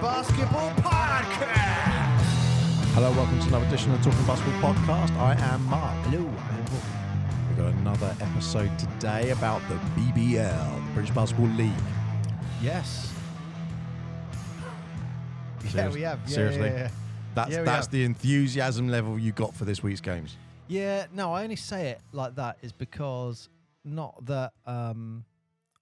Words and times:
Basketball 0.00 0.70
Podcast. 0.76 2.20
Hello, 2.94 3.10
welcome 3.12 3.38
to 3.40 3.48
another 3.48 3.66
edition 3.66 3.92
of 3.92 4.02
the 4.02 4.10
Talking 4.10 4.26
Basketball 4.26 4.74
Podcast. 4.74 5.16
I 5.16 5.34
am 5.52 5.64
Mark. 5.66 5.94
Hello, 6.06 6.26
I'm 6.28 6.64
Paul. 6.66 6.78
We've 7.48 7.56
got 7.58 7.72
another 7.74 8.16
episode 8.20 8.70
today 8.78 9.30
about 9.30 9.62
the 9.68 9.74
BBL, 10.00 10.86
the 10.88 10.92
British 10.94 11.14
Basketball 11.14 11.48
League. 11.48 11.70
Yes. 12.62 13.12
Yeah, 15.74 15.88
we 15.90 16.02
have. 16.02 16.20
Yeah, 16.26 16.34
Seriously? 16.34 16.68
Yeah, 16.68 16.76
yeah. 16.76 16.88
That's 17.34 17.50
Yeah, 17.50 17.58
we 17.60 17.64
that's 17.64 17.86
have. 17.86 17.92
the 17.92 18.04
enthusiasm 18.04 18.88
level 18.88 19.18
you 19.18 19.32
got 19.32 19.54
for 19.54 19.64
this 19.64 19.82
week's 19.82 20.00
games. 20.00 20.36
Yeah, 20.68 21.06
no, 21.12 21.32
I 21.32 21.44
only 21.44 21.56
say 21.56 21.88
it 21.90 22.00
like 22.12 22.34
that 22.36 22.58
is 22.62 22.72
because 22.72 23.48
not 23.84 24.24
that 24.26 24.52
um 24.66 25.24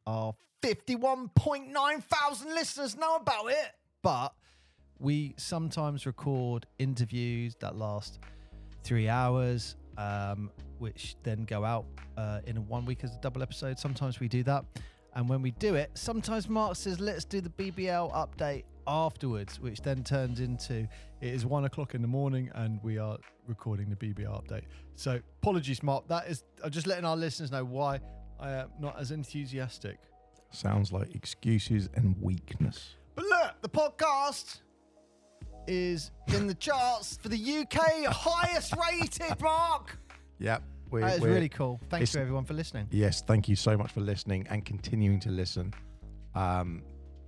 our 0.06 0.34
51.9 0.62 2.02
thousand 2.04 2.54
listeners 2.54 2.96
know 2.96 3.16
about 3.16 3.50
it, 3.50 3.72
but 4.04 4.34
we 5.00 5.34
sometimes 5.38 6.04
record 6.04 6.66
interviews 6.78 7.56
that 7.58 7.74
last 7.74 8.20
three 8.84 9.08
hours, 9.08 9.76
um, 9.96 10.50
which 10.78 11.16
then 11.22 11.44
go 11.44 11.64
out 11.64 11.86
uh, 12.18 12.40
in 12.46 12.68
one 12.68 12.84
week 12.84 13.02
as 13.02 13.14
a 13.14 13.18
double 13.22 13.42
episode. 13.42 13.78
Sometimes 13.78 14.20
we 14.20 14.28
do 14.28 14.42
that. 14.44 14.64
And 15.14 15.26
when 15.26 15.40
we 15.40 15.52
do 15.52 15.74
it, 15.74 15.90
sometimes 15.94 16.50
Mark 16.50 16.76
says, 16.76 17.00
let's 17.00 17.24
do 17.24 17.40
the 17.40 17.48
BBL 17.48 18.12
update 18.12 18.64
afterwards, 18.86 19.58
which 19.58 19.80
then 19.80 20.04
turns 20.04 20.38
into 20.38 20.86
it 21.22 21.34
is 21.34 21.46
one 21.46 21.64
o'clock 21.64 21.94
in 21.94 22.02
the 22.02 22.08
morning 22.08 22.50
and 22.56 22.78
we 22.82 22.98
are 22.98 23.16
recording 23.48 23.88
the 23.88 23.96
BBL 23.96 24.44
update. 24.44 24.64
So 24.96 25.18
apologies, 25.40 25.82
Mark. 25.82 26.08
That 26.08 26.28
is, 26.28 26.44
I'm 26.62 26.70
just 26.70 26.86
letting 26.86 27.06
our 27.06 27.16
listeners 27.16 27.50
know 27.50 27.64
why 27.64 28.00
I 28.38 28.50
am 28.50 28.68
not 28.78 29.00
as 29.00 29.12
enthusiastic. 29.12 29.96
Sounds 30.50 30.92
like 30.92 31.14
excuses 31.14 31.88
and 31.94 32.20
weakness. 32.20 32.96
But 33.14 33.24
look, 33.26 33.54
the 33.62 33.68
podcast 33.68 34.58
is 35.66 36.10
in 36.28 36.46
the 36.46 36.54
charts 36.54 37.16
for 37.16 37.28
the 37.28 37.36
UK 37.60 38.04
highest 38.06 38.74
rated, 38.76 39.40
Mark. 39.40 39.98
Yep. 40.38 40.62
We're, 40.90 41.00
That 41.00 41.14
is 41.16 41.20
we're- 41.20 41.34
really 41.34 41.48
cool. 41.48 41.80
Thanks 41.90 42.12
to 42.12 42.20
everyone 42.20 42.44
for 42.44 42.54
listening. 42.54 42.86
Yes, 42.90 43.22
thank 43.22 43.48
you 43.48 43.56
so 43.56 43.76
much 43.76 43.90
for 43.92 44.00
listening 44.00 44.46
and 44.50 44.64
continuing 44.64 45.18
to 45.20 45.30
listen. 45.30 45.72
Um, 46.34 46.82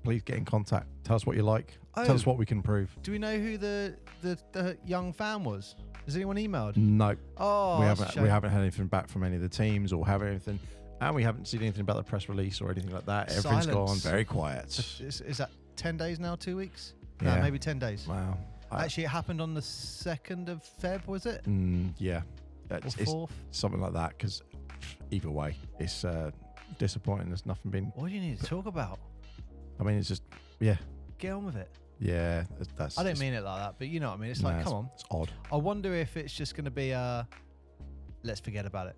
please 0.04 0.22
get 0.22 0.36
in 0.36 0.44
contact. 0.44 0.86
Tell 1.04 1.16
us 1.16 1.26
what 1.26 1.36
you 1.36 1.42
like. 1.42 1.78
Oh. 1.94 2.04
Tell 2.04 2.14
us 2.14 2.26
what 2.26 2.36
we 2.36 2.44
can 2.46 2.58
improve. 2.58 2.94
Do 3.02 3.10
we 3.12 3.18
know 3.18 3.38
who 3.38 3.56
the, 3.56 3.96
the, 4.22 4.38
the 4.52 4.76
young 4.84 5.12
fan 5.12 5.42
was? 5.42 5.74
Has 6.04 6.14
anyone 6.14 6.36
emailed? 6.36 6.76
No, 6.76 7.16
Oh, 7.38 7.80
we 7.80 7.86
haven't. 7.86 8.16
We 8.16 8.28
haven't 8.28 8.50
had 8.50 8.60
anything 8.60 8.86
back 8.86 9.08
from 9.08 9.24
any 9.24 9.36
of 9.36 9.42
the 9.42 9.48
teams 9.48 9.92
or 9.92 10.06
have 10.06 10.22
anything, 10.22 10.60
and 11.00 11.14
we 11.16 11.24
haven't 11.24 11.48
seen 11.48 11.62
anything 11.62 11.80
about 11.80 11.96
the 11.96 12.04
press 12.04 12.28
release 12.28 12.60
or 12.60 12.70
anything 12.70 12.92
like 12.92 13.06
that. 13.06 13.30
Everything's 13.30 13.64
Silence. 13.64 14.02
gone 14.04 14.12
very 14.12 14.24
quiet. 14.24 14.66
Is, 15.00 15.20
is 15.22 15.38
that 15.38 15.50
10 15.76 15.96
days 15.96 16.18
now? 16.18 16.34
Two 16.36 16.56
weeks? 16.56 16.94
No, 17.20 17.34
Yeah. 17.34 17.42
maybe 17.42 17.58
10 17.58 17.78
days. 17.78 18.06
Wow. 18.06 18.36
I- 18.70 18.84
Actually, 18.84 19.04
it 19.04 19.08
happened 19.10 19.40
on 19.40 19.54
the 19.54 19.60
2nd 19.62 20.48
of 20.48 20.62
Feb, 20.82 21.06
was 21.06 21.24
it? 21.26 21.44
Mm, 21.44 21.92
yeah, 21.98 22.22
Or 22.70 22.78
it's, 22.78 22.96
it's 22.96 23.10
4th? 23.12 23.30
something 23.52 23.80
like 23.80 23.92
that. 23.92 24.10
Because 24.10 24.42
either 25.10 25.30
way, 25.30 25.56
it's 25.78 26.04
uh, 26.04 26.30
disappointing. 26.78 27.28
There's 27.28 27.46
nothing 27.46 27.70
been. 27.70 27.84
What 27.94 28.08
do 28.08 28.14
you 28.14 28.20
need 28.20 28.40
to 28.40 28.46
talk 28.46 28.66
about? 28.66 28.98
I 29.78 29.84
mean, 29.84 29.96
it's 29.98 30.08
just 30.08 30.22
yeah, 30.58 30.76
Get 31.18 31.32
on 31.32 31.44
with 31.46 31.56
it. 31.56 31.70
yeah. 32.00 32.42
that's- 32.50 32.68
That's. 32.76 32.98
I 32.98 33.02
don't 33.02 33.12
it's- 33.12 33.20
mean 33.20 33.34
it 33.34 33.44
like 33.44 33.60
that, 33.60 33.74
but 33.78 33.88
you 33.88 34.00
know 34.00 34.08
what 34.10 34.18
I 34.18 34.20
mean. 34.22 34.30
It's 34.30 34.40
nah, 34.42 34.48
like, 34.50 34.64
come 34.64 34.72
on. 34.74 34.90
It's 34.94 35.04
odd. 35.10 35.30
I 35.52 35.56
wonder 35.56 35.94
if 35.94 36.16
it's 36.16 36.34
just 36.34 36.54
going 36.56 36.64
to 36.64 36.70
be 36.70 36.90
a 36.90 37.26
let's 38.24 38.40
forget 38.40 38.66
about 38.66 38.88
it. 38.88 38.96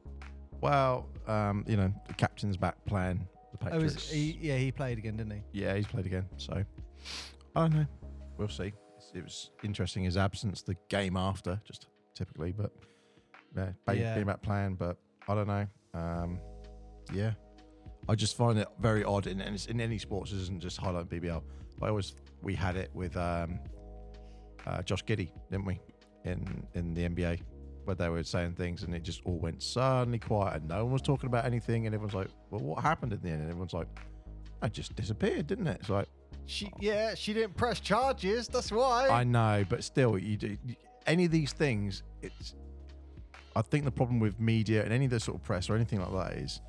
Well, 0.61 1.07
um, 1.27 1.65
you 1.69 1.77
know, 1.77 1.93
the 2.07 2.15
captain's 2.15 2.57
back 2.57 2.83
playing 2.87 3.29
the 3.61 3.67
Oh, 3.67 3.71
Patriots. 3.71 3.97
is 3.97 4.11
he, 4.11 4.39
yeah, 4.41 4.57
he 4.57 4.71
played 4.73 4.99
again, 4.99 5.17
didn't 5.17 5.33
he? 5.33 5.43
Yeah, 5.53 5.75
he's 5.75 5.87
played 5.87 6.07
again. 6.07 6.27
So 6.37 6.65
I 7.57 7.61
don't 7.61 7.75
know. 7.75 7.87
We'll 8.37 8.49
see. 8.49 8.69
It's- 8.69 9.11
It 9.15 9.23
was 9.25 9.51
interesting 9.63 10.05
his 10.05 10.17
absence, 10.17 10.63
the 10.63 10.77
game 10.89 11.17
after, 11.17 11.61
just 11.65 11.87
typically, 12.15 12.53
but 12.53 12.73
yeah, 13.57 13.73
ba- 13.87 13.97
Yeah. 13.97 14.15
being 14.15 14.27
back 14.27 14.43
playing. 14.43 14.75
But 14.77 14.97
I 15.27 15.35
don't 15.35 15.47
know. 15.47 15.67
Um, 15.95 16.39
yeah, 17.13 17.33
I 18.09 18.15
just 18.15 18.37
find 18.37 18.59
it 18.59 18.69
very 18.81 19.03
odd. 19.05 19.27
In, 19.27 19.41
in, 19.41 19.57
in 19.69 19.81
any 19.81 19.99
sports, 19.99 20.33
isn't 20.33 20.61
just 20.61 20.77
highlight 20.79 21.09
BBL. 21.09 21.43
I 21.81 21.89
always 21.89 22.15
we 22.43 22.55
had 22.55 22.77
it 22.77 22.91
with 22.95 23.17
um, 23.17 23.59
uh, 24.67 24.83
Josh 24.83 25.05
Giddey, 25.05 25.31
didn't 25.51 25.65
we? 25.65 25.81
In 26.25 26.67
in 26.75 26.93
the 26.95 27.09
NBA, 27.09 27.41
where 27.89 27.97
they 27.97 28.09
were 28.11 28.23
saying 28.23 28.53
things, 28.53 28.83
and 28.83 28.95
it 28.95 29.03
just 29.03 29.23
all 29.25 29.39
went 29.39 29.63
suddenly 29.63 30.19
quiet, 30.19 30.57
and 30.57 30.69
no 30.69 30.85
one 30.85 30.93
was 30.93 31.03
talking 31.03 31.27
about 31.27 31.47
anything, 31.47 31.87
and 31.87 31.95
everyone's 31.95 32.15
like, 32.15 32.29
"Well, 32.51 32.61
what 32.61 32.83
happened 32.83 33.13
in 33.15 33.21
the 33.21 33.31
end?" 33.31 33.41
And 33.41 33.49
everyone's 33.49 33.73
like, 33.73 33.89
"It 34.63 34.73
just 34.73 34.95
disappeared, 34.95 35.47
didn't 35.49 35.67
it?" 35.67 35.79
It's 35.81 35.89
like. 35.89 36.07
She, 36.45 36.73
yeah, 36.81 37.15
she 37.15 37.35
didn't 37.35 37.57
press 37.57 37.79
charges. 37.79 38.49
That's 38.49 38.73
why. 38.73 39.09
I 39.09 39.23
know, 39.25 39.67
but 39.69 39.85
still, 39.85 40.19
you 40.19 40.37
do 40.37 40.57
any 41.07 41.25
of 41.25 41.31
these 41.31 41.53
things. 41.53 42.03
It's. 42.23 42.55
I 43.57 43.63
think 43.63 43.85
the 43.85 43.91
problem 43.91 44.21
with 44.21 44.39
media 44.39 44.85
and 44.85 44.93
any 44.93 45.07
of 45.07 45.11
the 45.11 45.21
sort 45.21 45.37
of 45.37 45.43
press 45.43 45.69
or 45.69 45.75
anything 45.75 46.01
like 46.01 46.13
that 46.13 46.39
is 46.39 46.61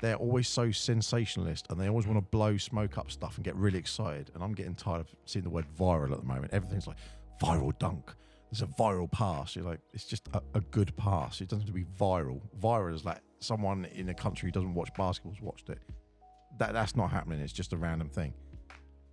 they're 0.00 0.16
always 0.16 0.46
so 0.46 0.70
sensationalist 0.70 1.66
and 1.70 1.80
they 1.80 1.88
always 1.88 2.06
want 2.06 2.18
to 2.18 2.30
blow 2.30 2.56
smoke 2.58 2.98
up 2.98 3.10
stuff 3.10 3.36
and 3.36 3.44
get 3.44 3.56
really 3.56 3.78
excited. 3.78 4.30
And 4.34 4.44
I'm 4.44 4.52
getting 4.52 4.74
tired 4.74 5.00
of 5.00 5.08
seeing 5.24 5.44
the 5.44 5.50
word 5.50 5.64
viral 5.78 6.12
at 6.12 6.20
the 6.20 6.26
moment. 6.26 6.52
Everything's 6.52 6.86
like 6.86 6.98
viral 7.42 7.76
dunk. 7.78 8.14
There's 8.56 8.70
a 8.70 8.72
viral 8.80 9.10
pass. 9.10 9.56
You're 9.56 9.64
like, 9.64 9.80
it's 9.92 10.04
just 10.04 10.28
a, 10.32 10.40
a 10.54 10.60
good 10.60 10.96
pass. 10.96 11.40
It 11.40 11.48
doesn't 11.48 11.66
have 11.66 11.66
to 11.66 11.72
be 11.72 11.84
viral. 11.98 12.40
Viral 12.62 12.94
is 12.94 13.04
like 13.04 13.18
someone 13.40 13.84
in 13.86 14.08
a 14.10 14.14
country 14.14 14.46
who 14.46 14.52
doesn't 14.52 14.74
watch 14.74 14.90
basketball's 14.96 15.40
watched 15.40 15.70
it. 15.70 15.78
That 16.58 16.72
that's 16.72 16.94
not 16.94 17.10
happening. 17.10 17.40
It's 17.40 17.52
just 17.52 17.72
a 17.72 17.76
random 17.76 18.08
thing. 18.08 18.32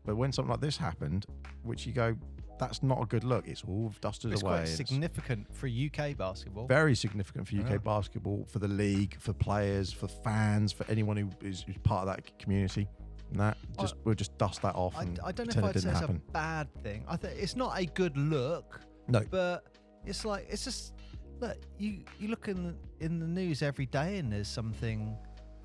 But 0.06 0.16
when 0.16 0.31
something 0.31 0.51
like 0.51 0.62
this 0.62 0.78
happened, 0.78 1.25
which 1.63 1.88
you 1.88 1.94
go, 1.94 2.16
that's 2.59 2.84
not 2.84 3.01
a 3.01 3.06
good 3.07 3.24
look. 3.24 3.47
It's 3.47 3.63
all 3.68 3.91
dusted 4.00 4.31
it's 4.31 4.44
away. 4.44 4.51
quite 4.57 4.62
It's 4.63 4.75
significant 4.75 5.51
for 5.56 5.68
UK 5.68 6.16
basketball. 6.16 6.68
very 6.68 6.94
significant 6.94 7.47
for 7.47 7.56
UK 7.56 7.72
Yeah. 7.72 7.78
basketball, 7.78 8.46
for 8.47 8.59
the 8.59 8.68
league, 8.68 9.19
for 9.19 9.34
players, 9.34 9.91
for 9.91 10.07
fans, 10.07 10.72
for 10.72 10.85
anyone 10.88 11.18
who 11.18 11.30
is, 11.41 11.63
who's 11.63 11.78
part 11.80 12.07
of 12.07 12.16
that 12.16 12.38
community. 12.38 12.88
And 13.31 13.40
that 13.40 13.57
just 13.80 13.96
we'll 14.03 14.13
just 14.13 14.38
dust 14.38 14.62
that 14.62 14.75
off. 14.75 14.96
I, 14.96 15.01
And 15.03 15.19
I 15.24 15.31
don't 15.31 15.47
know 15.56 15.63
if 15.63 15.66
I'd 15.66 15.74
say 15.75 15.80
didn't 15.80 15.91
it's 15.91 16.00
happen. 16.01 16.22
a 16.28 16.31
bad 16.31 16.68
thing. 16.84 17.06
I 17.07 17.16
think 17.16 17.40
it's 17.41 17.56
not 17.56 17.80
a 17.80 17.85
good 17.85 18.16
look, 18.18 18.81
No, 19.11 19.22
but 19.29 19.66
it's 20.05 20.25
like 20.25 20.47
it's 20.49 20.63
just 20.63 20.94
look. 21.39 21.57
You 21.77 21.99
you 22.19 22.27
look 22.29 22.47
in 22.47 22.75
in 22.99 23.19
the 23.19 23.27
news 23.27 23.61
every 23.61 23.85
day, 23.88 24.17
and 24.17 24.31
there's 24.31 24.47
something 24.47 25.16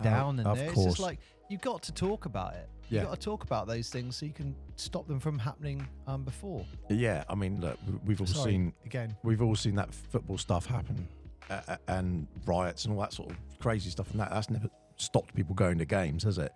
down 0.02 0.38
in 0.40 0.46
of 0.46 0.56
there. 0.56 0.66
It's 0.66 0.74
course. 0.74 0.86
just 0.86 1.00
like 1.00 1.20
you've 1.48 1.60
got 1.62 1.82
to 1.84 1.92
talk 1.92 2.26
about 2.26 2.54
it. 2.54 2.68
You 2.88 2.98
Yeah. 2.98 3.04
got 3.04 3.14
to 3.14 3.20
talk 3.20 3.42
about 3.44 3.66
those 3.66 3.88
things 3.88 4.16
so 4.16 4.26
you 4.26 4.32
can 4.32 4.54
stop 4.76 5.08
them 5.08 5.18
from 5.18 5.38
happening 5.40 5.86
um, 6.06 6.22
before. 6.22 6.64
yeah. 6.88 7.24
I 7.28 7.34
mean, 7.34 7.60
look, 7.60 7.78
we- 7.86 7.98
we've 8.06 8.20
all 8.20 8.26
Sorry, 8.28 8.52
seen 8.52 8.72
again. 8.84 9.16
we've 9.24 9.42
all 9.42 9.56
seen 9.56 9.74
that 9.76 9.92
football 9.92 10.38
stuff 10.38 10.66
happen, 10.66 11.08
uh, 11.50 11.76
and 11.88 12.28
riots 12.44 12.84
and 12.84 12.94
all 12.94 13.00
that 13.00 13.12
sort 13.12 13.30
of 13.30 13.36
crazy 13.58 13.90
stuff. 13.90 14.10
And 14.12 14.20
that 14.20 14.30
that's 14.30 14.50
never 14.50 14.68
stopped 14.96 15.34
people 15.34 15.54
going 15.54 15.78
to 15.78 15.84
games, 15.84 16.22
has 16.24 16.38
it? 16.38 16.52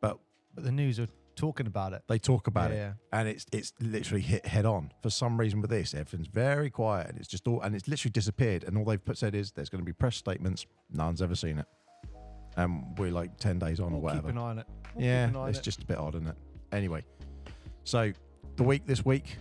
But 0.00 0.18
But 0.54 0.64
the 0.64 0.72
news 0.72 1.00
are 1.00 1.08
talking 1.36 1.66
about 1.66 1.92
it. 1.92 2.02
they 2.08 2.18
talk 2.18 2.46
about 2.48 2.70
Yeah, 2.70 2.76
it, 2.76 2.80
yeah. 3.12 3.18
and 3.20 3.28
it's 3.28 3.46
it's 3.52 3.72
literally 3.80 4.22
hit 4.22 4.44
head 4.46 4.66
on. 4.66 4.90
For 5.02 5.10
some 5.10 5.38
reason, 5.38 5.60
with 5.60 5.70
this, 5.70 5.94
everything's 5.94 6.26
very 6.28 6.70
quiet, 6.70 7.08
and 7.08 7.18
it's 7.18 7.28
just 7.28 7.46
all 7.46 7.60
and 7.60 7.74
it's 7.76 7.86
literally 7.86 8.10
disappeared. 8.12 8.64
And 8.64 8.76
all 8.76 8.84
they've 8.84 9.04
put 9.04 9.18
said 9.18 9.34
is 9.34 9.52
there's 9.52 9.68
going 9.68 9.80
to 9.82 9.86
be 9.86 9.92
press 9.92 10.16
statements. 10.16 10.66
No 10.92 11.04
one's 11.04 11.22
ever 11.22 11.34
seen 11.36 11.58
it, 11.58 11.66
and 12.56 12.98
we're 12.98 13.12
like 13.12 13.36
ten 13.38 13.58
days 13.58 13.78
on 13.80 13.92
or 13.92 14.00
We'll 14.00 14.14
keep 14.14 14.24
whatever. 14.24 14.28
an 14.30 14.38
eye 14.38 14.50
on 14.50 14.58
it. 14.58 14.66
We'll 14.68 14.92
keep 14.94 15.04
yeah, 15.04 15.24
an 15.28 15.36
eye 15.36 15.40
on 15.40 15.48
it's 15.50 15.58
it. 15.58 15.62
just 15.62 15.82
a 15.82 15.86
bit 15.86 15.98
odd, 15.98 16.14
isn't 16.16 16.26
it? 16.28 16.36
Anyway, 16.72 17.04
so 17.84 18.12
the 18.56 18.62
week 18.64 18.86
this 18.86 19.04
week, 19.04 19.36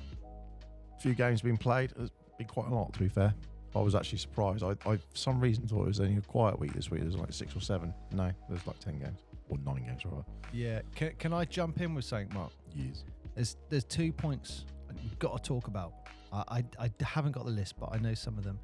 a 0.97 1.01
few 1.01 1.13
games 1.15 1.41
been 1.41 1.57
played. 1.57 1.93
It's 1.99 2.11
been 2.37 2.47
quite 2.47 2.67
a 2.67 2.75
lot, 2.75 2.93
to 2.93 2.99
be 2.99 3.07
fair. 3.09 3.33
I 3.75 3.79
was 3.79 3.93
actually 3.95 4.19
surprised. 4.19 4.63
I, 4.63 4.69
I 4.89 4.95
for 4.97 5.01
some 5.15 5.39
reason 5.41 5.67
thought 5.67 5.81
it 5.83 5.87
was 5.87 5.99
only 5.99 6.15
a 6.17 6.21
quiet 6.21 6.57
week 6.59 6.73
this 6.73 6.89
week. 6.89 7.01
There's 7.01 7.17
like 7.17 7.33
six 7.33 7.55
or 7.55 7.59
seven. 7.61 7.93
No, 8.13 8.31
there's 8.49 8.65
like 8.67 8.79
ten 8.79 8.99
games 8.99 9.19
or 9.49 9.57
nine 9.65 9.85
games 9.85 10.05
rather. 10.05 10.23
yeah. 10.53 10.81
Can, 10.95 11.13
can 11.17 11.33
I 11.33 11.45
jump 11.45 11.81
in 11.81 11.93
with 11.93 12.05
something, 12.05 12.33
Mark? 12.33 12.51
Yes. 12.73 13.03
There's 13.35 13.57
there's 13.69 13.83
two 13.83 14.11
points 14.11 14.65
we've 15.03 15.19
got 15.19 15.43
to 15.43 15.47
talk 15.47 15.67
about. 15.67 15.93
I, 16.31 16.63
I, 16.79 16.89
I 16.99 17.03
haven't 17.03 17.31
got 17.31 17.45
the 17.45 17.51
list, 17.51 17.75
but 17.79 17.89
I 17.93 17.97
know 17.97 18.13
some 18.13 18.37
of 18.37 18.43
them. 18.43 18.59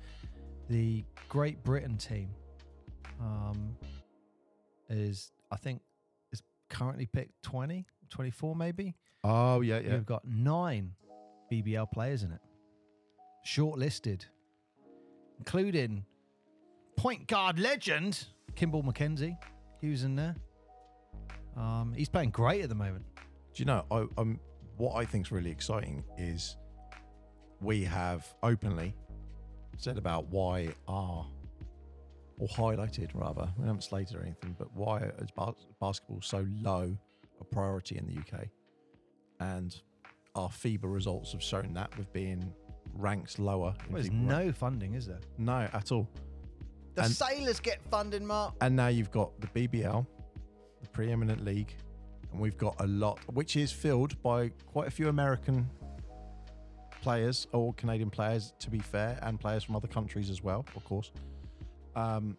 The 0.69 1.03
Great 1.29 1.63
Britain 1.63 1.97
team 1.97 2.29
um, 3.19 3.75
is 4.89 5.31
I 5.51 5.57
think 5.57 5.81
is 6.31 6.41
currently 6.69 7.05
picked 7.05 7.41
20, 7.43 7.85
24 8.09 8.55
maybe. 8.55 8.95
Oh 9.23 9.61
yeah, 9.61 9.79
yeah. 9.79 9.93
We've 9.93 10.05
got 10.05 10.25
nine 10.25 10.93
BBL 11.51 11.91
players 11.91 12.23
in 12.23 12.31
it, 12.31 12.41
shortlisted, 13.45 14.25
including 15.37 16.05
point 16.97 17.27
guard 17.27 17.59
legend 17.59 18.25
Kimbal 18.55 18.83
Mackenzie. 18.83 19.37
He 19.79 19.89
was 19.89 20.03
in 20.03 20.15
there. 20.15 20.35
Um, 21.55 21.93
he's 21.95 22.09
playing 22.09 22.29
great 22.31 22.61
at 22.63 22.69
the 22.69 22.75
moment. 22.75 23.05
Do 23.15 23.61
you 23.61 23.65
know? 23.65 23.85
I, 23.91 24.05
um, 24.17 24.39
what 24.77 24.95
I 24.95 25.05
think 25.05 25.27
is 25.27 25.31
really 25.31 25.51
exciting 25.51 26.03
is 26.17 26.55
we 27.59 27.83
have 27.83 28.25
openly 28.41 28.95
said 29.77 29.97
about 29.97 30.27
why 30.29 30.69
our 30.87 31.25
or 32.39 32.47
highlighted 32.47 33.09
rather. 33.13 33.47
We 33.57 33.65
haven't 33.65 33.83
slated 33.83 34.15
or 34.17 34.21
anything, 34.23 34.55
but 34.57 34.73
why 34.73 34.99
is 35.19 35.29
bas- 35.35 35.67
basketball 35.79 36.21
so 36.21 36.45
low 36.61 36.97
a 37.39 37.43
priority 37.43 37.97
in 37.97 38.07
the 38.07 38.17
UK? 38.17 38.47
And 39.39 39.75
our 40.35 40.49
FIBA 40.49 40.91
results 40.91 41.33
have 41.33 41.43
shown 41.43 41.73
that 41.73 41.95
with 41.97 42.11
being 42.13 42.51
ranked 42.93 43.37
lower. 43.37 43.75
in 43.87 43.93
Well, 43.93 44.01
there's 44.01 44.09
FIBA 44.09 44.27
rank- 44.27 44.45
no 44.47 44.51
funding, 44.53 44.93
is 44.95 45.05
there? 45.05 45.19
no 45.37 45.67
at 45.73 45.91
all. 45.91 46.09
The 46.95 47.03
And- 47.03 47.11
sailors 47.11 47.59
get 47.59 47.81
funding, 47.91 48.25
Mark. 48.25 48.55
And 48.61 48.75
now 48.75 48.87
you've 48.87 49.11
got 49.11 49.39
the 49.39 49.47
BBL, 49.47 50.05
the 50.17 50.20
preeminent 50.93 51.43
league, 51.43 51.75
and 52.31 52.39
we've 52.39 52.57
got 52.57 52.75
a 52.79 52.87
lot, 52.87 53.19
which 53.33 53.55
is 53.55 53.71
filled 53.71 54.21
by 54.21 54.49
quite 54.65 54.87
a 54.87 54.91
few 54.91 55.09
American 55.09 55.69
players 57.01 57.47
or 57.51 57.73
Canadian 57.73 58.09
players, 58.09 58.53
to 58.59 58.69
be 58.69 58.79
fair, 58.79 59.19
and 59.23 59.39
players 59.39 59.63
from 59.63 59.75
other 59.75 59.87
countries 59.87 60.29
as 60.29 60.43
well, 60.43 60.65
of 60.75 60.85
course. 60.85 61.11
Um, 61.95 62.37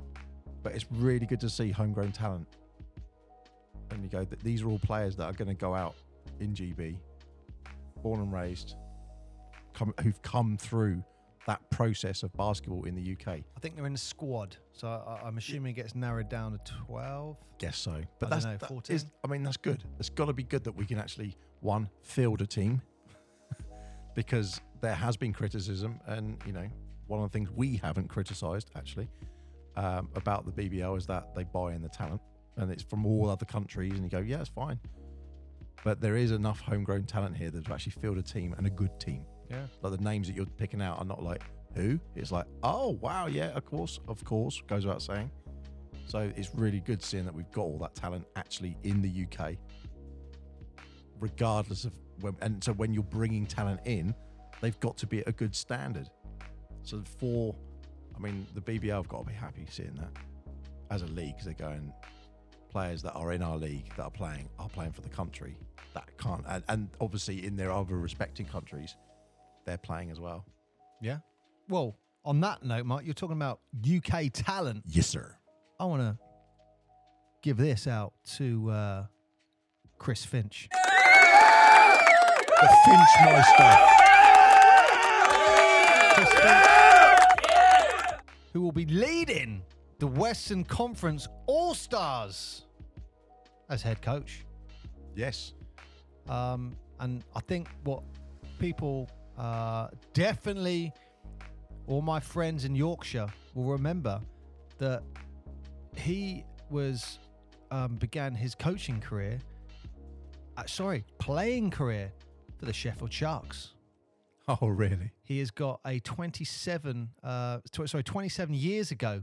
but 0.63 0.75
it's 0.75 0.87
really 0.93 1.27
good 1.27 1.41
to 1.41 1.51
see 1.51 1.71
homegrown 1.71 2.13
talent. 2.13 2.47
And 3.91 4.03
you 4.03 4.09
go, 4.09 4.27
these 4.43 4.63
are 4.63 4.69
all 4.69 4.79
players 4.79 5.17
that 5.17 5.25
are 5.25 5.33
going 5.33 5.49
to 5.49 5.55
go 5.55 5.75
out 5.75 5.95
in 6.41 6.55
GB, 6.55 6.97
born 8.03 8.21
and 8.21 8.33
raised, 8.33 8.77
come, 9.75 9.93
who've 10.03 10.23
come 10.23 10.57
through 10.57 11.03
that 11.47 11.61
process 11.71 12.23
of 12.23 12.33
basketball 12.35 12.85
in 12.85 12.95
the 12.95 13.13
UK. 13.13 13.29
I 13.57 13.61
think 13.61 13.77
they're 13.77 13.87
in 13.87 13.95
a 13.95 13.99
squad, 13.99 14.57
so 14.73 14.89
I, 14.89 15.27
I'm 15.27 15.39
assuming 15.39 15.73
it 15.73 15.77
gets 15.77 15.95
narrowed 15.95 16.29
down 16.29 16.53
to 16.53 16.61
12. 16.87 17.37
Guess 17.59 17.79
so. 17.79 18.03
But 18.19 18.27
I 18.27 18.31
that's 18.31 18.45
know, 18.45 18.59
14? 18.69 18.97
is- 18.97 19.07
I 19.25 19.29
mean, 19.29 19.43
that's 19.43 19.57
good. 19.57 19.85
It's 19.99 20.09
got 20.11 20.27
to 20.27 20.33
be 20.33 20.43
good 20.43 20.65
that 20.65 20.73
we 20.73 20.85
can 20.87 20.99
actually 20.99 21.37
one 21.61 21.89
field 22.03 22.41
a 22.43 22.47
team 22.47 22.83
because 24.15 24.61
there 24.81 24.95
has 24.95 25.17
been 25.17 25.33
criticism, 25.33 26.01
and 26.07 26.37
you 26.47 26.53
know, 26.53 26.67
one 27.07 27.23
of 27.23 27.31
the 27.31 27.39
things 27.39 27.51
we 27.51 27.77
haven't 27.77 28.09
criticised 28.09 28.71
actually 28.77 29.09
um, 29.77 30.09
about 30.17 30.45
the 30.45 30.53
BBL 30.53 30.97
is 30.99 31.07
that 31.07 31.35
they 31.35 31.45
buy 31.45 31.73
in 31.75 31.83
the 31.83 31.89
talent, 31.89 32.21
and 32.57 32.71
it's 32.71 32.83
from 32.83 33.07
all 33.07 33.31
other 33.31 33.45
countries, 33.47 33.93
and 33.93 34.03
you 34.03 34.09
go, 34.11 34.19
yeah, 34.19 34.41
it's 34.41 34.49
fine. 34.49 34.79
But 35.85 36.01
there 36.01 36.17
is 36.17 36.31
enough 36.31 36.61
homegrown 36.61 37.05
talent 37.05 37.37
here 37.37 37.51
that 37.51 37.65
to 37.65 37.73
actually 37.73 37.93
field 38.01 38.19
a 38.19 38.23
team 38.23 38.55
and 38.57 38.67
a 38.67 38.71
good 38.71 38.99
team. 39.01 39.25
Yeah. 39.51 39.67
Like 39.83 39.93
the 39.99 40.03
names 40.03 40.29
that 40.29 40.37
you're 40.37 40.47
picking 40.47 40.81
out 40.81 40.99
are 40.99 41.05
not 41.05 41.23
like 41.23 41.43
who. 41.75 41.99
It's 42.15 42.33
like, 42.33 42.47
oh 42.63 42.91
wow, 43.01 43.27
yeah, 43.27 43.51
of 43.51 43.65
course, 43.65 44.01
of 44.09 44.25
course, 44.25 44.63
goes 44.67 44.85
without 44.85 45.03
saying. 45.03 45.31
So 46.07 46.31
it's 46.37 46.55
really 46.55 46.81
good 46.81 47.03
seeing 47.03 47.25
that 47.25 47.35
we've 47.35 47.51
got 47.53 47.63
all 47.63 47.79
that 47.79 47.95
talent 47.95 48.27
actually 48.37 48.77
in 48.83 49.01
the 49.03 49.27
UK, 49.27 49.57
regardless 51.21 51.85
of 51.85 51.95
when. 52.21 52.37
And 52.41 52.63
so 52.63 52.73
when 52.73 52.93
you're 52.93 53.03
bringing 53.05 53.47
talent 53.47 53.81
in, 53.85 54.15
they've 54.61 54.79
got 54.81 54.97
to 54.99 55.07
be 55.07 55.21
at 55.21 55.29
a 55.29 55.33
good 55.33 55.55
standard. 55.55 56.09
So 56.83 57.03
for, 57.19 57.55
I 58.17 58.19
mean, 58.19 58.47
the 58.55 58.61
BBL 58.61 58.95
have 58.95 59.09
got 59.09 59.21
to 59.21 59.27
be 59.27 59.35
happy 59.35 59.67
seeing 59.69 59.95
that 59.95 60.11
as 60.91 61.03
a 61.03 61.07
league 61.07 61.35
they're 61.43 61.55
going 61.55 61.93
players 62.71 63.03
that 63.03 63.13
are 63.13 63.33
in 63.33 63.43
our 63.43 63.57
league 63.57 63.89
that 63.97 64.03
are 64.03 64.11
playing 64.11 64.49
are 64.59 64.69
playing 64.69 64.93
for 64.93 65.03
the 65.03 65.09
country 65.09 65.57
that 65.95 66.07
can't 66.19 66.45
and, 66.49 66.65
and 66.69 66.89
obviously 67.01 67.45
in 67.45 67.57
their 67.57 67.71
other 67.71 67.99
respecting 67.99 68.47
countries 68.47 68.97
they're 69.65 69.79
playing 69.79 70.11
as 70.11 70.19
well. 70.19 70.45
Yeah. 71.01 71.19
Well, 71.69 71.97
on 72.25 72.41
that 72.41 72.63
note, 72.63 72.87
Mark, 72.87 73.05
you're 73.05 73.15
talking 73.15 73.37
about 73.37 73.61
UK 73.83 74.33
talent. 74.33 74.85
Yes, 74.87 75.07
sir. 75.07 75.37
I 75.79 75.85
want 75.85 76.03
to 76.03 76.19
give 77.43 77.57
this 77.57 77.87
out 77.87 78.13
to 78.37 78.71
uh, 78.71 79.07
Chris 79.99 80.25
Finch. 80.25 80.69
The 82.61 82.69
Finchmeister. 82.87 83.89
Chris 86.15 86.33
Finch, 86.35 86.67
who 88.53 88.61
will 88.61 88.73
be 88.73 88.87
leading 88.87 89.63
the 89.99 90.07
Western 90.07 90.65
Conference 90.65 91.27
All 91.47 91.75
Stars 91.75 92.67
as 93.69 93.83
head 93.83 94.03
coach. 94.03 94.45
Yes. 95.17 95.55
Um, 96.29 96.77
and 97.01 97.25
I 97.35 97.41
think 97.41 97.69
what 97.85 98.03
people 98.59 99.09
uh, 99.39 99.89
definitely, 100.13 100.93
all 101.87 102.03
my 102.03 102.21
friends 102.21 102.65
in 102.65 102.75
Yorkshire 102.75 103.27
will 103.55 103.71
remember 103.71 104.21
that 104.79 105.03
he 105.97 106.45
was 106.71 107.19
um, 107.71 107.97
began 107.97 108.35
his 108.35 108.55
coaching 108.55 109.01
career, 109.01 109.39
uh, 110.57 110.65
sorry, 110.67 111.05
playing 111.19 111.71
career 111.71 112.13
for 112.59 112.67
the 112.67 112.73
Sheffield 112.73 113.13
Sharks. 113.13 113.75
Oh, 114.49 114.69
really? 114.69 115.13
He 115.23 115.39
has 115.39 115.51
got 115.51 115.81
a 115.87 116.01
27, 116.01 117.09
uh, 117.23 117.59
tw- 117.71 117.89
sorry, 117.89 118.03
27 118.03 118.55
years 118.55 118.91
ago. 118.91 119.23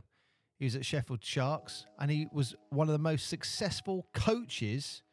He 0.58 0.66
was 0.66 0.76
at 0.76 0.86
Sheffield 0.86 1.24
Sharks, 1.24 1.86
and 2.00 2.10
he 2.12 2.28
was 2.32 2.56
one 2.70 2.88
of 2.88 2.94
the 2.94 3.00
most 3.00 3.28
successful 3.28 4.08
coaches 4.14 5.04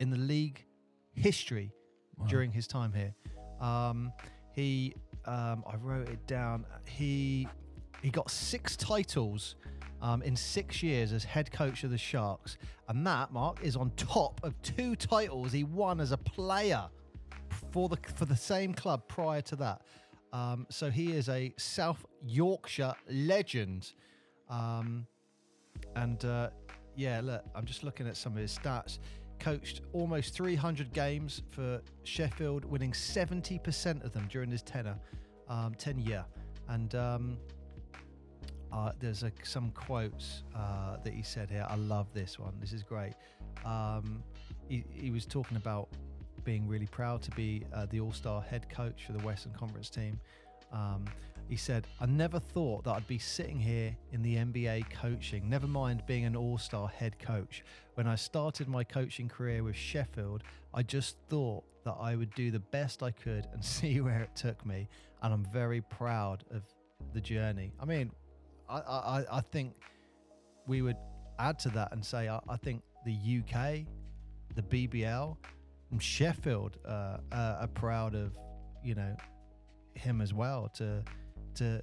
in 0.00 0.10
the 0.10 0.16
league 0.16 0.64
history 1.14 1.72
during 2.26 2.50
his 2.50 2.66
time 2.66 2.92
here. 2.92 3.14
Um, 3.60 4.12
he, 4.54 4.94
um, 5.28 5.62
I 5.66 5.76
wrote 5.76 6.08
it 6.08 6.26
down. 6.26 6.64
He 6.86 7.46
he 8.02 8.10
got 8.10 8.30
six 8.30 8.76
titles 8.76 9.56
um, 10.00 10.22
in 10.22 10.34
six 10.34 10.82
years 10.82 11.12
as 11.12 11.22
head 11.22 11.52
coach 11.52 11.84
of 11.84 11.90
the 11.90 11.98
Sharks, 11.98 12.56
and 12.88 13.06
that 13.06 13.30
Mark 13.30 13.62
is 13.62 13.76
on 13.76 13.90
top 13.96 14.40
of 14.42 14.60
two 14.62 14.96
titles 14.96 15.52
he 15.52 15.64
won 15.64 16.00
as 16.00 16.12
a 16.12 16.16
player 16.16 16.88
for 17.72 17.88
the 17.88 17.98
for 18.14 18.24
the 18.24 18.36
same 18.36 18.72
club 18.72 19.02
prior 19.06 19.42
to 19.42 19.56
that. 19.56 19.82
Um, 20.32 20.66
so 20.70 20.90
he 20.90 21.12
is 21.12 21.28
a 21.28 21.52
South 21.58 22.04
Yorkshire 22.24 22.94
legend. 23.10 23.92
Um, 24.48 25.06
and 25.94 26.24
uh, 26.24 26.50
yeah, 26.96 27.20
look, 27.22 27.44
I'm 27.54 27.66
just 27.66 27.84
looking 27.84 28.06
at 28.08 28.16
some 28.16 28.32
of 28.32 28.38
his 28.38 28.58
stats. 28.58 28.98
Coached 29.38 29.82
almost 29.92 30.34
300 30.34 30.92
games 30.92 31.42
for 31.50 31.80
Sheffield, 32.04 32.64
winning 32.64 32.92
70% 32.92 34.04
of 34.04 34.12
them 34.12 34.26
during 34.30 34.50
his 34.50 34.62
tenure, 34.62 34.98
um, 35.48 35.74
tenure. 35.74 36.24
And 36.68 36.94
um, 36.94 37.38
uh, 38.72 38.92
there's 38.98 39.22
a, 39.22 39.32
some 39.42 39.70
quotes 39.70 40.42
uh, 40.54 40.96
that 41.02 41.12
he 41.12 41.22
said 41.22 41.50
here. 41.50 41.66
I 41.68 41.76
love 41.76 42.06
this 42.12 42.38
one. 42.38 42.52
This 42.60 42.72
is 42.72 42.82
great. 42.82 43.14
Um, 43.64 44.22
he, 44.68 44.84
he 44.92 45.10
was 45.10 45.24
talking 45.24 45.56
about 45.56 45.88
being 46.44 46.66
really 46.66 46.86
proud 46.86 47.22
to 47.22 47.30
be 47.32 47.64
uh, 47.74 47.86
the 47.90 48.00
All 48.00 48.12
Star 48.12 48.42
head 48.42 48.68
coach 48.68 49.04
for 49.06 49.12
the 49.12 49.24
Western 49.24 49.52
Conference 49.52 49.90
team. 49.90 50.18
He 51.48 51.56
said, 51.56 51.86
I 51.98 52.06
never 52.06 52.38
thought 52.38 52.84
that 52.84 52.90
I'd 52.90 53.06
be 53.06 53.18
sitting 53.18 53.58
here 53.58 53.96
in 54.12 54.22
the 54.22 54.36
NBA 54.36 54.90
coaching, 54.90 55.48
never 55.48 55.66
mind 55.66 56.02
being 56.06 56.26
an 56.26 56.36
all 56.36 56.58
star 56.58 56.88
head 56.88 57.18
coach. 57.18 57.64
When 57.94 58.06
I 58.06 58.16
started 58.16 58.68
my 58.68 58.84
coaching 58.84 59.28
career 59.28 59.62
with 59.62 59.74
Sheffield, 59.74 60.42
I 60.74 60.82
just 60.82 61.16
thought 61.28 61.64
that 61.84 61.96
I 61.98 62.16
would 62.16 62.34
do 62.34 62.50
the 62.50 62.58
best 62.60 63.02
I 63.02 63.10
could 63.10 63.46
and 63.52 63.64
see 63.76 64.00
where 64.00 64.20
it 64.20 64.36
took 64.36 64.64
me. 64.66 64.88
And 65.22 65.32
I'm 65.32 65.46
very 65.52 65.80
proud 65.80 66.44
of 66.50 66.62
the 67.14 67.20
journey. 67.20 67.72
I 67.80 67.86
mean, 67.86 68.12
I, 68.68 68.78
I, 68.78 69.24
I 69.32 69.40
think 69.40 69.74
we 70.66 70.82
would 70.82 70.98
add 71.38 71.58
to 71.60 71.70
that 71.70 71.92
and 71.92 72.04
say, 72.04 72.28
I, 72.28 72.40
I 72.46 72.56
think 72.56 72.82
the 73.06 73.14
UK, 73.14 73.86
the 74.54 74.62
BBL, 74.62 75.36
and 75.90 76.02
Sheffield 76.02 76.76
uh, 76.84 77.18
uh, 77.32 77.56
are 77.60 77.68
proud 77.68 78.14
of, 78.14 78.32
you 78.84 78.94
know, 78.94 79.16
him 79.94 80.20
as 80.20 80.34
well 80.34 80.70
to 80.74 81.02
to 81.58 81.82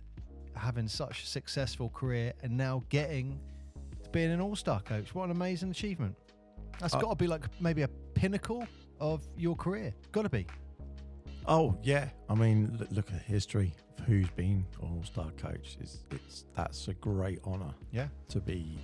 having 0.56 0.88
such 0.88 1.24
a 1.24 1.26
successful 1.28 1.90
career 1.90 2.34
and 2.44 2.56
now 2.56 2.84
getting 2.90 3.40
to 4.04 4.10
being 4.12 4.32
an 4.32 4.40
all-star 4.42 4.80
coach. 4.82 5.14
What 5.14 5.26
an 5.26 5.32
amazing 5.32 5.72
achievement! 5.72 6.16
That's 6.80 6.94
Uh, 6.94 7.00
got 7.00 7.10
to 7.12 7.16
be 7.16 7.28
like 7.28 7.46
maybe 7.62 7.82
a 7.84 7.88
pinnacle 8.14 8.68
of 9.00 9.28
your 9.38 9.56
career. 9.56 9.94
Got 10.12 10.24
to 10.24 10.30
be. 10.30 10.46
Oh 11.48 11.78
yeah, 11.84 12.10
I 12.30 12.36
mean, 12.36 12.76
look, 12.80 12.92
look 12.92 13.12
at 13.14 13.22
history 13.22 13.74
of 14.00 14.06
who's 14.06 14.30
been 14.32 14.66
an 14.82 14.90
all-star 14.98 15.32
coach. 15.38 15.78
It's, 15.80 16.00
it's 16.12 16.46
that's 16.56 16.88
a 16.88 16.94
great 16.96 17.40
honour 17.46 17.74
Yeah. 17.92 18.08
to 18.30 18.40
be. 18.42 18.80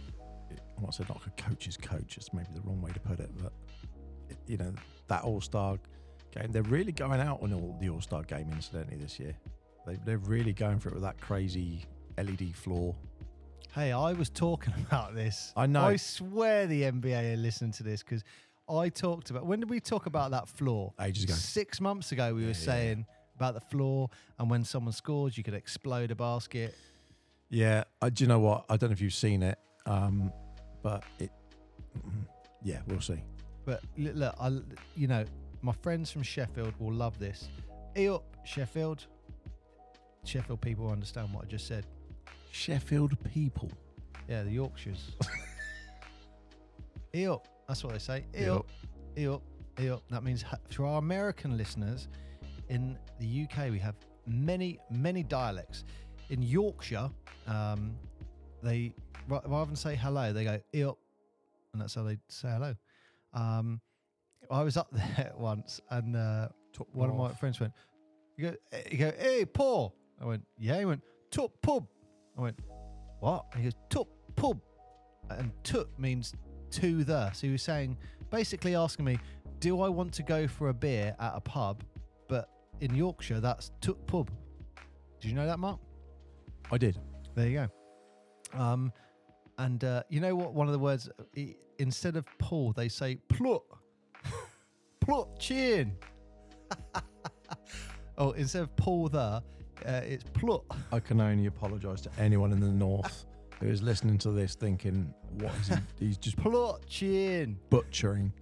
I 0.52 0.82
want 0.82 0.94
to 0.96 1.04
say 1.04 1.06
not 1.10 1.22
a 1.26 1.42
coach's 1.42 1.78
coach. 1.78 2.18
It's 2.18 2.34
maybe 2.34 2.50
the 2.54 2.62
wrong 2.62 2.82
way 2.82 2.92
to 2.92 3.00
put 3.00 3.20
it, 3.20 3.32
but 3.42 3.54
you 4.48 4.58
know 4.58 4.74
that 5.08 5.24
all-star 5.24 5.78
game. 6.32 6.52
They're 6.52 6.64
really 6.64 6.92
going 6.92 7.20
out 7.20 7.42
on 7.42 7.52
all 7.54 7.78
the 7.82 7.90
all-star 7.90 8.24
game, 8.24 8.50
incidentally, 8.52 8.98
this 8.98 9.20
year. 9.20 9.36
They, 9.86 9.98
they're 10.06 10.18
really 10.18 10.54
going 10.54 10.80
for 10.80 10.90
it 10.90 10.94
with 10.94 11.04
that 11.04 11.20
crazy 11.20 11.86
LED 12.18 12.56
floor. 12.56 12.96
Hey, 13.74 13.92
I 13.92 14.14
was 14.14 14.30
talking 14.30 14.74
about 14.88 15.16
this. 15.16 15.54
I 15.56 15.66
know. 15.66 15.84
I 15.84 15.96
swear 15.96 16.68
the 16.68 16.84
NBA 16.84 17.34
are 17.34 17.38
listening 17.38 17.72
to 17.74 17.84
this 17.84 18.04
because 18.04 18.24
I 18.70 18.90
talked 18.90 19.30
about. 19.30 19.46
When 19.46 19.60
did 19.60 19.70
we 19.70 19.80
talk 19.80 20.06
about 20.06 20.32
that 20.32 20.48
floor? 20.48 20.94
Ages 21.00 21.24
ago. 21.24 21.34
Six 21.34 21.82
months 21.82 22.12
ago, 22.12 22.34
we 22.34 22.42
were 22.42 22.48
yeah. 22.48 22.54
saying 22.54 23.06
about 23.36 23.54
the 23.54 23.62
floor, 23.62 24.10
and 24.38 24.50
when 24.50 24.64
someone 24.64 24.94
scores, 24.94 25.38
you 25.38 25.44
could 25.44 25.54
explode 25.54 26.12
a 26.12 26.16
basket. 26.16 26.76
Yeah, 27.50 27.84
I, 28.02 28.10
do 28.10 28.24
you 28.24 28.28
know 28.28 28.40
what? 28.40 28.66
I 28.70 28.78
don't 28.78 28.90
know 28.90 28.94
if 28.94 29.02
you've 29.02 29.14
seen 29.14 29.44
it, 29.44 29.58
um, 29.86 30.32
but 30.84 31.04
it. 31.20 31.32
mm, 31.98 32.26
Yeah, 32.64 32.80
we'll 32.88 33.02
see. 33.02 33.22
But 33.66 33.82
look, 33.98 34.36
I, 34.40 34.60
you 34.96 35.08
know, 35.08 35.26
my 35.62 35.74
friends 35.74 36.12
from 36.12 36.24
Sheffield 36.24 36.74
will 36.80 36.94
love 36.94 37.20
this. 37.20 37.50
E 37.98 38.08
up, 38.08 38.24
Sheffield. 38.46 39.06
Sheffield 40.24 40.62
people 40.62 40.90
understand 40.90 41.34
what 41.34 41.46
I 41.46 41.48
just 41.48 41.68
said. 41.68 41.86
Sheffield 42.51 43.18
people. 43.34 43.72
Yeah, 44.28 44.44
the 44.44 44.51
Yorkshires. 44.51 45.12
e 47.16 47.28
up. 47.28 47.48
That's 47.68 47.84
what 47.84 47.94
they 47.94 48.00
say. 48.00 48.25
E 48.38 48.44
E 48.44 48.50
up. 48.50 48.58
up. 48.58 48.66
E 49.18 49.28
up. 49.28 49.42
E. 49.80 49.90
That 50.10 50.24
means 50.24 50.46
for 50.70 50.86
our 50.86 51.00
American 51.00 51.58
listeners, 51.58 52.08
in 52.70 52.98
the 53.20 53.44
UK, 53.44 53.72
we 53.72 53.80
have 53.80 53.96
many, 54.28 54.80
many 54.90 55.24
dialects. 55.24 55.84
In 56.30 56.42
Yorkshire, 56.42 57.10
um, 57.48 57.96
they 58.63 58.94
rather 59.28 59.66
than 59.66 59.75
say 59.75 59.96
hello, 59.96 60.32
they 60.32 60.44
go 60.46 60.60
"eop," 60.74 60.98
and 61.74 61.82
that's 61.82 61.96
how 61.96 62.04
they 62.04 62.18
say 62.30 62.50
hello. 62.50 62.75
Um, 63.34 63.82
I 64.50 64.63
was 64.63 64.78
up 64.78 64.90
there 64.92 65.34
once, 65.36 65.82
and 65.90 66.16
uh, 66.16 66.50
one 66.94 67.10
of 67.10 67.16
my 67.16 67.34
friends 67.34 67.60
went, 67.60 67.74
"You 68.38 68.51
go, 68.51 68.56
eh, 68.72 68.82
you 68.92 68.98
go, 68.98 69.12
hey, 69.18 69.46
Paul." 69.46 69.96
I 70.22 70.25
went, 70.25 70.46
"Yeah." 70.58 70.80
He 70.80 70.86
went, 70.86 71.01
"Tup 71.32 71.51
pub." 71.62 71.88
I 72.38 72.42
went, 72.42 72.60
"What?" 73.20 73.46
And 73.51 73.63
he 73.63 73.70
goes, 73.70 73.80
"Tup 73.90 74.08
pub," 74.36 74.62
and 75.30 75.51
"tup" 75.63 75.88
means 75.98 76.34
to 76.72 77.04
the. 77.04 77.32
So 77.32 77.48
he 77.48 77.51
was 77.51 77.63
saying, 77.63 77.98
basically 78.30 78.75
asking 78.75 79.06
me, 79.06 79.20
"Do 79.60 79.82
I 79.82 79.90
want 79.90 80.13
to 80.13 80.24
go 80.24 80.48
for 80.48 80.70
a 80.70 80.74
beer 80.74 81.16
at 81.20 81.34
a 81.36 81.42
pub?" 81.42 81.84
But 82.28 82.50
in 82.80 82.96
Yorkshire, 82.96 83.40
that's 83.40 83.72
tup 83.82 84.06
pub. 84.08 84.30
Did 85.20 85.30
you 85.30 85.36
know 85.36 85.46
that, 85.46 85.60
Mark? 85.60 85.80
I 86.72 86.78
did. 86.78 86.98
There 87.36 87.48
you 87.48 87.68
go. 88.54 88.60
Um, 88.60 88.92
and 89.58 89.84
uh, 89.84 90.04
you 90.10 90.20
know 90.20 90.36
what? 90.36 90.54
One 90.54 90.68
of 90.68 90.74
the 90.74 90.80
words 90.80 91.10
instead 91.78 92.16
of 92.16 92.25
pull, 92.38 92.74
they 92.74 92.90
say 92.90 93.16
plut. 93.28 93.63
plut 95.01 95.40
chin. 95.40 95.96
oh, 98.18 98.32
instead 98.32 98.63
of 98.63 98.75
pull 98.75 99.10
the, 99.10 99.44
uh, 99.86 100.02
it's 100.06 100.24
plut. 100.34 100.64
I 100.92 101.00
can 101.00 101.20
only 101.22 101.46
apologise 101.48 102.02
to 102.02 102.10
anyone 102.18 102.52
in 102.52 102.60
the 102.60 102.68
north 102.68 103.26
who 103.60 103.68
is 103.68 103.82
listening 103.82 104.18
to 104.20 104.32
this 104.32 104.56
thinking, 104.56 105.14
what 105.40 105.54
is 105.62 105.68
he? 105.70 105.76
He's 106.08 106.18
just 106.18 106.38
Plut 106.38 106.86
chin. 106.88 107.58
butchering. 107.70 108.34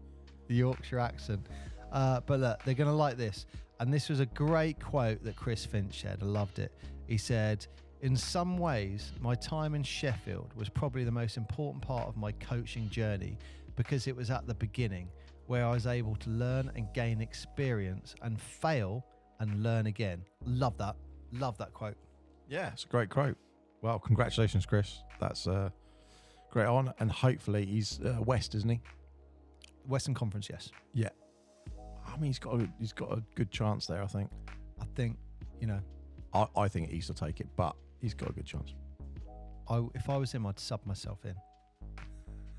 the 0.47 0.55
Yorkshire 0.55 0.99
accent. 0.99 1.45
Uh, 1.91 2.21
but 2.25 2.39
look, 2.39 2.63
they're 2.63 2.73
going 2.73 2.89
to 2.89 2.95
like 2.95 3.17
this. 3.17 3.45
And 3.79 3.93
this 3.93 4.09
was 4.09 4.19
a 4.19 4.25
great 4.27 4.79
quote 4.83 5.23
that 5.23 5.35
Chris 5.35 5.65
Finch 5.65 6.01
said. 6.01 6.19
I 6.21 6.25
loved 6.25 6.59
it. 6.59 6.73
He 7.07 7.17
said, 7.17 7.65
In 8.01 8.15
some 8.15 8.57
ways, 8.57 9.11
my 9.19 9.35
time 9.35 9.75
in 9.75 9.83
Sheffield 9.83 10.53
was 10.55 10.69
probably 10.69 11.03
the 11.03 11.11
most 11.11 11.35
important 11.37 11.81
part 11.83 12.07
of 12.07 12.15
my 12.15 12.31
coaching 12.33 12.89
journey 12.89 13.37
because 13.75 14.07
it 14.07 14.15
was 14.15 14.29
at 14.29 14.47
the 14.47 14.53
beginning 14.55 15.07
where 15.47 15.65
I 15.65 15.71
was 15.71 15.87
able 15.87 16.15
to 16.17 16.29
learn 16.29 16.71
and 16.75 16.87
gain 16.93 17.21
experience 17.21 18.15
and 18.21 18.39
fail 18.39 19.05
and 19.39 19.63
learn 19.63 19.87
again. 19.87 20.21
Love 20.45 20.77
that. 20.77 20.95
Love 21.33 21.57
that 21.57 21.73
quote. 21.73 21.95
Yeah, 22.47 22.71
it's 22.73 22.83
a 22.85 22.87
great 22.87 23.09
quote. 23.09 23.37
Well, 23.81 23.99
congratulations, 23.99 24.65
Chris. 24.65 25.03
That's 25.19 25.47
uh, 25.47 25.69
great 26.51 26.65
on, 26.65 26.93
and 26.99 27.11
hopefully 27.11 27.65
he's 27.65 27.99
uh, 28.01 28.17
West, 28.25 28.55
isn't 28.55 28.69
he? 28.69 28.81
Western 29.87 30.13
Conference, 30.13 30.49
yes. 30.49 30.71
Yeah. 30.93 31.09
I 32.05 32.13
mean, 32.17 32.25
he's 32.31 32.39
got 32.39 32.59
a, 32.61 32.67
he's 32.79 32.93
got 32.93 33.11
a 33.17 33.23
good 33.35 33.51
chance 33.51 33.85
there. 33.85 34.01
I 34.03 34.07
think. 34.07 34.29
I 34.81 34.85
think, 34.95 35.17
you 35.59 35.67
know, 35.67 35.79
I, 36.33 36.47
I 36.55 36.67
think 36.67 36.91
East 36.91 37.09
will 37.09 37.15
take 37.15 37.39
it, 37.41 37.47
but 37.55 37.75
he's 38.01 38.13
got 38.13 38.29
a 38.29 38.33
good 38.33 38.45
chance. 38.45 38.73
I, 39.69 39.85
if 39.93 40.09
I 40.09 40.17
was 40.17 40.31
him, 40.31 40.45
I'd 40.47 40.59
sub 40.59 40.85
myself 40.85 41.19
in. 41.25 41.35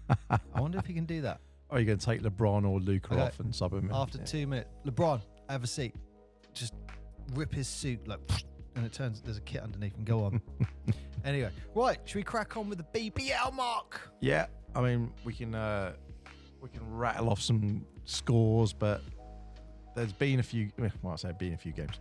I 0.30 0.60
wonder 0.60 0.78
if 0.78 0.86
he 0.86 0.92
can 0.94 1.06
do 1.06 1.22
that. 1.22 1.40
Are 1.70 1.78
you 1.80 1.86
going 1.86 1.98
to 1.98 2.04
take 2.04 2.22
LeBron 2.22 2.68
or 2.68 2.78
Luka 2.80 3.14
Okay. 3.14 3.22
off 3.22 3.40
and 3.40 3.54
sub 3.54 3.72
him 3.72 3.88
in? 3.88 3.94
After 3.94 4.18
Yeah. 4.18 4.24
two 4.24 4.46
minutes, 4.46 4.70
LeBron, 4.84 5.20
have 5.48 5.64
a 5.64 5.66
seat. 5.66 5.94
Just 6.52 6.74
rip 7.34 7.52
his 7.54 7.68
suit 7.68 8.06
like, 8.06 8.20
and 8.76 8.84
it 8.86 8.92
turns 8.92 9.20
there's 9.22 9.36
a 9.38 9.42
kit 9.42 9.62
underneath 9.62 9.96
and 9.96 10.06
go 10.06 10.24
on. 10.24 10.40
anyway, 11.24 11.50
right, 11.74 11.98
should 12.04 12.16
we 12.16 12.22
crack 12.22 12.56
on 12.56 12.68
with 12.68 12.78
the 12.78 13.10
BBL 13.10 13.54
mark? 13.54 14.00
Yeah, 14.20 14.46
I 14.74 14.80
mean, 14.80 15.12
we 15.24 15.32
can 15.32 15.54
uh, 15.54 15.92
we 16.60 16.68
can 16.68 16.80
rattle 16.94 17.28
off 17.30 17.40
some 17.40 17.84
scores, 18.04 18.72
but 18.72 19.02
there's 19.94 20.12
been 20.12 20.40
a 20.40 20.42
few. 20.42 20.70
Well, 21.02 21.12
I 21.12 21.16
say 21.16 21.32
been 21.38 21.54
a 21.54 21.58
few 21.58 21.72
games. 21.72 22.00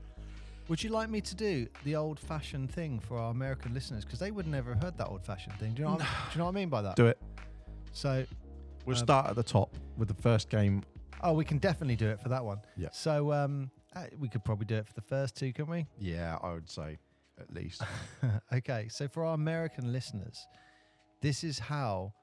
Would 0.68 0.84
you 0.84 0.92
like 0.92 1.10
me 1.10 1.20
to 1.20 1.34
do 1.36 1.66
the 1.84 1.96
old-fashioned 1.96 2.72
thing 2.72 3.00
for 3.00 3.18
our 3.18 3.32
American 3.32 3.74
listeners 3.74 4.06
because 4.06 4.20
they 4.20 4.30
would 4.30 4.46
never 4.46 4.72
have 4.76 4.84
heard 4.84 4.98
that 5.00 5.08
old-fashioned 5.08 5.56
thing? 5.56 5.74
Do 5.74 5.82
you 5.82 5.88
know? 5.88 5.96
What, 5.96 6.00
do 6.02 6.06
you 6.34 6.38
know 6.38 6.46
what 6.46 6.52
I 6.52 6.54
mean 6.56 6.70
by 6.70 6.84
that? 6.84 6.96
Do 6.96 7.08
it. 7.08 7.18
So, 7.92 8.24
We'll 8.86 8.96
Um, 8.96 9.04
start 9.04 9.28
at 9.28 9.36
the 9.36 9.42
top 9.44 9.76
with 9.98 10.08
the 10.08 10.14
first 10.22 10.50
game. 10.50 10.84
oh, 11.24 11.34
we 11.34 11.44
can 11.44 11.58
definitely 11.58 11.96
do 11.96 12.08
it 12.08 12.22
for 12.22 12.30
that 12.30 12.46
one. 12.46 12.60
Yeah. 12.78 12.90
So, 12.92 13.34
um, 13.34 13.72
uh, 13.96 14.04
we 14.18 14.30
could 14.30 14.44
probably 14.44 14.66
do 14.66 14.76
it 14.76 14.88
for 14.88 14.94
the 14.94 15.02
first 15.02 15.36
two, 15.36 15.52
can 15.54 15.68
we? 15.68 15.86
Yeah, 15.98 16.38
I 16.42 16.54
would 16.54 16.70
say 16.70 16.98
at 17.40 17.54
least. 17.54 17.82
okay, 18.54 18.88
so 18.90 19.08
for 19.08 19.24
our 19.26 19.34
American 19.34 19.92
listeners, 19.92 20.46
this 21.22 21.44
is 21.44 21.58
how 21.60 22.14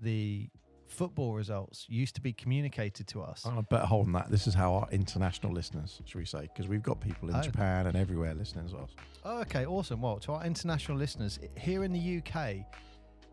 the 0.00 0.48
football 0.88 1.32
results 1.34 1.86
used 1.88 2.14
to 2.14 2.20
be 2.20 2.32
communicated 2.32 3.06
to 3.08 3.22
us. 3.22 3.46
I 3.46 3.58
better 3.62 3.86
hold 3.86 4.06
on 4.06 4.12
that. 4.12 4.30
This 4.30 4.46
is 4.46 4.52
how 4.54 4.74
our 4.74 4.88
international 4.90 5.52
listeners, 5.52 6.00
should 6.04 6.18
we 6.18 6.26
say, 6.26 6.42
because 6.42 6.68
we've 6.68 6.82
got 6.82 7.00
people 7.00 7.30
in 7.30 7.36
Oh. 7.36 7.40
Japan 7.40 7.86
and 7.86 7.96
everywhere 7.96 8.34
listening 8.34 8.66
as 8.66 8.74
well. 8.74 8.90
Oh, 9.24 9.40
okay, 9.40 9.64
awesome. 9.64 10.02
Well, 10.02 10.18
to 10.20 10.32
our 10.32 10.44
international 10.44 10.98
listeners 10.98 11.38
here 11.56 11.84
in 11.84 11.92
the 11.92 12.18
UK, 12.18 12.66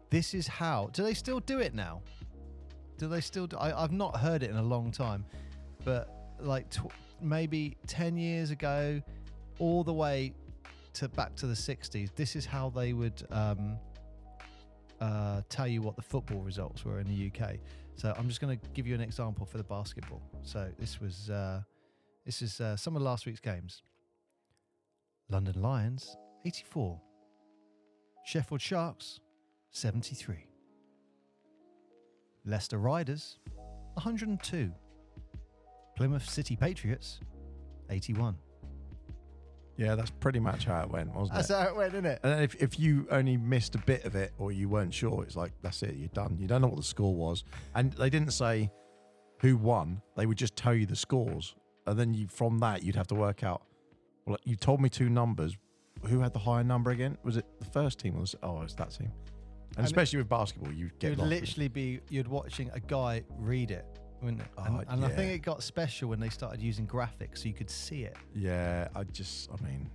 this 0.10 0.34
is 0.34 0.48
how. 0.48 0.90
Do 0.94 1.04
they 1.04 1.14
still 1.14 1.40
do 1.42 1.60
it 1.60 1.74
now? 1.74 2.02
Do 2.98 3.08
they 3.08 3.22
still? 3.22 3.48
Do, 3.48 3.58
I, 3.58 3.84
I've 3.84 3.92
not 3.92 4.18
heard 4.18 4.42
it 4.44 4.50
in 4.50 4.56
a 4.58 4.64
long 4.64 4.92
time, 4.92 5.26
but 5.86 6.10
like 6.40 6.70
tw- 6.70 6.92
maybe 7.22 7.78
ten 7.88 8.18
years 8.18 8.52
ago, 8.52 9.02
all 9.60 9.84
the 9.84 9.94
way 9.94 10.34
to 10.94 11.08
back 11.10 11.36
to 11.38 11.48
the 11.48 11.54
'60s. 11.54 12.10
This 12.16 12.36
is 12.36 12.46
how 12.46 12.70
they 12.70 12.94
would 12.94 13.24
um, 13.32 13.78
uh, 15.02 15.42
tell 15.50 15.68
you 15.68 15.82
what 15.82 15.96
the 15.96 16.02
football 16.02 16.42
results 16.42 16.86
were 16.86 17.00
in 17.00 17.08
the 17.08 17.32
UK. 17.32 17.56
So 17.96 18.14
I'm 18.18 18.28
just 18.28 18.40
going 18.40 18.58
to 18.58 18.66
give 18.74 18.88
you 18.88 18.96
an 18.96 19.02
example 19.02 19.46
for 19.46 19.58
the 19.58 19.64
basketball. 19.64 20.22
So 20.42 20.70
this 20.80 21.02
was 21.02 21.30
uh, 21.30 21.62
this 22.26 22.42
is 22.42 22.62
uh, 22.62 22.78
some 22.78 22.96
of 22.96 23.02
last 23.02 23.26
week's 23.26 23.40
games. 23.40 23.84
London 25.30 25.62
Lions 25.62 26.18
84, 26.46 27.00
Sheffield 28.26 28.62
Sharks 28.62 29.20
73, 29.72 30.48
Leicester 32.46 32.80
Riders 32.80 33.38
102, 33.94 34.72
Plymouth 36.00 36.30
City 36.30 36.56
Patriots 36.56 37.20
81. 37.90 38.34
Yeah, 39.76 39.96
that's 39.96 40.12
pretty 40.12 40.40
much 40.40 40.64
how 40.64 40.82
it 40.84 40.90
went, 40.90 41.14
wasn't 41.14 41.36
That's 41.36 41.50
it? 41.50 41.54
That's 41.54 41.64
how 41.68 41.74
it 41.74 41.78
went, 41.78 41.94
isn't 41.94 42.06
it? 42.06 42.20
And 42.24 42.32
then 42.32 42.42
if, 42.42 42.56
if 42.56 42.80
you 42.80 43.06
only 43.12 43.36
missed 43.36 43.76
a 43.76 43.80
bit 43.80 44.06
of 44.06 44.16
it 44.16 44.32
or 44.38 44.54
you 44.54 44.70
weren't 44.70 44.94
sure, 44.94 45.24
it's 45.24 45.36
like, 45.36 45.52
that's 45.62 45.84
it, 45.84 45.96
you're 45.96 46.08
done. 46.14 46.38
You 46.40 46.48
don't 46.48 46.62
know 46.62 46.70
what 46.70 46.78
the 46.78 46.84
score 46.84 47.14
was. 47.14 47.44
And 47.76 47.92
they 47.92 48.10
didn't 48.10 48.32
say 48.32 48.72
who 49.42 49.58
won, 49.58 50.02
they 50.16 50.26
would 50.26 50.38
just 50.38 50.56
tell 50.56 50.74
you 50.74 50.86
the 50.86 50.96
scores. 50.96 51.54
And 51.86 52.00
then 52.00 52.14
you 52.14 52.28
from 52.30 52.60
that, 52.60 52.82
you'd 52.82 52.96
have 52.96 53.08
to 53.08 53.16
work 53.16 53.44
out, 53.44 53.64
well, 54.26 54.38
you 54.46 54.56
told 54.56 54.80
me 54.80 54.88
two 54.88 55.10
numbers. 55.10 55.58
Who 56.08 56.22
had 56.22 56.32
the 56.32 56.40
higher 56.40 56.64
number 56.64 56.92
again? 56.92 57.18
Was 57.26 57.36
it 57.36 57.46
the 57.60 57.66
first 57.66 58.00
team 58.00 58.16
or 58.16 58.22
was 58.22 58.36
it, 58.36 58.40
oh, 58.42 58.62
it's 58.62 58.74
that 58.76 58.92
team? 58.92 59.12
And 59.72 59.80
And 59.80 59.86
it- 59.86 59.90
especially 59.90 60.20
with 60.20 60.30
basketball, 60.30 60.72
you 60.72 60.92
get 61.00 61.10
You'd 61.10 61.20
literally 61.20 61.68
be 61.68 62.00
you'd 62.10 62.30
watching 62.30 62.70
a 62.74 62.80
guy 62.80 63.24
read 63.38 63.72
it, 63.72 63.99
wouldn't 64.22 64.42
it? 64.42 64.48
And, 64.58 64.78
Oh, 64.78 64.84
and 64.90 65.06
I 65.06 65.10
think 65.10 65.32
it 65.32 65.40
got 65.40 65.64
special 65.64 66.10
when 66.10 66.20
they 66.20 66.30
started 66.30 66.62
using 66.62 66.86
graphics 66.88 67.40
so 67.40 67.48
you 67.48 67.54
could 67.54 67.70
see 67.70 68.04
it. 68.04 68.16
Yeah, 68.36 68.88
I 68.96 69.04
just, 69.06 69.50
I 69.52 69.64
mean. 69.64 69.90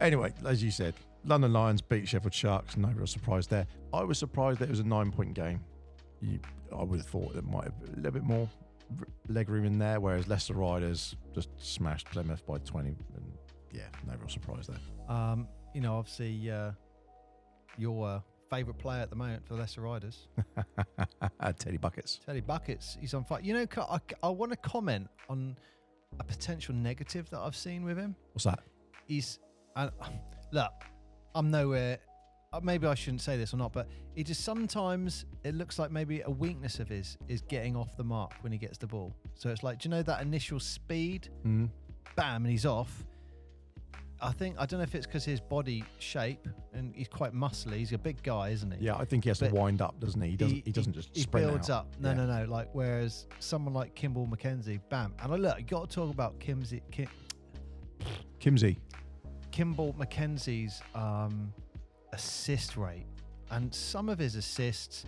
Anyway, 0.00 0.32
as 0.46 0.62
you 0.62 0.70
said, 0.70 0.94
London 1.24 1.52
Lions 1.52 1.82
beat 1.82 2.08
Sheffield 2.08 2.32
Sharks. 2.32 2.76
No 2.76 2.88
real 2.88 3.06
surprise 3.06 3.46
there. 3.46 3.66
I 3.92 4.02
was 4.02 4.18
surprised 4.18 4.60
that 4.60 4.64
it 4.64 4.70
was 4.70 4.80
a 4.80 4.84
nine 4.86 5.10
point 5.12 5.34
game. 5.34 5.60
You, 6.22 6.38
I 6.74 6.82
would 6.82 6.98
have 7.00 7.08
thought 7.08 7.34
there 7.34 7.42
might 7.42 7.64
have 7.64 7.78
been 7.80 7.92
a 7.92 7.96
little 7.96 8.12
bit 8.12 8.22
more 8.24 8.48
r- 8.98 9.06
leg 9.28 9.48
room 9.50 9.64
in 9.66 9.78
there, 9.78 10.00
whereas 10.00 10.28
Leicester 10.28 10.54
Riders 10.54 11.14
just 11.34 11.50
smashed 11.58 12.06
Plymouth 12.10 12.44
by 12.46 12.58
20. 12.58 12.88
And 12.88 12.98
yeah, 13.72 13.82
no 14.06 14.14
real 14.18 14.28
surprise 14.28 14.66
there. 14.68 15.14
Um, 15.14 15.46
you 15.74 15.80
know, 15.82 15.96
obviously, 15.98 16.50
uh, 16.50 16.72
your 17.76 18.08
uh, 18.08 18.20
favourite 18.50 18.78
player 18.78 19.00
at 19.00 19.10
the 19.10 19.16
moment 19.16 19.46
for 19.46 19.54
the 19.54 19.60
Leicester 19.60 19.80
Riders, 19.80 20.26
Teddy 21.58 21.76
Buckets. 21.76 22.20
Teddy 22.26 22.40
Buckets, 22.40 22.96
he's 23.00 23.14
on 23.14 23.24
fire. 23.24 23.40
You 23.42 23.54
know, 23.54 23.66
I, 23.78 23.98
I 24.22 24.28
want 24.28 24.52
to 24.52 24.56
comment 24.58 25.08
on 25.28 25.56
a 26.18 26.24
potential 26.24 26.74
negative 26.74 27.30
that 27.30 27.38
I've 27.38 27.56
seen 27.56 27.84
with 27.84 27.96
him. 27.96 28.16
What's 28.32 28.44
that? 28.44 28.60
He's, 29.06 29.38
and 29.76 29.90
look, 30.52 30.72
I'm 31.34 31.50
nowhere. 31.50 31.98
uh, 32.52 32.60
Maybe 32.62 32.86
I 32.86 32.94
shouldn't 32.94 33.22
say 33.22 33.36
this 33.36 33.54
or 33.54 33.56
not, 33.56 33.72
but 33.72 33.88
he 34.14 34.24
just 34.24 34.44
sometimes 34.44 35.24
it 35.44 35.54
looks 35.54 35.78
like 35.78 35.90
maybe 35.92 36.22
a 36.22 36.30
weakness 36.30 36.80
of 36.80 36.88
his 36.88 37.16
is 37.28 37.40
getting 37.42 37.76
off 37.76 37.96
the 37.96 38.04
mark 38.04 38.34
when 38.40 38.50
he 38.52 38.58
gets 38.58 38.78
the 38.78 38.86
ball. 38.88 39.14
So 39.34 39.48
it's 39.50 39.62
like, 39.62 39.78
do 39.78 39.88
you 39.88 39.94
know 39.94 40.02
that 40.02 40.20
initial 40.22 40.58
speed? 40.60 41.28
Mm. 41.46 41.70
bam, 42.16 42.42
and 42.44 42.50
he's 42.50 42.66
off. 42.66 43.06
I 44.22 44.32
think 44.32 44.56
I 44.58 44.66
don't 44.66 44.78
know 44.80 44.84
if 44.84 44.94
it's 44.94 45.06
because 45.06 45.24
his 45.24 45.40
body 45.40 45.82
shape 45.98 46.46
and 46.74 46.94
he's 46.94 47.08
quite 47.08 47.32
muscly. 47.34 47.74
He's 47.76 47.92
a 47.92 47.98
big 47.98 48.22
guy, 48.22 48.50
isn't 48.50 48.70
he? 48.72 48.84
Yeah, 48.84 48.96
I 48.96 49.04
think 49.04 49.24
he 49.24 49.30
has 49.30 49.38
to 49.38 49.48
wind 49.48 49.80
up, 49.80 49.98
doesn't 49.98 50.20
he? 50.20 50.30
He 50.30 50.36
doesn't. 50.36 50.62
He, 50.66 50.72
doesn't 50.72 50.92
just 50.92 51.10
He 51.16 51.24
builds 51.26 51.70
out. 51.70 51.86
up. 51.86 51.94
No, 51.98 52.10
Yeah. 52.10 52.14
no, 52.26 52.26
no. 52.26 52.44
Like 52.50 52.68
whereas 52.72 53.26
someone 53.38 53.72
like 53.74 53.94
Kimbal 53.94 54.28
Mackenzie, 54.28 54.78
bam. 54.90 55.14
And 55.22 55.32
I 55.32 55.36
look, 55.36 55.58
you 55.58 55.64
got 55.64 55.88
to 55.88 55.94
talk 55.94 56.10
about 56.12 56.38
Kimsey, 56.38 56.82
Kim, 56.90 57.08
Kimsey. 58.40 58.76
Kimbal 59.52 59.96
Mackenzie's 59.96 60.80
um, 60.94 61.52
assist 62.12 62.76
rate, 62.76 63.06
and 63.50 63.74
some 63.74 64.08
of 64.08 64.18
his 64.18 64.36
assists 64.36 65.04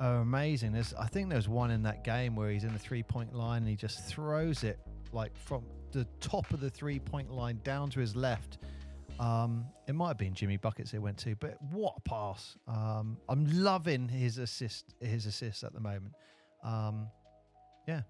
are 0.00 0.16
amazing. 0.16 0.72
There's, 0.72 0.94
I 0.94 1.06
think 1.06 1.28
there's 1.30 1.48
one 1.48 1.70
in 1.70 1.82
that 1.84 2.04
game 2.04 2.36
where 2.36 2.50
he's 2.50 2.64
in 2.64 2.72
the 2.72 2.78
three 2.78 3.02
point 3.02 3.34
line 3.34 3.62
and 3.62 3.68
he 3.68 3.76
just 3.76 4.04
throws 4.06 4.62
it 4.62 4.78
like 5.12 5.36
from 5.36 5.64
the 5.92 6.06
top 6.20 6.52
of 6.52 6.60
the 6.60 6.70
three 6.70 6.98
point 6.98 7.30
line 7.32 7.60
down 7.64 7.90
to 7.90 8.00
his 8.00 8.14
left. 8.16 8.58
Um, 9.20 9.66
it 9.88 9.94
might 9.94 10.08
have 10.08 10.18
been 10.18 10.34
Jimmy 10.34 10.58
Buckets 10.58 10.94
it 10.94 10.98
went 10.98 11.18
to, 11.18 11.34
but 11.36 11.58
what 11.72 11.94
a 11.96 12.00
pass! 12.08 12.56
Um, 12.68 13.16
I'm 13.28 13.46
loving 13.62 14.08
his 14.08 14.38
assist, 14.38 14.94
his 15.00 15.26
assists 15.26 15.64
at 15.64 15.72
the 15.72 15.80
moment. 15.80 16.14
Um, 16.62 17.08
yeah, 17.88 18.02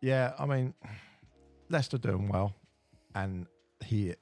Yeah, 0.00 0.32
I 0.38 0.46
mean, 0.46 0.74
Leicester 1.70 1.98
doing 1.98 2.28
well, 2.28 2.54
and 3.14 3.46
he, 3.84 4.14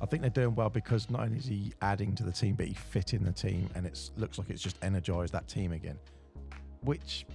I 0.00 0.06
think 0.06 0.22
they're 0.22 0.30
doing 0.30 0.54
well 0.54 0.70
because 0.70 1.10
not 1.10 1.22
only 1.22 1.38
is 1.38 1.46
he 1.46 1.72
adding 1.82 2.14
to 2.16 2.22
the 2.22 2.32
team, 2.32 2.54
but 2.54 2.66
he 2.66 2.74
fit 2.74 3.14
in 3.14 3.24
the 3.24 3.32
team, 3.32 3.68
and 3.74 3.84
it 3.86 4.10
looks 4.16 4.38
like 4.38 4.50
it's 4.50 4.62
just 4.62 4.76
energized 4.82 5.32
that 5.34 5.48
team 5.48 5.72
again, 5.72 5.98
which, 6.82 7.26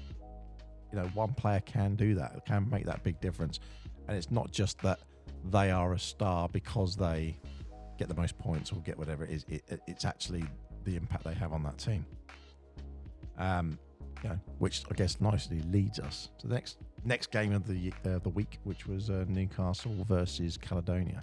you 0.92 1.00
know, 1.00 1.06
one 1.13 1.34
player 1.34 1.62
can 1.65 1.96
do 1.96 2.15
that, 2.15 2.46
can 2.46 2.70
make 2.70 2.86
that 2.86 3.03
big 3.03 3.20
difference, 3.22 3.60
and 4.07 4.17
it's 4.17 4.31
not 4.31 4.51
just 4.51 4.79
that 4.81 5.00
they 5.51 5.72
are 5.72 5.93
a 5.93 6.00
star 6.00 6.48
because 6.50 6.95
they 6.95 7.38
get 7.98 8.07
the 8.07 8.15
most 8.15 8.38
points 8.39 8.72
or 8.72 8.75
get 8.81 8.98
whatever 8.98 9.24
it 9.24 9.31
is. 9.31 9.45
It, 9.50 9.63
it- 9.67 9.81
it's 9.88 10.05
actually 10.05 10.43
the 10.86 10.95
impact 10.95 11.24
they 11.24 11.33
have 11.33 11.53
on 11.53 11.63
that 11.63 11.77
team. 11.77 12.05
Um, 13.38 13.77
you 14.24 14.29
know, 14.29 14.39
which 14.60 14.83
I 14.89 14.93
guess 14.93 15.19
nicely 15.19 15.62
leads 15.63 16.00
us 16.00 16.29
to 16.39 16.48
the 16.48 16.53
next 16.53 16.77
next 17.03 17.31
game 17.31 17.51
of 17.53 17.67
the 17.67 17.91
uh, 18.05 18.19
the 18.19 18.29
week, 18.29 18.60
which 18.63 18.88
was 18.88 19.10
uh, 19.10 19.25
Newcastle 19.27 19.95
versus 20.07 20.57
Caledonia. 20.57 21.22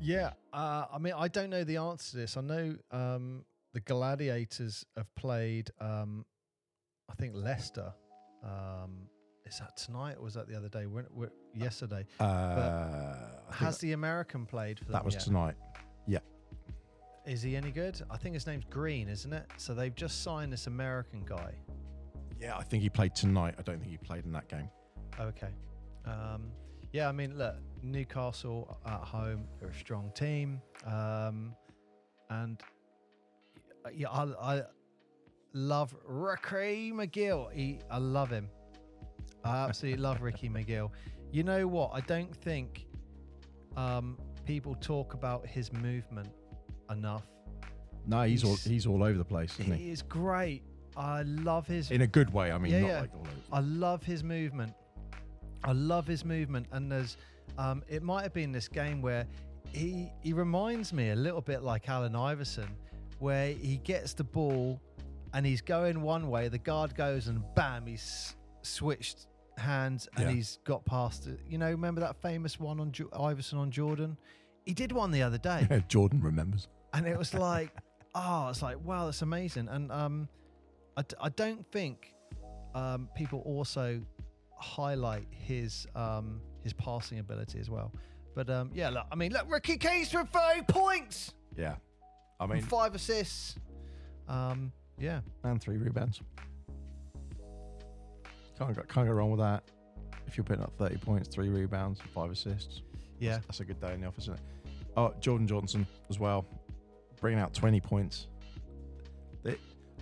yeah. 0.00 0.32
Uh, 0.52 0.86
I 0.92 0.98
mean, 0.98 1.14
I 1.16 1.28
don't 1.28 1.50
know 1.50 1.62
the 1.64 1.76
answer 1.76 2.12
to 2.12 2.16
this. 2.18 2.36
I 2.36 2.40
know 2.40 2.76
um, 2.90 3.44
the 3.74 3.80
Gladiators 3.80 4.84
have 4.96 5.12
played. 5.14 5.70
Um, 5.80 6.24
I 7.10 7.14
think 7.14 7.34
Leicester. 7.34 7.92
Um, 8.42 9.08
is 9.46 9.58
that 9.58 9.76
tonight 9.76 10.16
or 10.18 10.24
was 10.24 10.34
that 10.34 10.48
the 10.48 10.56
other 10.56 10.68
day? 10.68 10.86
When, 10.86 11.04
when, 11.12 11.30
yesterday. 11.54 12.06
Uh, 12.18 13.14
Has 13.50 13.78
the 13.78 13.92
American 13.92 14.46
played 14.46 14.78
for 14.78 14.92
that 14.92 15.04
was 15.04 15.14
yet? 15.14 15.24
tonight. 15.24 15.54
Yeah. 16.06 16.18
Is 17.26 17.42
he 17.42 17.56
any 17.56 17.70
good? 17.70 18.00
I 18.10 18.16
think 18.16 18.34
his 18.34 18.46
name's 18.46 18.64
Green, 18.64 19.08
isn't 19.08 19.32
it? 19.32 19.46
So 19.56 19.74
they've 19.74 19.94
just 19.94 20.22
signed 20.22 20.52
this 20.52 20.66
American 20.66 21.24
guy. 21.24 21.54
Yeah, 22.40 22.56
I 22.56 22.62
think 22.62 22.82
he 22.82 22.90
played 22.90 23.14
tonight. 23.14 23.54
I 23.58 23.62
don't 23.62 23.78
think 23.78 23.90
he 23.90 23.98
played 23.98 24.24
in 24.24 24.32
that 24.32 24.48
game. 24.48 24.68
Okay. 25.20 25.50
Um, 26.06 26.50
yeah, 26.92 27.08
I 27.08 27.12
mean, 27.12 27.36
look, 27.36 27.56
Newcastle 27.82 28.78
at 28.86 29.00
home, 29.00 29.46
they're 29.60 29.70
a 29.70 29.74
strong 29.74 30.10
team. 30.14 30.60
Um, 30.86 31.54
and 32.30 32.60
yeah, 33.94 34.08
I, 34.10 34.54
I 34.54 34.62
love 35.52 35.94
Ricky 36.04 36.92
McGill. 36.92 37.52
He, 37.52 37.80
I 37.90 37.98
love 37.98 38.30
him. 38.30 38.48
I 39.44 39.64
absolutely 39.64 40.00
love 40.00 40.22
Ricky 40.22 40.48
McGill. 40.48 40.90
You 41.32 41.42
know 41.42 41.66
what? 41.66 41.90
I 41.92 42.00
don't 42.00 42.34
think 42.34 42.86
um, 43.76 44.16
people 44.44 44.74
talk 44.76 45.14
about 45.14 45.46
his 45.46 45.72
movement 45.72 46.28
enough. 46.90 47.24
No, 48.06 48.22
he's, 48.22 48.44
all 48.44 48.50
He's- 48.50 48.64
he's 48.64 48.86
all 48.86 49.02
over 49.02 49.16
the 49.18 49.24
place, 49.24 49.58
isn't 49.60 49.72
he? 49.76 49.84
He 49.84 49.90
is 49.90 50.02
great. 50.02 50.62
I 50.96 51.22
love 51.22 51.66
his 51.66 51.90
In 51.90 52.02
a 52.02 52.06
good 52.06 52.32
way. 52.32 52.52
I 52.52 52.58
mean, 52.58 52.72
Yeah, 52.72 52.80
not 52.82 52.86
yeah. 52.88 53.00
like 53.00 53.14
all 53.14 53.20
over. 53.22 53.30
I 53.52 53.60
love 53.60 54.02
his 54.04 54.22
movement. 54.22 54.72
I 55.64 55.72
love 55.72 56.06
his 56.06 56.24
movement, 56.24 56.66
and 56.72 56.92
there's, 56.92 57.16
um, 57.58 57.82
it 57.88 58.02
might 58.02 58.22
have 58.22 58.34
been 58.34 58.52
this 58.52 58.68
game 58.68 59.00
where 59.02 59.26
he 59.72 60.12
he 60.22 60.32
reminds 60.34 60.92
me 60.92 61.10
a 61.10 61.16
little 61.16 61.40
bit 61.40 61.62
like 61.62 61.88
Allen 61.88 62.14
Iverson, 62.14 62.68
where 63.18 63.48
he 63.52 63.78
gets 63.78 64.12
the 64.12 64.22
ball 64.24 64.80
and 65.32 65.44
he's 65.44 65.62
going 65.62 66.00
one 66.02 66.28
way, 66.28 66.46
the 66.48 66.58
guard 66.58 66.94
goes 66.94 67.26
and 67.28 67.42
bam, 67.56 67.86
he's 67.86 68.36
switched 68.66 69.26
hands 69.58 70.08
and 70.16 70.26
Yeah. 70.28 70.34
he's 70.34 70.58
got 70.64 70.84
past 70.84 71.26
it. 71.26 71.40
You 71.48 71.58
know, 71.58 71.70
remember 71.70 72.00
that 72.00 72.16
famous 72.20 72.58
one 72.58 72.80
on 72.80 72.92
jo- 72.92 73.08
Iverson 73.12 73.58
on 73.58 73.70
Jordan? 73.70 74.16
He 74.64 74.74
did 74.74 74.92
one 74.92 75.10
the 75.10 75.22
other 75.22 75.38
day 75.38 75.84
Jordan 75.88 76.20
remembers. 76.20 76.68
and 76.92 77.06
it 77.06 77.16
was 77.18 77.34
like, 77.34 77.70
oh, 78.14 78.48
it's 78.50 78.62
like, 78.62 78.82
wow, 78.84 79.04
that's 79.06 79.22
amazing. 79.22 79.68
And 79.68 79.92
um, 79.92 80.28
I, 80.96 81.02
d- 81.02 81.16
I 81.20 81.28
don't 81.28 81.64
think 81.70 82.14
um, 82.74 83.08
people 83.14 83.40
also 83.44 84.00
highlight 84.58 85.26
his 85.30 85.86
um, 85.94 86.40
his 86.62 86.72
passing 86.72 87.18
ability 87.18 87.58
as 87.60 87.68
well. 87.70 87.92
But 88.34 88.48
um, 88.50 88.70
yeah, 88.74 88.88
look, 88.90 89.06
I 89.12 89.14
mean, 89.14 89.32
look, 89.32 89.48
Ricky 89.50 89.76
Keys 89.76 90.10
for 90.10 90.24
five 90.24 90.66
points 90.66 91.34
Yeah, 91.56 91.76
I 92.40 92.44
and 92.44 92.52
mean, 92.54 92.62
five 92.62 92.94
assists. 92.94 93.56
Um, 94.26 94.72
yeah, 94.98 95.20
and 95.44 95.60
three 95.60 95.76
rebounds. 95.76 96.20
Can't 98.58 98.74
go, 98.74 98.82
can't 98.82 99.06
go 99.06 99.12
wrong 99.12 99.30
with 99.30 99.40
that. 99.40 99.64
If 100.26 100.36
you're 100.36 100.44
putting 100.44 100.62
up 100.62 100.72
30 100.78 100.96
points, 100.98 101.28
three 101.28 101.48
rebounds, 101.48 102.00
five 102.14 102.30
assists, 102.30 102.82
yeah, 103.18 103.34
that's, 103.34 103.46
that's 103.46 103.60
a 103.60 103.64
good 103.64 103.80
day 103.80 103.94
in 103.94 104.00
the 104.00 104.06
office, 104.06 104.24
isn't 104.24 104.34
it? 104.34 104.40
Oh, 104.96 105.12
Jordan 105.20 105.46
Johnson 105.46 105.86
as 106.08 106.18
well, 106.18 106.46
bringing 107.20 107.40
out 107.40 107.52
20 107.52 107.80
points. 107.80 108.28
They, 109.42 109.56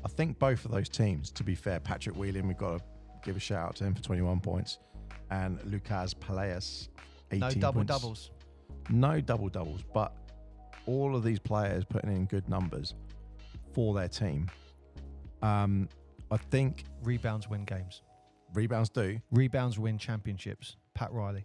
I 0.05 0.09
think 0.09 0.39
both 0.39 0.65
of 0.65 0.71
those 0.71 0.89
teams, 0.89 1.31
to 1.33 1.45
be 1.45 1.55
fair, 1.55 1.81
Patrick 1.81 2.17
Wheeling, 2.17 2.47
we've 2.47 2.57
got 2.59 2.79
to 2.79 2.85
give 3.25 3.37
a 3.37 3.41
shout 3.41 3.69
out 3.69 3.77
to 3.77 3.85
him 3.85 3.95
for 3.95 4.03
21 4.03 4.41
points, 4.41 4.79
and 5.31 5.59
Lucas 5.65 6.15
Peleas, 6.15 6.89
18 7.31 7.41
no 7.41 7.51
double 7.51 7.73
points. 7.81 7.89
doubles. 7.89 8.31
No 8.91 9.21
double 9.21 9.49
doubles, 9.49 9.81
but 9.95 10.15
all 10.87 11.17
of 11.17 11.25
these 11.25 11.39
players 11.39 11.85
putting 11.85 12.11
in 12.15 12.27
good 12.27 12.49
numbers 12.49 12.95
for 13.73 13.95
their 13.95 14.09
team. 14.09 14.51
Um, 15.43 15.89
I 16.31 16.37
think 16.37 16.85
Rebounds 17.03 17.49
win 17.49 17.65
games. 17.65 18.03
Rebounds 18.55 18.89
do. 18.91 19.21
Rebounds 19.31 19.79
win 19.79 19.99
championships. 19.99 20.77
Pat 20.95 21.13
Riley. 21.13 21.45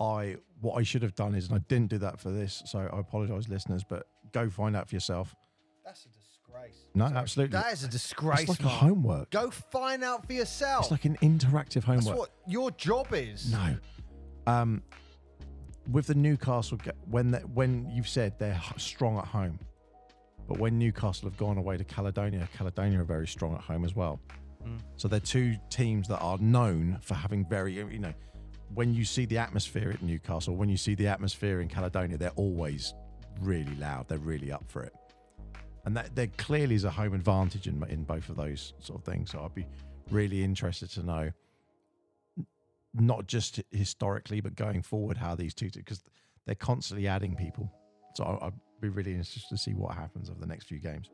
I 0.00 0.36
what 0.60 0.74
I 0.78 0.82
should 0.82 1.02
have 1.02 1.14
done 1.14 1.34
is, 1.34 1.48
and 1.48 1.56
I 1.56 1.62
didn't 1.68 1.90
do 1.90 1.98
that 1.98 2.20
for 2.20 2.30
this, 2.30 2.62
so 2.66 2.78
I 2.92 3.00
apologise, 3.00 3.48
listeners. 3.48 3.82
But 3.88 4.06
go 4.32 4.50
find 4.50 4.76
out 4.76 4.88
for 4.88 4.94
yourself. 4.94 5.34
That's 5.84 6.04
a 6.04 6.08
disgrace. 6.08 6.86
No, 6.94 7.06
absolutely. 7.06 7.52
That 7.52 7.72
is 7.72 7.84
a 7.84 7.88
disgrace. 7.88 8.40
It's 8.40 8.48
like 8.50 8.60
a 8.60 8.64
Mark. 8.64 8.78
homework. 8.78 9.30
Go 9.30 9.50
find 9.50 10.02
out 10.04 10.26
for 10.26 10.32
yourself. 10.32 10.84
It's 10.84 10.90
like 10.90 11.04
an 11.04 11.16
interactive 11.22 11.84
homework. 11.84 12.04
That's 12.06 12.18
what 12.18 12.30
your 12.46 12.70
job 12.72 13.08
is. 13.12 13.50
No. 13.52 13.76
Um, 14.46 14.82
with 15.90 16.06
the 16.06 16.14
Newcastle, 16.14 16.78
ga- 16.78 16.92
when 17.10 17.30
the, 17.30 17.38
when 17.40 17.88
you've 17.90 18.08
said 18.08 18.38
they're 18.38 18.60
strong 18.76 19.18
at 19.18 19.24
home, 19.26 19.58
but 20.48 20.58
when 20.58 20.78
Newcastle 20.78 21.28
have 21.28 21.38
gone 21.38 21.58
away 21.58 21.76
to 21.76 21.84
Caledonia, 21.84 22.48
Caledonia 22.56 23.00
are 23.00 23.04
very 23.04 23.26
strong 23.26 23.54
at 23.54 23.60
home 23.60 23.84
as 23.84 23.94
well. 23.94 24.20
Mm. 24.66 24.80
So 24.96 25.08
they're 25.08 25.20
two 25.20 25.56
teams 25.70 26.08
that 26.08 26.18
are 26.18 26.38
known 26.38 26.98
for 27.00 27.14
having 27.14 27.44
very, 27.44 27.74
you 27.74 27.98
know, 27.98 28.14
when 28.74 28.92
you 28.92 29.04
see 29.04 29.26
the 29.26 29.38
atmosphere 29.38 29.90
at 29.90 30.02
Newcastle, 30.02 30.56
when 30.56 30.68
you 30.68 30.76
see 30.76 30.94
the 30.94 31.06
atmosphere 31.06 31.60
in 31.60 31.68
Caledonia, 31.68 32.18
they're 32.18 32.30
always 32.30 32.94
really 33.40 33.74
loud. 33.76 34.08
They're 34.08 34.18
really 34.18 34.50
up 34.50 34.64
for 34.68 34.82
it. 34.82 34.92
And 35.84 35.96
that 35.96 36.16
there 36.16 36.26
clearly 36.36 36.74
is 36.74 36.84
a 36.84 36.90
home 36.90 37.14
advantage 37.14 37.68
in, 37.68 37.82
in 37.88 38.02
both 38.02 38.28
of 38.28 38.36
those 38.36 38.74
sort 38.80 38.98
of 38.98 39.04
things. 39.04 39.30
So 39.30 39.40
I'd 39.44 39.54
be 39.54 39.66
really 40.10 40.42
interested 40.42 40.90
to 40.90 41.04
know 41.04 41.30
not 42.92 43.26
just 43.26 43.60
historically, 43.70 44.40
but 44.40 44.56
going 44.56 44.82
forward, 44.82 45.16
how 45.16 45.34
these 45.34 45.54
two, 45.54 45.70
because 45.70 46.02
they're 46.44 46.54
constantly 46.56 47.06
adding 47.06 47.36
people. 47.36 47.70
So 48.14 48.24
I- 48.24 48.46
I'd 48.46 48.54
be 48.80 48.88
really 48.88 49.12
interested 49.12 49.48
to 49.50 49.58
see 49.58 49.74
what 49.74 49.94
happens 49.94 50.28
over 50.28 50.40
the 50.40 50.46
next 50.46 50.64
few 50.64 50.78
games. 50.80 51.10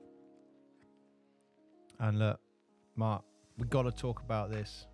And 1.98 2.18
look, 2.18 2.40
Mark, 2.96 3.24
we 3.58 3.66
got 3.66 3.82
to 3.82 3.92
talk 3.92 4.20
about 4.20 4.50
this. 4.50 4.86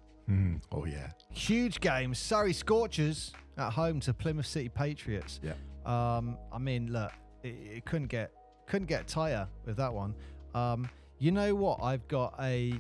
Oh 0.73 0.85
yeah, 0.85 1.09
Huge 1.33 1.81
game. 1.81 2.15
Surrey 2.15 2.53
Scorchers 2.53 3.33
at 3.57 3.73
home 3.73 3.99
to 4.01 4.13
Plymouth 4.13 4.45
City 4.45 4.69
Patriots. 4.69 5.41
Yeah. 5.43 5.55
Um, 5.87 6.37
I 6.53 6.59
mean, 6.59 6.93
look, 6.93 7.13
it, 7.43 7.55
it 7.77 7.85
couldn't 7.87 8.09
get 8.09 8.33
couldn't 8.67 8.89
get 8.89 9.09
tighter 9.09 9.49
with 9.65 9.79
that 9.79 9.93
one. 9.93 10.15
Um, 10.55 10.91
you 11.19 11.31
know 11.31 11.55
what? 11.55 11.83
I've 11.83 12.07
got 12.09 12.35
a 12.41 12.75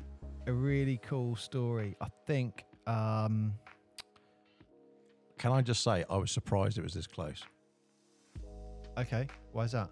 a 0.46 0.52
really 0.52 1.00
cool 1.02 1.36
story. 1.36 1.96
I 2.02 2.08
think. 2.26 2.64
Um, 2.86 3.54
can 5.38 5.52
I 5.52 5.62
just 5.62 5.82
say 5.82 6.04
I 6.10 6.16
was 6.18 6.30
surprised 6.30 6.76
it 6.78 6.82
was 6.82 6.94
this 6.94 7.06
close 7.06 7.44
okay, 8.98 9.26
why 9.52 9.64
is 9.64 9.72
that? 9.72 9.88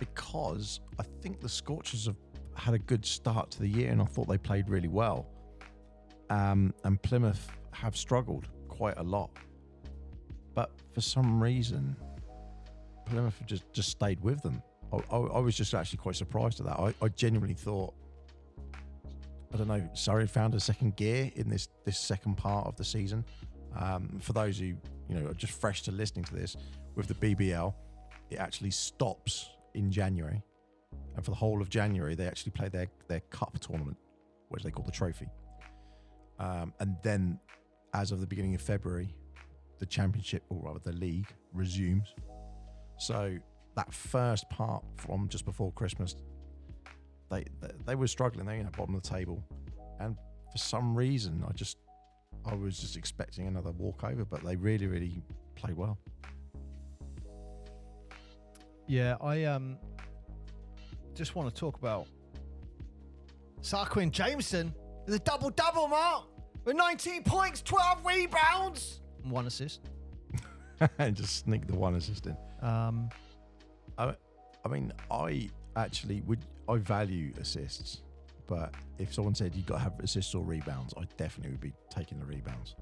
because 0.00 0.80
I 0.98 1.02
think 1.20 1.40
the 1.40 1.48
Scorchers 1.48 2.06
have 2.06 2.16
had 2.60 2.74
a 2.74 2.78
good 2.78 3.04
start 3.04 3.50
to 3.52 3.60
the 3.60 3.68
year, 3.68 3.90
and 3.90 4.02
I 4.02 4.04
thought 4.04 4.28
they 4.28 4.38
played 4.38 4.68
really 4.68 4.88
well. 4.88 5.26
Um, 6.28 6.74
and 6.84 7.00
Plymouth 7.02 7.50
have 7.72 7.96
struggled 7.96 8.48
quite 8.68 8.98
a 8.98 9.02
lot, 9.02 9.30
but 10.54 10.70
for 10.94 11.00
some 11.00 11.42
reason, 11.42 11.96
Plymouth 13.06 13.36
have 13.38 13.48
just 13.48 13.72
just 13.72 13.88
stayed 13.88 14.20
with 14.20 14.42
them. 14.42 14.62
I, 14.92 14.98
I, 15.10 15.16
I 15.16 15.38
was 15.38 15.56
just 15.56 15.74
actually 15.74 15.98
quite 15.98 16.16
surprised 16.16 16.60
at 16.60 16.66
that. 16.66 16.78
I, 16.78 16.94
I 17.02 17.08
genuinely 17.08 17.54
thought, 17.54 17.94
I 19.52 19.56
don't 19.56 19.68
know, 19.68 19.88
Surrey 19.94 20.26
found 20.26 20.54
a 20.54 20.60
second 20.60 20.96
gear 20.96 21.30
in 21.34 21.48
this 21.48 21.68
this 21.84 21.98
second 21.98 22.36
part 22.36 22.66
of 22.66 22.76
the 22.76 22.84
season. 22.84 23.24
Um, 23.78 24.18
for 24.20 24.32
those 24.32 24.58
who 24.58 24.66
you 24.66 25.14
know 25.14 25.30
are 25.30 25.34
just 25.34 25.54
fresh 25.54 25.82
to 25.82 25.92
listening 25.92 26.24
to 26.26 26.34
this, 26.34 26.56
with 26.94 27.08
the 27.08 27.14
BBL, 27.14 27.72
it 28.30 28.36
actually 28.36 28.70
stops 28.70 29.48
in 29.74 29.90
January, 29.90 30.42
and 31.14 31.24
for 31.24 31.30
the 31.30 31.36
whole 31.36 31.60
of 31.60 31.68
January 31.68 32.14
they 32.14 32.26
actually 32.26 32.52
play 32.52 32.68
their 32.68 32.86
their 33.08 33.20
cup 33.30 33.58
tournament, 33.58 33.96
which 34.48 34.62
they 34.62 34.70
call 34.70 34.84
the 34.84 34.92
trophy. 34.92 35.28
Um, 36.38 36.72
and 36.80 36.96
then, 37.02 37.38
as 37.92 38.12
of 38.12 38.20
the 38.20 38.26
beginning 38.26 38.54
of 38.54 38.62
February, 38.62 39.14
the 39.78 39.86
championship, 39.86 40.42
or 40.48 40.62
rather 40.62 40.78
the 40.78 40.92
league, 40.92 41.28
resumes. 41.52 42.14
So 42.98 43.36
that 43.76 43.92
first 43.92 44.48
part 44.48 44.82
from 44.96 45.28
just 45.28 45.44
before 45.44 45.72
Christmas, 45.72 46.16
they 47.30 47.44
they, 47.60 47.70
they 47.86 47.94
were 47.94 48.06
struggling. 48.06 48.46
They 48.46 48.58
were 48.58 48.66
at 48.66 48.76
bottom 48.76 48.94
of 48.94 49.02
the 49.02 49.08
table, 49.08 49.44
and 49.98 50.16
for 50.50 50.58
some 50.58 50.96
reason, 50.96 51.44
I 51.48 51.52
just 51.52 51.78
I 52.46 52.54
was 52.54 52.78
just 52.78 52.96
expecting 52.96 53.46
another 53.46 53.72
walkover, 53.72 54.24
but 54.24 54.42
they 54.42 54.56
really 54.56 54.86
really 54.86 55.22
played 55.54 55.76
well. 55.76 55.98
Yeah, 58.86 59.16
I 59.20 59.44
um 59.44 59.78
just 61.14 61.34
want 61.34 61.52
to 61.52 61.54
talk 61.58 61.78
about 61.78 62.06
Sarquin 63.62 64.10
Jameson 64.10 64.74
with 65.06 65.14
a 65.14 65.18
double 65.18 65.50
double 65.50 65.88
mark 65.88 66.24
with 66.64 66.76
19 66.76 67.22
points, 67.24 67.62
12 67.62 68.04
rebounds, 68.04 69.00
and 69.22 69.32
one 69.32 69.46
assist. 69.46 69.80
and 70.98 71.16
just 71.16 71.44
sneak 71.44 71.66
the 71.66 71.74
one 71.74 71.94
assist 71.94 72.26
in. 72.26 72.36
Um, 72.62 73.08
I, 73.98 74.14
I 74.64 74.68
mean, 74.68 74.92
I 75.10 75.48
actually 75.76 76.22
would 76.22 76.44
I 76.68 76.76
value 76.76 77.32
assists, 77.40 78.02
but 78.46 78.74
if 78.98 79.12
someone 79.12 79.34
said 79.34 79.54
you've 79.54 79.66
got 79.66 79.76
to 79.76 79.80
have 79.80 80.00
assists 80.00 80.34
or 80.34 80.44
rebounds, 80.44 80.94
I 80.96 81.04
definitely 81.16 81.52
would 81.52 81.60
be 81.60 81.72
taking 81.90 82.18
the 82.18 82.26
rebounds. 82.26 82.76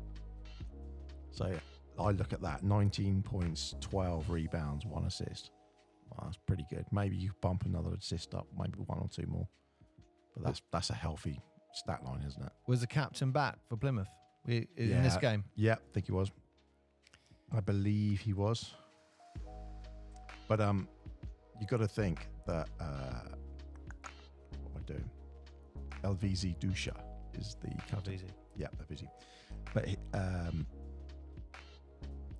So 1.30 1.52
I 1.98 2.10
look 2.10 2.32
at 2.32 2.42
that: 2.42 2.62
19 2.62 3.22
points, 3.22 3.74
12 3.80 4.30
rebounds, 4.30 4.84
one 4.86 5.04
assist. 5.04 5.50
Well, 6.18 6.26
that's 6.26 6.38
pretty 6.46 6.66
good. 6.68 6.84
Maybe 6.90 7.16
you 7.16 7.30
bump 7.40 7.64
another 7.64 7.90
assist 7.96 8.34
up, 8.34 8.46
maybe 8.58 8.78
one 8.86 8.98
or 8.98 9.08
two 9.08 9.26
more. 9.26 9.46
But 10.36 10.46
that's 10.46 10.62
that's 10.72 10.90
a 10.90 10.94
healthy 10.94 11.40
stat 11.74 12.04
line, 12.04 12.24
isn't 12.26 12.42
it? 12.42 12.52
was 12.66 12.80
the 12.80 12.86
captain 12.86 13.30
back 13.30 13.58
for 13.68 13.76
Plymouth 13.76 14.08
in 14.46 15.02
this 15.02 15.16
game? 15.16 15.44
Yeah, 15.54 15.74
I 15.74 15.92
think 15.92 16.06
he 16.06 16.12
was. 16.12 16.30
I 17.52 17.60
believe 17.60 18.20
he 18.20 18.32
was. 18.32 18.74
But 20.48 20.60
um, 20.60 20.88
you 21.60 21.66
got 21.66 21.78
to 21.78 21.88
think 21.88 22.26
that 22.46 22.68
uh, 22.80 23.28
what 24.62 24.72
am 24.74 24.76
I 24.76 24.80
doing? 24.86 25.10
LVZ 26.02 26.58
Dusha 26.58 26.94
is 27.38 27.56
the 27.60 27.70
captain. 27.88 28.14
Easy. 28.14 28.26
Yeah, 28.56 28.68
LVZ. 28.90 29.08
But 29.74 29.88
um, 30.14 30.66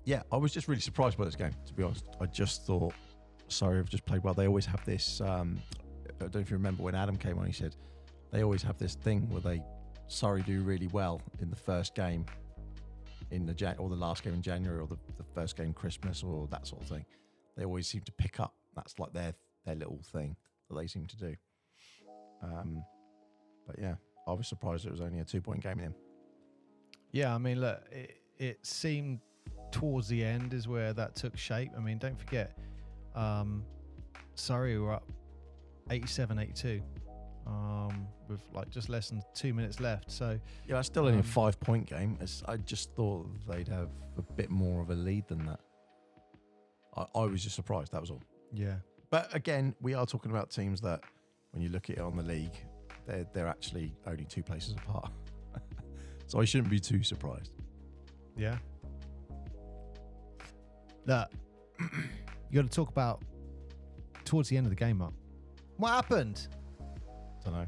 yeah, 0.05 0.23
I 0.31 0.37
was 0.37 0.51
just 0.51 0.67
really 0.67 0.81
surprised 0.81 1.17
by 1.17 1.25
this 1.25 1.35
game. 1.35 1.51
To 1.67 1.73
be 1.73 1.83
honest, 1.83 2.05
I 2.19 2.25
just 2.25 2.65
thought, 2.65 2.93
sorry, 3.49 3.79
I've 3.79 3.89
just 3.89 4.05
played 4.05 4.23
well. 4.23 4.33
They 4.33 4.47
always 4.47 4.65
have 4.65 4.83
this. 4.85 5.21
Um, 5.21 5.61
I 6.07 6.11
don't 6.19 6.35
know 6.35 6.41
if 6.41 6.49
you 6.49 6.57
remember 6.57 6.83
when 6.83 6.95
Adam 6.95 7.17
came 7.17 7.37
on. 7.37 7.45
He 7.45 7.53
said 7.53 7.75
they 8.31 8.43
always 8.43 8.63
have 8.63 8.77
this 8.77 8.95
thing 8.95 9.29
where 9.29 9.41
they 9.41 9.61
sorry 10.07 10.41
do 10.41 10.61
really 10.61 10.87
well 10.87 11.21
in 11.41 11.49
the 11.49 11.55
first 11.55 11.95
game 11.95 12.25
in 13.31 13.45
the 13.45 13.53
Jan- 13.53 13.77
or 13.77 13.89
the 13.89 13.95
last 13.95 14.23
game 14.23 14.33
in 14.33 14.41
January 14.41 14.79
or 14.79 14.87
the, 14.87 14.97
the 15.17 15.23
first 15.35 15.55
game 15.55 15.73
Christmas 15.73 16.23
or 16.23 16.47
that 16.47 16.65
sort 16.65 16.81
of 16.81 16.87
thing. 16.87 17.05
They 17.55 17.65
always 17.65 17.87
seem 17.87 18.01
to 18.01 18.11
pick 18.13 18.39
up. 18.39 18.55
That's 18.75 18.97
like 18.99 19.13
their 19.13 19.33
their 19.65 19.75
little 19.75 19.99
thing 20.11 20.35
that 20.69 20.75
they 20.75 20.87
seem 20.87 21.05
to 21.07 21.17
do. 21.17 21.35
Um, 22.41 22.83
but 23.67 23.77
yeah, 23.79 23.95
I 24.27 24.33
was 24.33 24.47
surprised 24.47 24.85
it 24.85 24.91
was 24.91 25.01
only 25.01 25.19
a 25.19 25.25
two 25.25 25.41
point 25.41 25.61
game 25.61 25.79
in 25.79 25.85
him. 25.85 25.95
Yeah, 27.11 27.33
I 27.33 27.37
mean, 27.37 27.59
look, 27.59 27.81
it, 27.91 28.21
it 28.37 28.65
seemed 28.65 29.19
towards 29.71 30.07
the 30.07 30.23
end 30.23 30.53
is 30.53 30.67
where 30.67 30.93
that 30.93 31.15
took 31.15 31.37
shape. 31.37 31.71
I 31.75 31.79
mean, 31.79 31.97
don't 31.97 32.17
forget, 32.17 32.57
um, 33.15 33.63
Surrey 34.35 34.77
were 34.77 34.93
up 34.93 35.03
87 35.89 36.37
82 36.39 36.81
um, 37.47 38.07
with 38.27 38.41
like 38.53 38.69
just 38.69 38.89
less 38.89 39.09
than 39.09 39.21
two 39.33 39.53
minutes 39.53 39.79
left. 39.79 40.11
So, 40.11 40.39
Yeah, 40.67 40.75
that's 40.75 40.87
still 40.87 41.03
only 41.05 41.13
Um, 41.15 41.19
a 41.19 41.23
five 41.23 41.59
point 41.59 41.87
game. 41.87 42.17
It's, 42.21 42.43
I 42.47 42.57
just 42.57 42.93
thought 42.95 43.27
they'd 43.47 43.67
have 43.67 43.89
a 44.17 44.21
bit 44.21 44.49
more 44.49 44.81
of 44.81 44.89
a 44.91 44.95
lead 44.95 45.27
than 45.27 45.45
that. 45.47 45.59
I, 46.95 47.05
I 47.15 47.25
was 47.25 47.43
just 47.43 47.55
surprised. 47.55 47.91
That 47.91 48.01
was 48.01 48.11
all. 48.11 48.21
yeah. 48.53 48.75
But 49.11 49.33
again, 49.33 49.73
we 49.81 49.95
are 49.95 50.05
talking 50.05 50.29
about 50.29 50.51
teams 50.51 50.81
that, 50.81 51.01
when 51.51 51.63
you 51.63 51.69
look 51.69 51.89
at 51.89 51.97
it 51.97 52.01
on 52.01 52.15
the 52.15 52.21
league, 52.21 52.53
they're 53.07 53.25
they're 53.33 53.47
actually 53.47 53.95
only 54.05 54.25
two 54.25 54.43
places 54.43 54.73
apart. 54.73 55.11
so 56.27 56.39
I 56.39 56.45
shouldn't 56.45 56.69
be 56.69 56.79
too 56.79 57.01
surprised. 57.01 57.53
Yeah. 58.37 58.57
Look, 61.07 61.29
you 62.49 62.61
got 62.61 62.69
to 62.69 62.75
talk 62.75 62.89
about 62.89 63.21
towards 64.25 64.49
the 64.49 64.57
end 64.57 64.65
of 64.65 64.69
the 64.69 64.75
game, 64.75 64.97
Mark. 64.97 65.13
What 65.77 65.89
happened? 65.89 66.47
I 66.81 67.43
don't 67.45 67.53
know. 67.53 67.67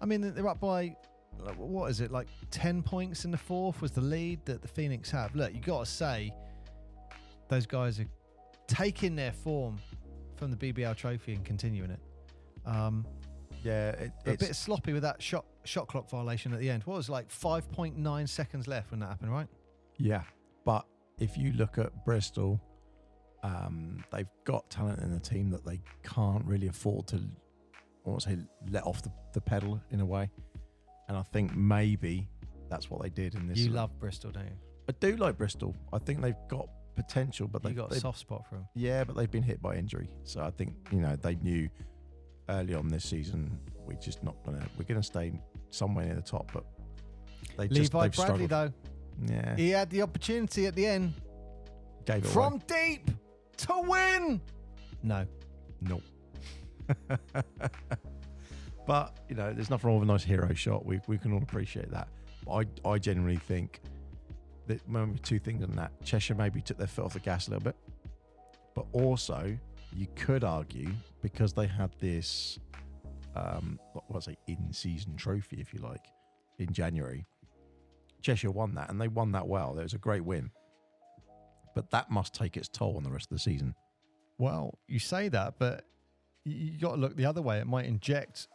I 0.00 0.06
mean, 0.06 0.34
they're 0.34 0.48
up 0.48 0.60
by 0.60 0.96
like, 1.38 1.56
what 1.56 1.90
is 1.90 2.00
it 2.00 2.10
like 2.10 2.28
ten 2.50 2.82
points 2.82 3.24
in 3.24 3.30
the 3.30 3.38
fourth 3.38 3.80
was 3.82 3.92
the 3.92 4.00
lead 4.00 4.44
that 4.46 4.62
the 4.62 4.68
Phoenix 4.68 5.10
have. 5.10 5.34
Look, 5.34 5.54
you 5.54 5.60
got 5.60 5.84
to 5.84 5.90
say 5.90 6.32
those 7.48 7.66
guys 7.66 7.98
are 8.00 8.06
taking 8.66 9.16
their 9.16 9.32
form 9.32 9.78
from 10.36 10.50
the 10.50 10.56
BBL 10.56 10.96
Trophy 10.96 11.34
and 11.34 11.44
continuing 11.44 11.90
it. 11.90 12.00
Um, 12.66 13.06
Yeah, 13.62 13.90
it, 13.90 14.12
a 14.26 14.36
bit 14.36 14.56
sloppy 14.56 14.92
with 14.92 15.02
that 15.02 15.20
shot 15.22 15.44
shot 15.64 15.88
clock 15.88 16.08
violation 16.08 16.52
at 16.54 16.60
the 16.60 16.70
end. 16.70 16.84
What 16.84 16.96
was 16.96 17.08
it, 17.08 17.12
like 17.12 17.30
five 17.30 17.70
point 17.70 17.96
nine 17.96 18.26
seconds 18.26 18.66
left 18.66 18.90
when 18.90 19.00
that 19.00 19.08
happened, 19.08 19.32
right? 19.32 19.48
yeah. 19.98 20.22
But 20.64 20.86
if 21.18 21.36
you 21.36 21.52
look 21.52 21.78
at 21.78 22.04
Bristol, 22.04 22.60
um, 23.42 24.04
they've 24.12 24.28
got 24.44 24.68
talent 24.70 25.00
in 25.00 25.12
the 25.12 25.20
team 25.20 25.50
that 25.50 25.64
they 25.64 25.80
can't 26.02 26.44
really 26.44 26.68
afford 26.68 27.06
to, 27.08 27.16
I 27.16 28.08
want 28.08 28.22
to 28.22 28.30
say, 28.30 28.38
let 28.70 28.84
off 28.84 29.02
the, 29.02 29.10
the 29.32 29.40
pedal 29.40 29.80
in 29.90 30.00
a 30.00 30.06
way. 30.06 30.30
And 31.08 31.16
I 31.16 31.22
think 31.22 31.56
maybe 31.56 32.28
that's 32.68 32.90
what 32.90 33.02
they 33.02 33.08
did 33.08 33.34
in 33.34 33.48
this. 33.48 33.58
You 33.58 33.70
love 33.70 33.98
Bristol, 33.98 34.30
don't 34.30 34.44
you? 34.44 34.56
I 34.88 34.92
do 35.00 35.16
like 35.16 35.38
Bristol. 35.38 35.74
I 35.92 35.98
think 35.98 36.20
they've 36.20 36.34
got 36.48 36.68
potential, 36.94 37.48
but 37.48 37.62
they've 37.62 37.76
got 37.76 37.90
a 37.90 37.94
they, 37.94 38.00
soft 38.00 38.18
spot 38.18 38.46
for 38.48 38.56
them. 38.56 38.66
yeah, 38.74 39.04
but 39.04 39.16
they've 39.16 39.30
been 39.30 39.42
hit 39.42 39.60
by 39.62 39.76
injury. 39.76 40.08
So 40.24 40.42
I 40.42 40.50
think 40.50 40.74
you 40.92 41.00
know 41.00 41.16
they 41.16 41.36
knew 41.36 41.68
early 42.48 42.74
on 42.74 42.88
this 42.88 43.04
season 43.04 43.58
we're 43.86 43.94
just 43.94 44.22
not 44.22 44.34
gonna 44.44 44.62
we're 44.76 44.84
gonna 44.84 45.02
stay 45.02 45.32
somewhere 45.70 46.06
near 46.06 46.16
the 46.16 46.22
top, 46.22 46.50
but 46.52 46.64
they 47.56 47.68
just 47.68 47.94
Levi 47.94 48.08
they've 48.08 48.16
Bradley, 48.16 48.44
struggled. 48.46 48.50
though, 48.50 49.34
Yeah, 49.34 49.56
he 49.56 49.70
had 49.70 49.90
the 49.90 50.02
opportunity 50.02 50.66
at 50.66 50.74
the 50.74 50.86
end 50.86 51.14
gave 52.04 52.24
it 52.24 52.28
from 52.28 52.54
away. 52.54 52.62
deep 52.66 53.10
to 53.66 53.80
win. 53.86 54.40
No. 55.02 55.26
No. 55.80 56.00
but 58.86 59.18
you 59.28 59.34
know, 59.34 59.52
there's 59.52 59.70
nothing 59.70 59.88
wrong 59.88 60.00
with 60.00 60.08
a 60.08 60.12
nice 60.12 60.24
hero 60.24 60.52
shot. 60.54 60.84
We 60.84 61.00
we 61.06 61.18
can 61.18 61.32
all 61.32 61.42
appreciate 61.42 61.90
that. 61.90 62.08
But 62.44 62.66
I 62.84 62.88
I 62.88 62.98
genuinely 62.98 63.36
think 63.36 63.80
that 64.66 64.86
maybe 64.88 65.18
two 65.20 65.38
things 65.38 65.62
on 65.62 65.72
that. 65.76 65.92
Cheshire 66.04 66.34
maybe 66.34 66.60
took 66.60 66.78
their 66.78 66.86
foot 66.86 67.04
off 67.04 67.12
the 67.14 67.20
gas 67.20 67.48
a 67.48 67.50
little 67.50 67.64
bit, 67.64 67.76
but 68.74 68.86
also 68.92 69.56
you 69.92 70.06
could 70.14 70.44
argue 70.44 70.90
because 71.22 71.52
they 71.52 71.66
had 71.66 71.90
this 71.98 72.58
um 73.36 73.78
what 73.92 74.08
was 74.10 74.28
it 74.28 74.38
in 74.46 74.72
season 74.72 75.16
trophy 75.16 75.60
if 75.60 75.72
you 75.72 75.80
like 75.80 76.06
in 76.58 76.72
January. 76.72 77.26
Cheshire 78.22 78.50
won 78.50 78.74
that 78.74 78.90
and 78.90 79.00
they 79.00 79.08
won 79.08 79.32
that 79.32 79.46
well. 79.46 79.78
It 79.78 79.82
was 79.82 79.94
a 79.94 79.98
great 79.98 80.24
win. 80.24 80.50
But 81.74 81.90
that 81.90 82.10
must 82.10 82.34
take 82.34 82.56
its 82.56 82.68
toll 82.68 82.96
on 82.96 83.02
the 83.04 83.10
rest 83.10 83.26
of 83.30 83.36
the 83.36 83.38
season. 83.40 83.74
Well, 84.38 84.78
you 84.88 84.98
say 84.98 85.28
that, 85.28 85.54
but 85.58 85.84
you, 86.44 86.78
got 86.78 86.94
to 86.94 87.00
look 87.00 87.16
the 87.16 87.26
other 87.26 87.42
way. 87.42 87.58
It 87.58 87.66
might 87.66 87.84
inject 87.86 88.48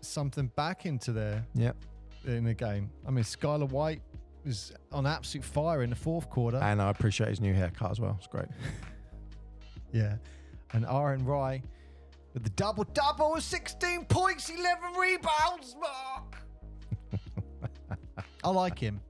something 0.00 0.48
back 0.56 0.86
into 0.86 1.12
their 1.12 1.44
Yep. 1.54 1.76
in 2.26 2.44
the 2.44 2.54
game. 2.54 2.90
I 3.06 3.10
mean, 3.10 3.24
Skylar 3.24 3.68
White 3.68 4.02
was 4.44 4.72
on 4.92 5.06
absolute 5.06 5.44
fire 5.44 5.82
in 5.82 5.90
the 5.90 5.96
fourth 5.96 6.28
quarter. 6.30 6.58
And 6.58 6.80
I 6.82 6.90
appreciate 6.90 7.28
his 7.30 7.40
new 7.40 7.54
haircut 7.54 7.90
as 7.90 8.00
well. 8.00 8.14
It's 8.18 8.26
great. 8.26 8.48
yeah, 9.92 10.16
and 10.72 10.84
Aaron 10.86 11.24
Rye 11.24 11.62
with 12.34 12.42
the 12.44 12.50
double 12.50 12.84
double 12.92 13.32
with 13.32 13.44
16 13.44 14.04
points, 14.06 14.50
11 14.50 14.92
rebounds. 14.98 15.76
Mark. 15.80 16.36
I 18.44 18.50
like 18.50 18.78
him. 18.78 19.00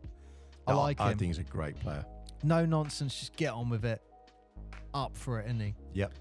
I 0.67 0.75
like 0.75 1.01
I 1.01 1.11
him. 1.13 1.19
think 1.19 1.29
he's 1.31 1.39
a 1.39 1.43
great 1.45 1.79
player. 1.81 2.05
No 2.45 2.65
nonsense. 2.67 3.19
Just 3.19 3.37
get 3.37 3.53
on 3.53 3.69
with 3.71 3.85
it. 3.85 4.03
Up 4.93 5.17
for 5.17 5.41
it, 5.41 5.47
isn't 5.47 5.61
he? 5.61 5.75
Yep. 5.95 6.13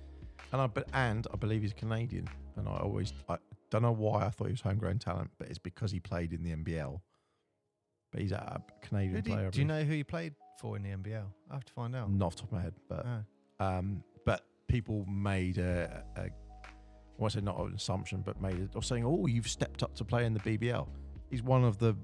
And 0.52 0.62
I 0.62 0.68
but 0.68 0.88
and 0.94 1.28
I 1.32 1.36
believe 1.38 1.62
he's 1.62 1.74
Canadian. 1.74 2.28
And 2.56 2.68
I 2.68 2.78
always 2.78 3.14
I 3.30 3.38
don't 3.70 3.82
know 3.82 3.92
why 3.92 4.26
I 4.26 4.30
thought 4.30 4.46
he 4.48 4.52
was 4.54 4.62
homegrown 4.62 5.00
talent, 5.00 5.32
but 5.38 5.48
it's 5.50 5.58
because 5.60 5.92
he 5.92 6.00
played 6.00 6.34
in 6.34 6.44
the 6.44 6.52
NBL. 6.56 7.00
But 8.12 8.22
he's 8.22 8.32
a 8.32 8.62
Canadian 8.82 9.16
Who 9.16 9.22
do, 9.22 9.32
player. 9.32 9.48
I 9.48 9.50
do 9.50 9.60
you 9.62 9.66
believe. 9.68 9.80
know 9.82 9.88
who 9.88 9.94
he 9.94 10.04
played 10.04 10.34
for 10.60 10.76
in 10.78 10.84
the 10.84 10.90
NBL? 10.90 11.26
I 11.50 11.54
have 11.54 11.66
to 11.66 11.74
find 11.74 11.96
out. 11.96 12.10
Not 12.12 12.28
off 12.28 12.36
the 12.36 12.42
top 12.42 12.50
of 12.50 12.54
my 12.54 12.62
head, 12.62 12.74
but 12.88 13.06
Oh. 13.06 13.66
um, 13.66 14.04
but 14.26 14.46
people 14.68 15.06
made 15.08 15.58
a, 15.58 16.04
a 16.16 16.22
I 16.22 16.30
won't 17.18 17.34
say 17.34 17.42
not 17.42 17.60
an 17.60 17.74
assumption, 17.76 18.22
but 18.26 18.42
made 18.42 18.60
it 18.60 18.70
or 18.76 18.82
saying, 18.84 19.04
"Oh, 19.06 19.26
you've 19.28 19.48
stepped 19.48 19.84
up 19.84 19.94
to 19.96 20.06
play 20.06 20.26
in 20.26 20.34
the 20.34 20.40
BBL." 20.40 20.88
He's 21.30 21.44
one 21.44 21.64
of 21.64 21.78
the 21.80 21.96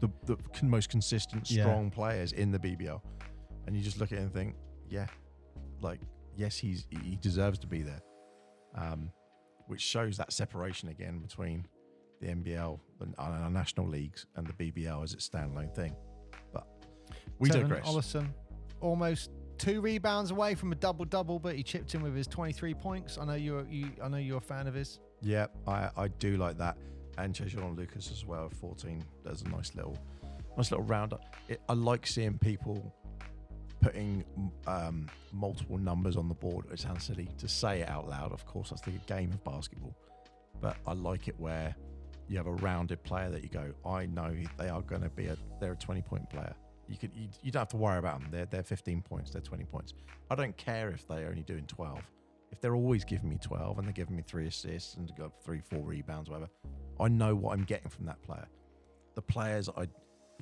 the, 0.00 0.08
the 0.26 0.36
con- 0.54 0.68
most 0.70 0.88
consistent, 0.90 1.50
Yeah. 1.50 1.62
strong 1.64 1.90
players 1.90 2.32
in 2.32 2.50
the 2.50 2.58
BBL, 2.58 3.00
and 3.66 3.76
you 3.76 3.82
just 3.82 3.98
look 3.98 4.12
at 4.12 4.18
it 4.18 4.22
and 4.22 4.32
think, 4.32 4.56
"Yeah, 4.88 5.06
like 5.80 6.00
yes, 6.36 6.56
he's 6.56 6.86
he 6.90 7.16
deserves 7.16 7.58
to 7.60 7.66
be 7.66 7.82
there," 7.82 8.02
um, 8.74 9.10
which 9.66 9.80
shows 9.80 10.16
that 10.16 10.32
separation 10.32 10.88
again 10.88 11.20
between 11.20 11.66
the 12.20 12.28
NBL 12.28 12.78
and 13.00 13.14
our 13.18 13.50
national 13.50 13.86
leagues 13.88 14.26
and 14.36 14.46
the 14.46 14.52
BBL 14.52 15.02
as 15.02 15.12
its 15.12 15.28
standalone 15.28 15.74
thing. 15.74 15.94
But 16.52 16.66
We 17.38 17.48
Tevin 17.48 17.62
digress. 17.62 17.86
Ollison, 17.86 18.28
almost 18.80 19.30
two 19.58 19.80
rebounds 19.80 20.30
away 20.30 20.54
from 20.54 20.72
a 20.72 20.74
double 20.74 21.04
double, 21.04 21.38
but 21.38 21.56
he 21.56 21.62
chipped 21.62 21.94
in 21.94 22.02
with 22.02 22.16
his 22.16 22.26
23 22.26 22.74
points. 22.74 23.18
I 23.18 23.24
know 23.24 23.34
you're 23.34 23.66
you. 23.68 23.90
I 24.02 24.08
know 24.08 24.16
you're 24.16 24.38
a 24.38 24.40
fan 24.40 24.66
of 24.66 24.74
his. 24.74 25.00
Yeah, 25.20 25.46
I, 25.66 25.90
I 25.96 26.08
do 26.08 26.36
like 26.36 26.58
that. 26.58 26.76
And 27.18 27.34
Chejon 27.34 27.76
Lucas 27.76 28.10
as 28.10 28.24
well, 28.24 28.50
14. 28.60 29.04
There's 29.24 29.42
a 29.42 29.48
nice 29.48 29.74
little 29.74 29.96
nice 30.56 30.70
little 30.70 30.84
round. 30.86 31.14
It, 31.48 31.60
I 31.68 31.74
like 31.74 32.06
seeing 32.06 32.38
people 32.38 32.94
putting 33.82 34.24
um, 34.66 35.10
multiple 35.32 35.76
numbers 35.76 36.16
on 36.16 36.28
the 36.28 36.34
board. 36.34 36.66
It 36.72 36.80
sounds 36.80 37.04
silly 37.04 37.28
to 37.38 37.48
say 37.48 37.80
it 37.80 37.88
out 37.88 38.08
loud. 38.08 38.32
Of 38.32 38.46
course, 38.46 38.70
that's 38.70 38.80
the 38.82 38.92
game 39.06 39.32
of 39.32 39.44
basketball. 39.44 39.94
But 40.60 40.76
I 40.86 40.92
like 40.92 41.28
it 41.28 41.38
where 41.38 41.74
you 42.28 42.36
have 42.36 42.46
a 42.46 42.52
rounded 42.52 43.02
player 43.02 43.28
that 43.30 43.42
you 43.42 43.48
go, 43.48 43.72
I 43.84 44.06
know 44.06 44.34
they 44.56 44.68
are 44.68 44.80
going 44.80 45.02
to 45.02 45.10
be 45.10 45.26
a 45.26 45.36
they're 45.60 45.72
a 45.72 45.76
20 45.76 46.00
point 46.02 46.30
player. 46.30 46.54
You 46.88 46.96
you, 47.14 47.28
you 47.42 47.52
don't 47.52 47.60
have 47.60 47.68
to 47.68 47.76
worry 47.76 47.98
about 47.98 48.20
them. 48.20 48.28
They're 48.30 48.46
they're 48.46 48.62
15 48.62 49.02
points. 49.02 49.30
They're 49.30 49.42
20 49.42 49.64
points. 49.64 49.94
I 50.30 50.34
don't 50.34 50.56
care 50.56 50.90
if 50.90 51.06
they're 51.06 51.28
only 51.28 51.42
doing 51.42 51.66
12. 51.66 51.98
If 52.50 52.60
they're 52.60 52.74
always 52.74 53.04
giving 53.04 53.28
me 53.28 53.38
12 53.40 53.78
and 53.78 53.86
they're 53.86 53.92
giving 53.92 54.14
me 54.16 54.22
three 54.26 54.46
assists 54.46 54.94
and 54.94 55.10
got 55.16 55.32
three, 55.42 55.60
four 55.60 55.80
rebounds, 55.80 56.30
whatever, 56.30 56.50
I 57.00 57.08
know 57.08 57.34
what 57.34 57.54
I'm 57.54 57.64
getting 57.64 57.88
from 57.88 58.06
that 58.06 58.22
player. 58.22 58.46
The 59.14 59.22
players 59.22 59.68
I 59.76 59.88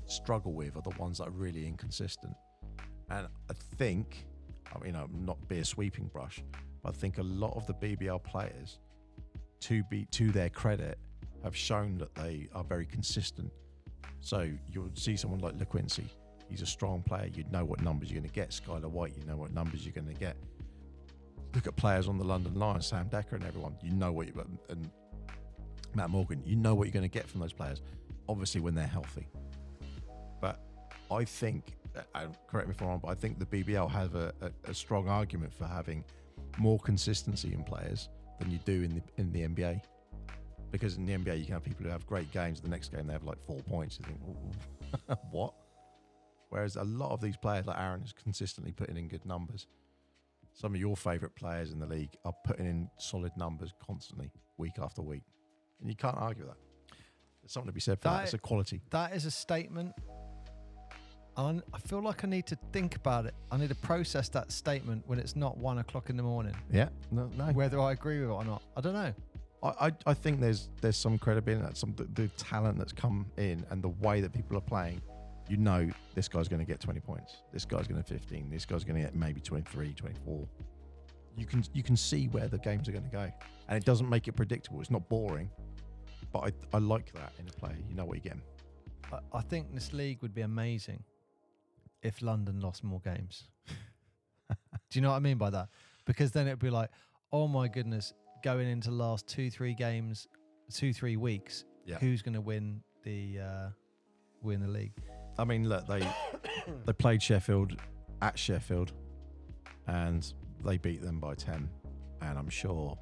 struggle 0.07 0.53
with 0.53 0.77
are 0.77 0.83
the 0.83 0.97
ones 0.99 1.19
that 1.19 1.29
are 1.29 1.33
really 1.33 1.67
inconsistent. 1.67 2.35
And 3.11 3.27
I 3.49 3.53
think, 3.77 4.27
I 4.75 4.83
mean, 4.83 4.95
I'm 4.95 5.25
not 5.25 5.49
be 5.49 5.59
a 5.59 5.65
sweeping 5.65 6.07
brush, 6.07 6.43
but 6.83 6.91
I 6.91 6.93
think 6.93 7.19
a 7.19 7.23
lot 7.23 7.57
of 7.57 7.67
the 7.67 7.75
BBL 7.75 8.23
players, 8.23 8.79
to 9.61 9.83
be 9.91 10.07
to 10.07 10.31
their 10.31 10.49
credit, 10.49 10.99
have 11.43 11.57
shown 11.57 11.99
that 11.99 12.15
they 12.15 12.49
are 12.55 12.65
very 12.65 12.87
consistent. 12.87 13.53
So 14.21 14.49
you'll 14.71 14.91
see 14.95 15.17
someone 15.17 15.41
like 15.41 15.59
LaQuincy. 15.59 16.05
He's 16.49 16.63
a 16.63 16.67
strong 16.67 17.03
player. 17.03 17.29
You 17.33 17.45
know 17.51 17.65
what 17.65 17.81
numbers 17.83 18.11
you're 18.11 18.21
going 18.21 18.29
to 18.29 18.35
get. 18.35 18.51
Skylar 18.51 18.91
White, 18.91 19.15
you 19.17 19.25
know 19.25 19.37
what 19.37 19.53
numbers 19.53 19.85
you're 19.85 19.95
going 19.95 20.13
to 20.13 20.21
get. 20.21 20.37
Look 21.55 21.67
at 21.67 21.77
players 21.77 22.09
on 22.09 22.19
the 22.19 22.25
London 22.25 22.55
Lions, 22.55 22.87
Sam 22.87 23.09
Dekker 23.09 23.33
and 23.33 23.45
everyone. 23.45 23.77
You 23.83 23.93
know 23.93 24.13
what 24.13 24.27
you 24.27 24.45
and 24.69 24.91
Matt 25.95 26.11
Morgan. 26.11 26.43
You 26.45 26.57
know 26.57 26.75
what 26.75 26.85
you're 26.85 26.93
going 26.93 27.09
to 27.09 27.09
get 27.09 27.29
from 27.29 27.41
those 27.41 27.53
players. 27.53 27.83
Obviously, 28.29 28.61
when 28.61 28.75
they're 28.75 28.87
healthy. 28.87 29.27
But 30.41 30.61
I 31.11 31.25
think, 31.25 31.77
uh, 32.15 32.27
correct 32.49 32.69
me 32.69 32.75
if 32.75 32.81
I'm 32.83 32.89
wrong, 32.89 33.01
but 33.03 33.09
I 33.09 33.15
think 33.15 33.39
the 33.39 33.47
BBL 33.47 33.91
have 33.91 34.15
a, 34.15 34.33
a, 34.41 34.71
a 34.71 34.75
strong 34.75 35.09
argument 35.09 35.53
for 35.53 35.65
having 35.65 36.05
more 36.59 36.79
consistency 36.79 37.53
in 37.53 37.63
players 37.65 38.09
than 38.39 38.51
you 38.51 38.59
do 38.65 38.83
in 38.83 38.95
the 38.95 39.03
in 39.19 39.33
the 39.33 39.41
NBA. 39.47 39.81
Because 40.71 40.97
in 40.97 41.05
the 41.05 41.13
NBA, 41.15 41.39
you 41.41 41.45
can 41.45 41.55
have 41.55 41.65
people 41.65 41.85
who 41.85 41.91
have 41.91 42.07
great 42.07 42.31
games. 42.31 42.61
The 42.61 42.69
next 42.69 42.93
game, 42.93 43.07
they 43.09 43.13
have 43.13 43.25
like 43.25 43.45
four 43.45 43.61
points. 43.63 43.99
You 43.99 44.07
think, 44.07 45.19
what? 45.33 45.53
Whereas 46.51 46.77
a 46.77 46.85
lot 46.85 47.11
of 47.11 47.21
these 47.21 47.37
players, 47.37 47.67
like 47.67 47.79
Aaron, 47.79 48.03
is 48.03 48.13
consistently 48.13 48.73
putting 48.73 48.97
in 48.97 49.09
good 49.09 49.25
numbers. 49.27 49.67
Some 50.53 50.75
of 50.75 50.81
your 50.81 50.97
favourite 50.97 51.35
players 51.35 51.73
in 51.73 51.79
the 51.81 51.87
league 51.87 52.11
are 52.25 52.35
putting 52.45 52.67
in 52.67 52.89
solid 52.99 53.33
numbers 53.37 53.73
constantly, 53.85 54.31
week 54.59 54.79
after 54.81 55.03
week, 55.03 55.23
and 55.81 55.89
you 55.89 55.97
can't 55.97 56.17
argue 56.17 56.45
with 56.45 56.53
that. 56.55 56.61
There's 57.43 57.53
something 57.53 57.69
to 57.69 57.73
be 57.73 57.81
said 57.81 57.99
for 58.01 58.09
that. 58.09 58.15
That- 58.19 58.25
It's 58.25 58.35
a 58.35 58.39
quality. 58.39 58.81
That 58.91 59.15
is 59.15 59.25
a 59.25 59.31
statement. 59.31 59.93
I 61.37 61.79
feel 61.87 62.03
like 62.03 62.25
I 62.25 62.29
need 62.29 62.47
to 62.49 62.59
think 62.73 62.97
about 62.97 63.27
it. 63.27 63.35
I 63.51 63.57
need 63.57 63.69
to 63.71 63.75
process 63.75 64.29
that 64.31 64.53
statement 64.53 65.05
when 65.07 65.19
it's 65.19 65.37
not 65.37 65.57
one 65.57 65.79
o'clock 65.79 66.11
in 66.11 66.17
the 66.17 66.23
morning, 66.23 66.55
Yeah, 66.71 66.89
no, 67.11 67.31
no. 67.37 67.47
whether 67.53 67.81
I 67.81 67.93
agree 67.93 68.21
with 68.21 68.31
it 68.31 68.33
or 68.33 68.45
not. 68.45 68.63
I 68.77 68.81
don't 68.81 68.95
know. 68.95 69.15
I, 69.63 69.87
I, 69.89 69.93
I 70.07 70.15
think 70.15 70.41
there's 70.41 70.69
there's 70.81 70.97
some 70.97 71.19
credibility 71.19 71.63
that, 71.63 71.77
some 71.77 71.95
the, 71.97 72.05
the 72.15 72.29
talent 72.37 72.79
that's 72.79 72.93
come 72.93 73.27
in 73.37 73.65
and 73.71 73.83
the 73.83 73.89
way 73.89 74.21
that 74.21 74.33
people 74.33 74.57
are 74.57 74.63
playing. 74.63 75.01
You 75.49 75.57
know, 75.57 75.91
this 76.15 76.29
guy's 76.29 76.47
going 76.49 76.61
to 76.61 76.67
get 76.67 76.79
20 76.81 77.01
points. 77.01 77.43
This 77.53 77.65
guy's 77.65 77.89
going 77.89 78.01
to 78.01 78.07
15. 78.09 78.51
This 78.51 78.65
guy's 78.65 78.85
going 78.85 78.97
to 78.97 79.03
get 79.03 79.17
maybe 79.17 79.41
23, 79.41 79.93
24. 79.95 80.49
You 81.37 81.47
can 81.47 81.65
you 81.73 81.83
can 81.83 81.97
see 81.97 82.27
where 82.29 82.49
the 82.49 82.59
games 82.59 82.89
are 82.89 82.93
going 82.93 83.05
to 83.05 83.11
go, 83.11 83.31
and 83.69 83.77
it 83.77 83.85
doesn't 83.85 84.09
make 84.09 84.29
it 84.29 84.33
predictable. 84.33 84.81
It's 84.81 84.91
not 84.91 85.09
boring, 85.09 85.51
but 86.33 86.41
I, 86.41 86.77
I 86.77 86.79
like 86.79 87.13
that 87.15 87.33
in 87.39 87.49
a 87.49 87.53
player. 87.53 87.77
You 87.89 87.95
know 87.95 88.05
what 88.05 88.17
you're 88.17 88.23
getting. 88.35 88.43
I, 89.13 89.39
I 89.39 89.41
think 89.43 89.73
this 89.75 89.93
league 89.93 90.23
would 90.23 90.35
be 90.35 90.43
amazing 90.43 91.03
if 92.03 92.23
London 92.23 92.61
lost 92.61 92.83
more 92.85 93.01
games. 93.01 93.45
Do 94.49 94.99
you 94.99 95.01
know 95.01 95.11
what 95.11 95.17
I 95.17 95.21
mean 95.21 95.39
by 95.39 95.51
that? 95.51 95.69
Because 96.07 96.33
then 96.33 96.47
it'd 96.47 96.59
be 96.59 96.71
like, 96.71 96.91
oh 97.33 97.47
my 97.47 97.69
goodness, 97.69 98.13
going 98.43 98.69
into 98.69 98.91
the 98.91 98.97
last 98.97 99.27
two, 99.29 99.51
three 99.51 99.75
games, 99.75 100.27
two, 100.73 100.93
three 100.93 101.17
weeks, 101.17 101.65
Yeah. 101.85 101.99
who's 101.99 102.23
going 102.23 102.35
to 102.35 102.41
win 102.41 102.83
the 103.05 103.39
uh, 103.41 103.69
win 104.43 104.61
the 104.61 104.69
league? 104.69 104.93
I 105.39 105.45
mean, 105.45 105.69
look, 105.69 105.87
they 105.87 106.01
they 106.87 106.93
played 106.93 107.23
Sheffield 107.23 107.77
at 108.23 108.39
Sheffield, 108.39 108.93
and 109.87 110.33
they 110.65 110.77
beat 110.79 111.03
them 111.03 111.21
by 111.21 111.35
10. 111.35 111.69
And 112.23 112.39
I'm 112.39 112.49
sure 112.51 112.99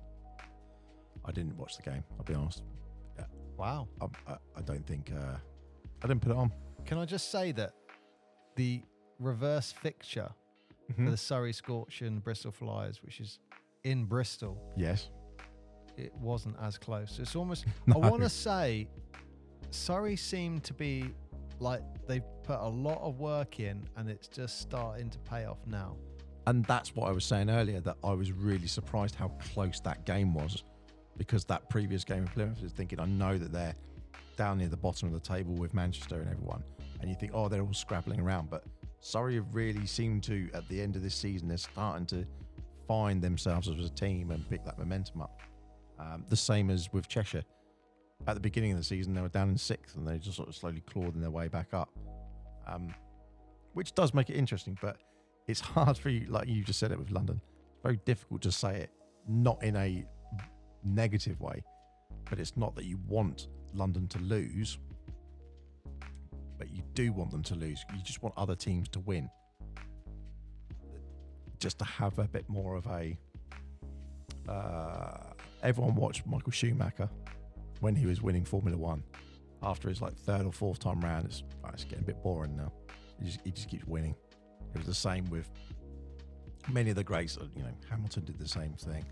I 1.24 1.32
didn't 1.32 1.56
watch 1.56 1.76
the 1.76 1.82
game. 1.82 2.04
I'll 2.18 2.24
be 2.24 2.34
honest. 2.34 2.62
Wow. 3.56 3.88
I, 4.00 4.06
I, 4.32 4.36
I 4.56 4.60
don't 4.60 4.86
think 4.86 5.10
uh, 5.12 5.36
I 6.02 6.06
didn't 6.06 6.20
put 6.22 6.30
it 6.30 6.36
on. 6.36 6.52
Can 6.84 6.98
I 6.98 7.04
just 7.04 7.32
say 7.32 7.50
that 7.52 7.72
the 8.54 8.82
reverse 9.18 9.72
fixture 9.72 10.30
Mm-hmm. 10.90 11.04
for 11.04 11.10
the 11.10 11.16
Surrey 11.18 11.52
Scorch 11.52 12.00
and 12.00 12.24
Bristol 12.24 12.50
Flyers, 12.50 13.02
which 13.02 13.20
is 13.20 13.40
in 13.84 14.06
Bristol, 14.06 14.56
Yes. 14.74 15.10
it 15.98 16.14
wasn't 16.14 16.56
as 16.62 16.78
close. 16.78 17.18
It's 17.18 17.36
almost 17.36 17.66
No. 17.86 17.96
I 18.00 18.08
want 18.08 18.22
to 18.22 18.30
say 18.30 18.88
Surrey 19.70 20.16
seemed 20.16 20.64
to 20.64 20.72
be 20.72 21.10
like 21.60 21.82
they've 22.06 22.22
put 22.42 22.58
a 22.60 22.66
lot 22.68 23.02
of 23.02 23.18
work 23.20 23.60
in 23.60 23.86
and 23.98 24.08
it's 24.08 24.28
just 24.28 24.60
starting 24.62 25.10
to 25.10 25.18
pay 25.18 25.44
off 25.44 25.58
now. 25.66 25.94
And 26.46 26.64
that's 26.64 26.96
what 26.96 27.06
I 27.06 27.12
was 27.12 27.26
saying 27.26 27.50
earlier 27.50 27.80
that 27.80 27.96
I 28.02 28.14
was 28.14 28.32
really 28.32 28.66
surprised 28.66 29.14
how 29.14 29.28
close 29.52 29.80
that 29.80 30.06
game 30.06 30.32
was 30.32 30.64
because 31.18 31.44
that 31.46 31.68
previous 31.68 32.02
game 32.02 32.22
of 32.22 32.32
Plymouth 32.32 32.62
is 32.64 32.72
thinking, 32.72 32.98
I 32.98 33.04
know 33.04 33.36
that 33.36 33.52
they're 33.52 33.74
down 34.38 34.56
near 34.56 34.68
the 34.68 34.76
bottom 34.78 35.08
of 35.08 35.12
the 35.12 35.20
table 35.20 35.52
with 35.52 35.74
Manchester 35.74 36.18
and 36.20 36.30
everyone. 36.30 36.64
And 37.02 37.10
you 37.10 37.14
think, 37.16 37.32
oh, 37.34 37.48
they're 37.50 37.60
all 37.60 37.74
scrabbling 37.74 38.20
around. 38.20 38.48
But 38.48 38.64
Surrey 39.00 39.36
have 39.36 39.54
really 39.54 39.86
seemed 39.86 40.24
to, 40.24 40.48
at 40.54 40.68
the 40.68 40.80
end 40.80 40.96
of 40.96 41.02
this 41.02 41.14
season, 41.14 41.48
they're 41.48 41.56
starting 41.56 42.06
to 42.06 42.26
find 42.86 43.22
themselves 43.22 43.68
as 43.68 43.84
a 43.84 43.90
team 43.90 44.30
and 44.30 44.48
pick 44.48 44.64
that 44.64 44.78
momentum 44.78 45.22
up. 45.22 45.40
Um, 45.98 46.24
the 46.28 46.36
same 46.36 46.70
as 46.70 46.92
with 46.92 47.08
Cheshire. 47.08 47.42
At 48.26 48.34
the 48.34 48.40
beginning 48.40 48.72
of 48.72 48.78
the 48.78 48.84
season, 48.84 49.14
they 49.14 49.20
were 49.20 49.28
down 49.28 49.50
in 49.50 49.58
sixth 49.58 49.96
and 49.96 50.06
they 50.06 50.18
just 50.18 50.36
sort 50.36 50.48
of 50.48 50.56
slowly 50.56 50.80
clawing 50.80 51.20
their 51.20 51.30
way 51.30 51.48
back 51.48 51.72
up. 51.72 51.90
Um, 52.66 52.92
which 53.74 53.94
does 53.94 54.12
make 54.12 54.30
it 54.30 54.34
interesting, 54.34 54.76
but 54.80 54.96
it's 55.46 55.60
hard 55.74 55.96
for 55.96 56.08
you, 56.08 56.26
like 56.28 56.48
you 56.48 56.64
just 56.64 56.78
said 56.78 56.90
it 56.90 56.98
with 56.98 57.10
London. 57.10 57.40
It's 57.72 57.82
very 57.82 58.00
difficult 58.04 58.42
to 58.42 58.52
say 58.52 58.80
it, 58.80 58.90
not 59.28 59.62
in 59.62 59.76
a 59.76 60.04
negative 60.84 61.40
way, 61.40 61.62
but 62.28 62.38
it's 62.38 62.56
not 62.56 62.74
that 62.76 62.84
you 62.84 62.98
want 63.06 63.48
London 63.74 64.08
to 64.08 64.18
lose, 64.18 64.78
do 66.98 67.12
want 67.12 67.30
them 67.30 67.44
to 67.44 67.54
lose. 67.54 67.84
You 67.94 68.02
just 68.02 68.24
want 68.24 68.34
other 68.36 68.56
teams 68.56 68.88
to 68.88 68.98
win. 68.98 69.30
Just 71.60 71.78
to 71.78 71.84
have 71.84 72.18
a 72.18 72.24
bit 72.24 72.48
more 72.48 72.74
of 72.74 72.86
a. 72.88 73.16
Uh, 74.48 75.18
everyone 75.62 75.94
watched 75.94 76.26
Michael 76.26 76.50
Schumacher 76.50 77.08
when 77.78 77.94
he 77.94 78.04
was 78.06 78.20
winning 78.20 78.44
Formula 78.44 78.76
One. 78.76 79.04
After 79.62 79.88
his 79.88 80.02
like 80.02 80.16
third 80.16 80.44
or 80.44 80.50
fourth 80.50 80.80
time 80.80 81.00
round, 81.00 81.26
it's, 81.26 81.44
oh, 81.64 81.70
it's 81.72 81.84
getting 81.84 82.00
a 82.00 82.06
bit 82.06 82.20
boring 82.20 82.56
now. 82.56 82.72
He 83.20 83.26
just, 83.26 83.40
he 83.44 83.52
just 83.52 83.68
keeps 83.68 83.86
winning. 83.86 84.16
It 84.74 84.78
was 84.78 84.86
the 84.86 84.94
same 84.94 85.24
with 85.30 85.48
many 86.68 86.90
of 86.90 86.96
the 86.96 87.04
greats. 87.04 87.36
uh, 87.38 87.44
You 87.54 87.62
know, 87.62 87.74
Hamilton 87.88 88.24
did 88.24 88.40
the 88.40 88.48
same 88.48 88.72
thing. 88.72 89.04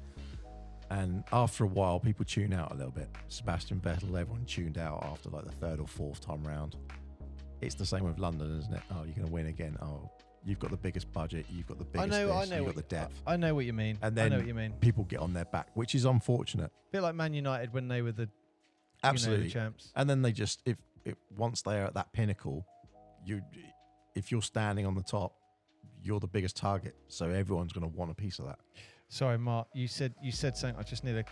And 0.91 1.23
after 1.33 1.63
a 1.63 1.69
while, 1.69 2.01
people 2.01 2.25
tune 2.25 2.53
out 2.53 2.73
a 2.73 2.75
little 2.75 2.93
bit. 2.93 3.09
Sebastian 3.29 3.79
Vettel, 3.81 4.21
everyone 4.21 4.45
tuned 4.45 4.77
out 4.77 5.05
after 5.05 5.31
like 5.31 5.45
the 5.45 5.53
third 5.53 5.79
or 5.79 5.87
fourth 5.87 6.21
time 6.21 6.43
round. 6.43 6.75
It's 7.61 7.75
the 7.75 7.87
same 7.87 8.05
with 8.05 8.19
London, 8.19 8.59
isn't 8.59 8.73
it? 8.75 8.83
Oh, 8.91 9.05
you're 9.05 9.15
going 9.15 9.27
to 9.27 9.33
win 9.33 9.47
again. 9.47 9.77
Oh, 9.81 10.11
you've 10.45 10.59
got 10.59 10.71
the 10.71 10.77
biggest 10.77 11.13
budget. 11.13 11.47
You've 11.51 11.67
got 11.67 11.79
the 11.79 11.85
biggest. 11.85 12.15
I 12.15 12.25
know, 12.25 12.33
I 12.33 12.45
know, 12.45 12.57
You've 12.57 12.67
what, 12.67 12.75
got 12.77 12.89
the 12.89 12.95
depth. 12.95 13.23
I 13.27 13.37
know 13.37 13.55
what 13.55 13.65
you 13.65 13.73
mean. 13.73 13.99
And 14.03 14.15
then 14.17 14.27
I 14.27 14.29
know 14.29 14.39
what 14.39 14.47
you 14.47 14.55
mean. 14.55 14.73
People 14.81 15.05
get 15.05 15.21
on 15.21 15.33
their 15.33 15.47
back, 15.47 15.69
which 15.75 15.95
is 15.95 16.05
unfortunate. 16.05 16.71
A 16.89 16.93
bit 16.93 17.03
like 17.03 17.15
Man 17.15 17.35
United 17.35 17.73
when 17.73 17.89
they 17.89 18.03
were 18.03 18.13
the 18.13 18.23
you 18.23 19.11
Absolutely. 19.11 19.45
know, 19.45 19.49
the 19.49 19.53
champs. 19.53 19.93
And 19.97 20.09
then 20.09 20.23
they 20.23 20.33
just, 20.33 20.63
if, 20.65 20.77
if 21.05 21.15
once 21.37 21.63
they 21.63 21.79
are 21.79 21.85
at 21.85 21.95
that 21.95 22.13
pinnacle, 22.13 22.67
you, 23.25 23.43
if 24.15 24.31
you're 24.31 24.43
standing 24.43 24.87
on 24.87 24.95
the 24.95 25.03
top, 25.03 25.35
you're 26.03 26.21
the 26.21 26.27
biggest 26.27 26.57
target. 26.57 26.95
So 27.09 27.31
everyone's 27.31 27.73
going 27.73 27.91
to 27.91 27.97
want 27.97 28.11
a 28.11 28.15
piece 28.15 28.39
of 28.39 28.47
that. 28.47 28.59
Sorry, 29.09 29.39
Mark. 29.39 29.69
You 29.75 29.87
said 29.89 30.15
you 30.23 30.33
said 30.33 30.57
something. 30.57 30.79
I 30.79 30.83
just 30.83 31.05
need 31.05 31.17
a. 31.17 31.25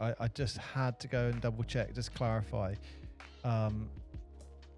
I, 0.00 0.14
I 0.24 0.28
just 0.28 0.58
had 0.58 0.98
to 1.00 1.08
go 1.08 1.26
and 1.26 1.40
double 1.40 1.64
check, 1.64 1.94
just 1.94 2.14
clarify. 2.14 2.74
Um, 3.44 3.88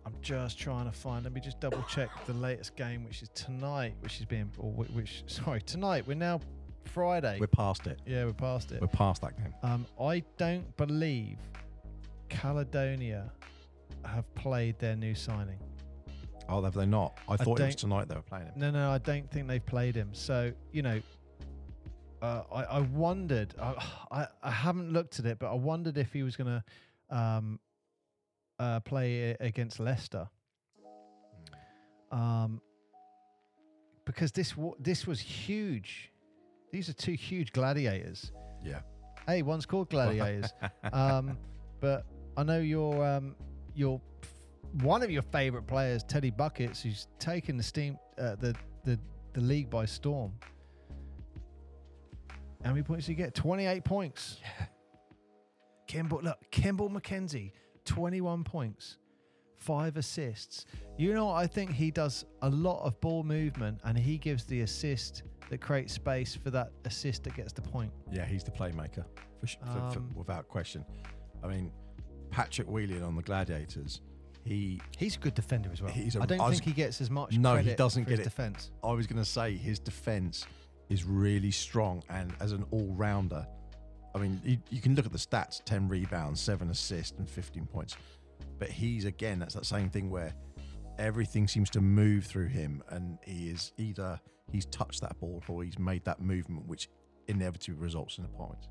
I'm 0.06 0.14
just 0.22 0.56
trying 0.58 0.86
to 0.86 0.92
find. 0.92 1.24
Let 1.24 1.32
me 1.32 1.40
just 1.40 1.58
double 1.58 1.82
check 1.88 2.08
the 2.26 2.32
latest 2.34 2.76
game, 2.76 3.04
which 3.04 3.22
is 3.22 3.28
tonight, 3.30 3.94
which 4.00 4.20
is 4.20 4.24
being, 4.24 4.48
or 4.58 4.70
whi- 4.70 4.86
which 4.94 5.24
sorry, 5.26 5.60
tonight. 5.62 6.06
We're 6.06 6.14
now 6.14 6.40
Friday. 6.84 7.38
We're 7.40 7.48
past 7.48 7.86
it. 7.88 8.00
yeah, 8.06 8.24
we're 8.24 8.32
past 8.32 8.70
it. 8.70 8.80
We're 8.80 8.86
past 8.86 9.22
that 9.22 9.36
game. 9.36 9.52
Um, 9.64 9.84
I 10.00 10.22
don't 10.38 10.76
believe 10.76 11.38
Caledonia 12.28 13.32
have 14.04 14.32
played 14.36 14.78
their 14.78 14.94
new 14.94 15.14
signing. 15.14 15.58
Oh, 16.48 16.62
have 16.62 16.74
they 16.74 16.86
not? 16.86 17.18
I 17.28 17.36
thought 17.36 17.58
it 17.58 17.64
was 17.64 17.74
don't- 17.74 17.78
tonight 17.78 18.08
they 18.08 18.14
were 18.14 18.22
playing 18.22 18.46
him. 18.46 18.52
No, 18.54 18.70
no, 18.70 18.90
I 18.90 18.98
don't 18.98 19.28
think 19.30 19.48
they've 19.48 19.66
played 19.66 19.96
him. 19.96 20.10
So 20.12 20.52
you 20.70 20.82
know, 20.82 21.00
uh, 22.22 22.42
I, 22.54 22.62
I 22.62 22.80
wondered. 22.80 23.54
I, 23.60 23.74
I 24.12 24.26
I 24.44 24.50
haven't 24.52 24.92
looked 24.92 25.18
at 25.18 25.26
it, 25.26 25.40
but 25.40 25.50
I 25.50 25.54
wondered 25.54 25.98
if 25.98 26.12
he 26.12 26.22
was 26.22 26.36
going 26.36 26.62
to 27.10 27.16
um, 27.16 27.58
uh, 28.58 28.80
play 28.80 29.36
against 29.40 29.80
Leicester. 29.80 30.28
Um, 32.10 32.60
because 34.04 34.32
this 34.32 34.56
wa- 34.56 34.74
this 34.78 35.06
was 35.06 35.20
huge. 35.20 36.12
These 36.72 36.88
are 36.88 36.92
two 36.92 37.12
huge 37.14 37.52
gladiators. 37.52 38.32
Yeah. 38.64 38.80
Hey, 39.26 39.42
one's 39.42 39.66
called 39.66 39.90
gladiators. 39.90 40.52
um, 40.92 41.36
but 41.80 42.06
I 42.36 42.44
know 42.44 42.60
your 42.60 43.04
um, 43.04 43.34
your 43.74 44.00
one 44.82 45.02
of 45.02 45.10
your 45.10 45.22
favourite 45.22 45.66
players, 45.66 46.02
Teddy 46.04 46.30
Buckets, 46.30 46.82
who's 46.82 47.08
taken 47.18 47.56
the 47.56 47.62
steam 47.62 47.98
uh, 48.18 48.36
the 48.36 48.54
the 48.84 48.98
the 49.32 49.40
league 49.40 49.68
by 49.68 49.84
storm. 49.84 50.32
How 52.64 52.70
many 52.70 52.82
points 52.82 53.06
did 53.06 53.12
he 53.12 53.16
get? 53.16 53.34
Twenty 53.34 53.66
eight 53.66 53.84
points. 53.84 54.38
Yeah. 54.42 54.66
Kimbal, 55.88 56.22
look, 56.22 56.38
Kimbal 56.50 56.90
Mackenzie, 56.90 57.52
twenty 57.86 58.20
one 58.20 58.44
points, 58.44 58.98
five 59.56 59.96
assists. 59.96 60.66
You 60.98 61.14
know. 61.14 61.30
I 61.30 61.46
think 61.46 61.70
he 61.72 61.90
does 61.90 62.24
a 62.42 62.50
lot 62.50 62.84
of 62.84 63.00
ball 63.00 63.22
movement, 63.22 63.80
and 63.84 63.96
he 63.96 64.18
gives 64.18 64.44
the 64.44 64.60
assist 64.60 65.22
that 65.48 65.60
creates 65.60 65.92
space 65.94 66.34
for 66.34 66.50
that 66.50 66.72
assist 66.84 67.24
that 67.24 67.34
gets 67.34 67.52
the 67.52 67.62
point. 67.62 67.92
Yeah, 68.12 68.24
he's 68.26 68.44
the 68.44 68.50
playmaker, 68.50 69.04
for, 69.40 69.46
for, 69.46 69.56
for, 69.92 69.98
Um, 69.98 70.10
without 70.14 70.48
question. 70.48 70.84
I 71.42 71.46
mean, 71.46 71.70
Patrick 72.30 72.68
Whelan 72.68 73.02
on 73.02 73.14
the 73.14 73.22
Gladiators, 73.22 74.00
he 74.44 74.80
He's 74.98 75.16
a 75.16 75.18
good 75.20 75.34
defender 75.34 75.70
as 75.72 75.80
well. 75.80 75.92
I 75.94 76.26
don't 76.26 76.40
I 76.40 76.48
was- 76.48 76.58
think 76.58 76.64
he 76.64 76.72
gets 76.72 77.00
as 77.00 77.10
much. 77.10 77.36
No, 77.38 77.56
he 77.56 77.74
doesn't 77.74 78.04
for 78.04 78.10
get 78.10 78.20
it. 78.20 78.24
defense. 78.24 78.70
I 78.82 78.92
was 78.92 79.06
going 79.06 79.22
to 79.22 79.28
say 79.30 79.56
his 79.56 79.78
defense 79.78 80.46
is 80.88 81.04
really 81.04 81.50
strong, 81.50 82.02
and 82.08 82.32
as 82.40 82.52
an 82.52 82.64
all-rounder, 82.70 83.46
I 84.16 84.18
mean, 84.18 84.40
you, 84.42 84.56
you 84.70 84.80
can 84.80 84.94
look 84.94 85.04
at 85.04 85.12
the 85.12 85.18
stats: 85.18 85.62
ten 85.64 85.88
rebounds, 85.88 86.40
seven 86.40 86.70
assists, 86.70 87.18
and 87.18 87.28
fifteen 87.28 87.66
points. 87.66 87.96
But 88.58 88.70
he's 88.70 89.04
again, 89.04 89.38
that's 89.38 89.54
that 89.54 89.66
same 89.66 89.90
thing 89.90 90.08
where 90.10 90.32
everything 90.98 91.46
seems 91.46 91.68
to 91.70 91.82
move 91.82 92.24
through 92.24 92.46
him, 92.46 92.82
and 92.88 93.18
he 93.22 93.50
is 93.50 93.72
either 93.76 94.18
he's 94.50 94.64
touched 94.66 95.02
that 95.02 95.20
ball 95.20 95.42
or 95.48 95.62
he's 95.62 95.78
made 95.78 96.04
that 96.06 96.20
movement, 96.20 96.66
which 96.66 96.88
inevitably 97.28 97.74
results 97.74 98.16
in 98.16 98.24
a 98.24 98.28
point. 98.28 98.68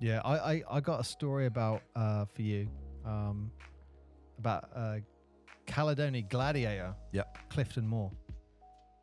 Yeah, 0.00 0.20
I, 0.24 0.36
I, 0.36 0.62
I 0.70 0.80
got 0.80 1.00
a 1.00 1.04
story 1.04 1.46
about 1.46 1.82
uh, 1.96 2.26
for 2.26 2.42
you 2.42 2.68
um, 3.06 3.50
about 4.38 4.68
uh, 4.74 4.96
Caledonia 5.66 6.22
Gladiator. 6.22 6.94
Yep. 7.12 7.38
Clifton 7.48 7.86
Moore. 7.88 8.12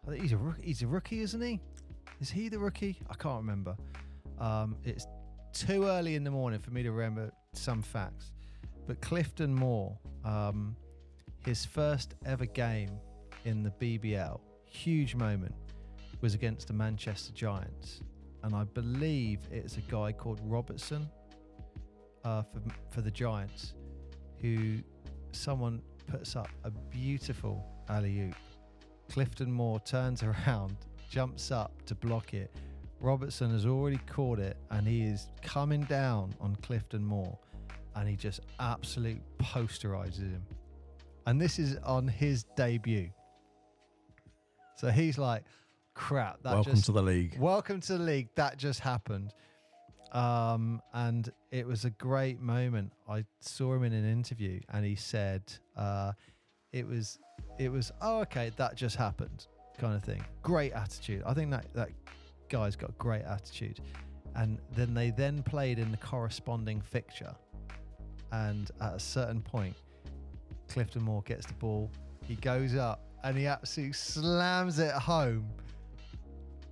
I 0.06 0.12
think 0.12 0.22
he's 0.22 0.34
a 0.34 0.38
rookie. 0.38 0.64
He's 0.64 0.82
a 0.84 0.88
rookie, 0.88 1.22
isn't 1.22 1.42
he? 1.42 1.60
Is 2.20 2.30
he 2.30 2.50
the 2.50 2.60
rookie? 2.60 3.00
I 3.10 3.16
can't 3.16 3.38
remember. 3.38 3.76
Um, 4.38 4.76
it's 4.84 5.08
too 5.54 5.86
early 5.86 6.16
in 6.16 6.24
the 6.24 6.32
morning 6.32 6.60
for 6.60 6.72
me 6.72 6.84
to 6.84 6.92
remember 6.92 7.32
some 7.54 7.82
facts. 7.82 8.32
But 8.88 9.02
Clifton 9.02 9.54
Moore, 9.54 9.98
um, 10.24 10.76
his 11.46 11.66
first 11.66 12.16
ever 12.26 12.46
game 12.46 12.92
in 13.46 13.64
the 13.64 13.72
BBL, 13.72 14.40
huge 14.66 15.16
moment, 15.16 15.56
was 16.22 16.34
against 16.34 16.68
the 16.68 16.74
Manchester 16.74 17.34
Giants, 17.34 18.02
and 18.44 18.56
I 18.56 18.64
believe 18.64 19.40
it's 19.52 19.78
a 19.78 19.82
guy 19.82 20.12
called 20.12 20.40
Robertson 20.44 21.10
uh, 22.24 22.44
for 22.44 22.62
for 22.90 23.02
the 23.02 23.12
Giants, 23.12 23.74
who 24.40 24.78
someone 25.32 25.82
puts 26.08 26.36
up 26.36 26.50
a 26.64 26.72
beautiful 26.72 27.66
alley 27.90 28.22
oop. 28.22 28.36
Clifton 29.10 29.52
Moore 29.52 29.80
turns 29.80 30.24
around, 30.48 30.76
jumps 31.10 31.52
up 31.52 31.72
to 31.86 31.96
block 31.96 32.34
it. 32.34 32.52
Robertson 33.02 33.52
has 33.52 33.66
already 33.66 34.00
caught 34.08 34.40
it, 34.40 34.58
and 34.70 34.88
he 34.88 35.02
is 35.02 35.28
coming 35.42 35.82
down 35.84 36.34
on 36.40 36.56
Clifton 36.58 37.04
Moore, 37.04 37.38
and 37.96 38.08
he 38.08 38.16
just 38.16 38.42
absolute 38.60 39.22
posterizes 39.40 40.32
him. 40.32 40.46
And 41.26 41.42
this 41.42 41.60
is 41.60 41.78
on 41.78 42.08
his 42.08 42.44
debut. 42.56 43.10
So 44.76 44.90
he's 44.90 45.18
like, 45.18 45.44
crap, 45.94 46.42
that 46.44 46.54
Welcome 46.54 46.74
just 46.74 46.86
to 46.86 46.92
the 46.92 47.02
league. 47.02 47.38
Welcome 47.40 47.82
to 47.82 47.98
the 47.98 48.04
league. 48.04 48.30
That 48.36 48.58
just 48.58 48.80
happened. 48.80 49.34
Um, 50.12 50.82
and 50.94 51.32
it 51.52 51.66
was 51.66 51.86
a 51.86 51.90
great 51.92 52.42
moment. 52.42 52.92
I 53.08 53.26
saw 53.40 53.74
him 53.76 53.84
in 53.84 53.94
an 53.94 54.10
interview 54.12 54.60
and 54.70 54.84
he 54.84 54.96
said, 54.96 55.44
uh, 55.78 56.14
it 56.74 56.86
was, 56.88 57.20
it 57.60 57.72
was, 57.72 57.92
oh, 58.02 58.20
okay, 58.22 58.52
that 58.58 58.76
just 58.76 58.96
happened 58.96 59.48
kind 59.78 59.96
of 59.96 60.04
thing. 60.04 60.24
Great 60.42 60.74
attitude. 60.74 61.24
I 61.26 61.34
think 61.34 61.52
that, 61.52 61.66
that 61.76 61.90
guy's 62.52 62.76
got 62.76 62.96
great 62.98 63.24
attitude. 63.24 63.80
And 64.36 64.60
then 64.76 64.94
they 64.94 65.10
then 65.10 65.42
played 65.44 65.80
in 65.80 65.92
the 65.92 65.98
corresponding 65.98 66.82
fixture. 66.82 67.36
And 68.32 68.70
at 68.80 68.94
a 68.94 69.00
certain 69.00 69.42
point, 69.42 69.76
Clifton 70.70 71.04
Moore 71.04 71.24
gets 71.24 71.46
the 71.46 71.54
ball. 71.54 71.90
He 72.28 72.36
goes 72.36 72.76
up 72.76 73.02
and 73.24 73.38
he 73.38 73.48
absolutely 73.48 73.94
slams 73.94 74.80
it 74.80 74.94
home 74.94 75.50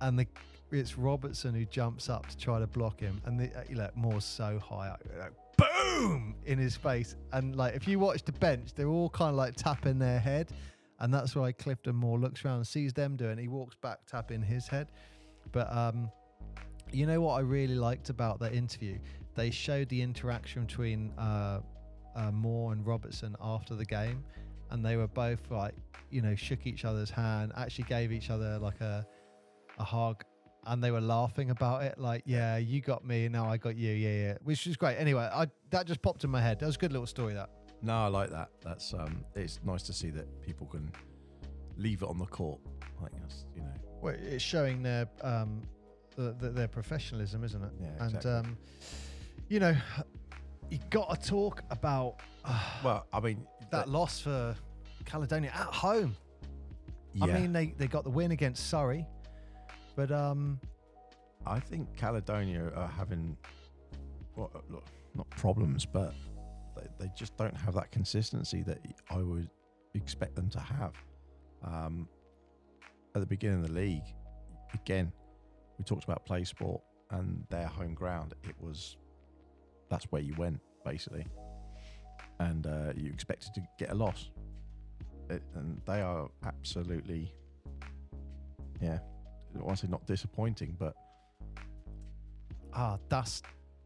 and 0.00 0.18
the 0.18 0.26
it's 0.72 0.96
Robertson 0.96 1.54
who 1.54 1.64
jumps 1.64 2.08
up 2.08 2.28
to 2.28 2.36
try 2.36 2.60
to 2.60 2.66
block 2.66 3.00
him, 3.00 3.20
and 3.24 3.40
the, 3.40 3.46
uh, 3.58 3.64
you 3.68 3.74
know, 3.74 3.90
Moore's 3.94 4.24
so 4.24 4.58
high 4.58 4.88
up, 4.88 5.02
boom 5.56 6.34
in 6.44 6.58
his 6.58 6.76
face, 6.76 7.16
and 7.32 7.56
like 7.56 7.74
if 7.74 7.88
you 7.88 7.98
watch 7.98 8.24
the 8.24 8.32
bench, 8.32 8.72
they're 8.74 8.86
all 8.86 9.10
kind 9.10 9.30
of 9.30 9.36
like 9.36 9.56
tapping 9.56 9.98
their 9.98 10.20
head, 10.20 10.52
and 11.00 11.12
that's 11.12 11.34
why 11.34 11.52
Clifton 11.52 11.96
Moore 11.96 12.18
looks 12.18 12.44
around 12.44 12.64
sees 12.64 12.92
them 12.92 13.16
doing. 13.16 13.38
He 13.38 13.48
walks 13.48 13.74
back, 13.76 13.98
tapping 14.06 14.42
his 14.42 14.68
head, 14.68 14.92
but 15.52 15.74
um, 15.74 16.10
you 16.92 17.06
know 17.06 17.20
what 17.20 17.34
I 17.34 17.40
really 17.40 17.74
liked 17.74 18.10
about 18.10 18.40
that 18.40 18.54
interview? 18.54 18.98
They 19.34 19.50
showed 19.50 19.88
the 19.88 20.02
interaction 20.02 20.64
between 20.64 21.12
uh, 21.18 21.60
uh, 22.16 22.30
Moore 22.32 22.72
and 22.72 22.86
Robertson 22.86 23.36
after 23.40 23.74
the 23.74 23.84
game, 23.84 24.24
and 24.70 24.84
they 24.84 24.96
were 24.96 25.08
both 25.08 25.50
like, 25.50 25.74
you 26.10 26.20
know, 26.22 26.34
shook 26.34 26.66
each 26.66 26.84
other's 26.84 27.10
hand, 27.10 27.52
actually 27.56 27.84
gave 27.84 28.12
each 28.12 28.30
other 28.30 28.58
like 28.58 28.80
a 28.80 29.06
a 29.78 29.84
hug 29.84 30.24
and 30.66 30.84
they 30.84 30.90
were 30.90 31.00
laughing 31.00 31.48
about 31.50 31.82
it 31.82 31.96
like 31.96 32.22
yeah 32.26 32.58
you 32.58 32.82
got 32.82 33.02
me 33.02 33.26
now 33.28 33.48
i 33.48 33.56
got 33.56 33.76
you 33.76 33.92
yeah 33.92 34.24
yeah 34.24 34.34
which 34.42 34.66
is 34.66 34.76
great 34.76 34.94
anyway 34.96 35.26
i 35.32 35.46
that 35.70 35.86
just 35.86 36.02
popped 36.02 36.22
in 36.22 36.28
my 36.28 36.40
head 36.40 36.58
that 36.58 36.66
was 36.66 36.76
a 36.76 36.78
good 36.78 36.92
little 36.92 37.06
story 37.06 37.32
that 37.32 37.48
No, 37.82 37.94
I 37.94 38.06
like 38.08 38.30
that. 38.30 38.50
That's 38.62 38.92
um, 38.92 39.24
it's 39.34 39.60
nice 39.64 39.82
to 39.84 39.92
see 39.92 40.10
that 40.10 40.26
people 40.42 40.66
can 40.66 40.92
leave 41.76 42.02
it 42.02 42.08
on 42.08 42.18
the 42.18 42.26
court. 42.26 42.60
Like, 43.00 43.12
that's 43.20 43.46
you 43.54 43.62
know, 43.62 43.72
well, 44.00 44.14
it's 44.18 44.42
showing 44.42 44.82
their 44.82 45.08
um 45.22 45.62
the, 46.16 46.34
the, 46.40 46.50
their 46.50 46.68
professionalism 46.68 47.44
isn't 47.44 47.62
it 47.62 47.70
Yeah, 47.80 47.86
and 48.04 48.14
exactly. 48.16 48.30
um 48.32 48.58
you 49.48 49.60
know 49.60 49.76
you 50.70 50.78
got 50.90 51.20
to 51.20 51.28
talk 51.28 51.62
about 51.70 52.16
uh, 52.44 52.60
well, 52.84 53.06
I 53.12 53.20
mean 53.20 53.46
that 53.70 53.88
loss 53.88 54.20
for 54.20 54.56
caledonia 55.04 55.50
at 55.54 55.66
home 55.66 56.14
yeah, 57.14 57.24
i 57.24 57.40
mean 57.40 57.52
they 57.52 57.74
they 57.78 57.86
got 57.86 58.04
the 58.04 58.10
win 58.10 58.30
against 58.32 58.68
surrey 58.68 59.06
but 59.96 60.10
um 60.12 60.60
I 61.46 61.58
think 61.58 61.96
Caledonia 61.96 62.70
are 62.76 62.88
having, 62.88 63.36
well, 64.36 64.50
uh, 64.54 64.58
look, 64.68 64.84
not 65.14 65.28
problems, 65.30 65.86
but 65.86 66.12
they, 66.76 66.86
they 67.06 67.10
just 67.16 67.36
don't 67.36 67.56
have 67.56 67.74
that 67.74 67.90
consistency 67.90 68.62
that 68.64 68.78
I 69.10 69.16
would 69.18 69.48
expect 69.94 70.34
them 70.34 70.50
to 70.50 70.60
have. 70.60 70.92
Um, 71.64 72.08
at 73.14 73.20
the 73.20 73.26
beginning 73.26 73.60
of 73.62 73.68
the 73.68 73.72
league, 73.72 74.14
again, 74.74 75.12
we 75.78 75.84
talked 75.84 76.04
about 76.04 76.24
play 76.24 76.44
sport 76.44 76.80
and 77.10 77.44
their 77.50 77.66
home 77.66 77.94
ground. 77.94 78.34
It 78.44 78.54
was 78.60 78.96
that's 79.88 80.04
where 80.12 80.22
you 80.22 80.34
went 80.36 80.60
basically, 80.84 81.26
and 82.38 82.66
uh, 82.66 82.92
you 82.96 83.10
expected 83.10 83.52
to 83.54 83.62
get 83.78 83.90
a 83.90 83.94
loss, 83.94 84.30
it, 85.28 85.42
and 85.54 85.80
they 85.86 86.00
are 86.00 86.28
absolutely, 86.44 87.32
yeah. 88.80 88.98
I 89.68 89.74
say 89.74 89.88
not 89.88 90.06
disappointing, 90.06 90.76
but 90.78 90.94
Ah, 92.72 92.98
that's 93.08 93.42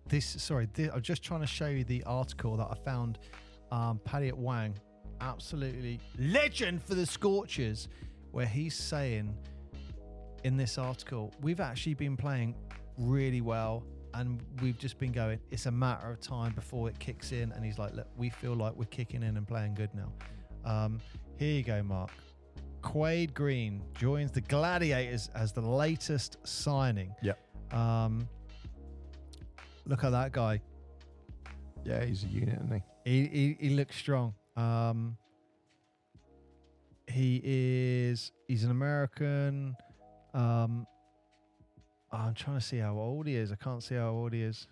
this. 0.09 0.27
Sorry, 0.27 0.69
thi- 0.75 0.91
I'm 0.91 1.01
just 1.01 1.23
trying 1.23 1.41
to 1.41 1.47
show 1.47 1.69
you 1.69 1.85
the 1.85 2.03
article 2.05 2.57
that 2.59 2.69
I 2.71 2.75
found. 2.85 3.19
Um, 3.73 3.99
Paddy 4.05 4.29
at 4.29 4.37
Wang, 4.37 4.75
absolutely 5.23 6.01
legend 6.19 6.83
for 6.83 6.95
the 6.95 7.07
Scorchers, 7.07 7.89
where 8.35 8.47
he's 8.47 8.75
saying 8.75 9.33
in 10.43 10.57
this 10.57 10.77
article, 10.77 11.33
we've 11.41 11.61
actually 11.61 11.95
been 11.95 12.17
playing 12.17 12.57
really 12.99 13.41
well 13.41 13.85
and 14.13 14.43
we've 14.61 14.79
just 14.79 14.99
been 14.99 15.13
going, 15.13 15.39
it's 15.53 15.67
a 15.67 15.71
matter 15.71 16.11
of 16.11 16.21
time 16.21 16.53
before 16.53 16.89
it 16.89 16.99
kicks 16.99 17.33
in. 17.33 17.53
And 17.53 17.65
he's 17.65 17.79
like, 17.79 17.95
look, 17.95 18.09
we 18.17 18.31
feel 18.31 18.55
like 18.55 18.75
we're 18.75 18.85
kicking 18.87 19.23
in 19.23 19.37
and 19.37 19.47
playing 19.47 19.75
good 19.75 19.91
now. 19.95 20.13
Um, 20.65 21.01
here 21.37 21.53
you 21.53 21.63
go, 21.63 21.83
Mark. 21.83 22.11
Quade 22.83 23.35
Green 23.35 23.83
joins 23.95 24.31
the 24.31 24.41
Gladiators 24.41 25.31
as 25.35 25.53
the 25.53 25.61
latest 25.61 26.37
signing. 26.45 27.15
Yep. 27.23 27.39
Um, 27.73 28.29
look 29.87 30.05
at 30.05 30.11
that 30.11 30.33
guy. 30.33 30.61
yeah, 31.85 32.05
he's 32.05 32.25
a 32.25 32.29
unit, 32.29 32.57
isn't 32.57 32.83
he? 33.05 33.11
He 33.11 33.27
he, 33.27 33.69
he 33.69 33.75
looks 33.75 33.97
strong. 33.97 34.35
Um, 34.57 35.17
he 37.07 37.41
is 37.45 38.33
he's 38.49 38.65
an 38.65 38.71
American. 38.71 39.77
Um, 40.33 40.87
I'm 42.13 42.35
trying 42.35 42.59
to 42.59 42.65
see 42.65 42.79
how 42.79 42.95
old 42.95 43.27
he 43.27 43.37
is. 43.37 43.53
I 43.53 43.57
can't 43.57 43.83
see 43.83 43.95
how 43.97 44.11
old 44.11 44.33
he 44.33 44.43
is. 44.43 44.67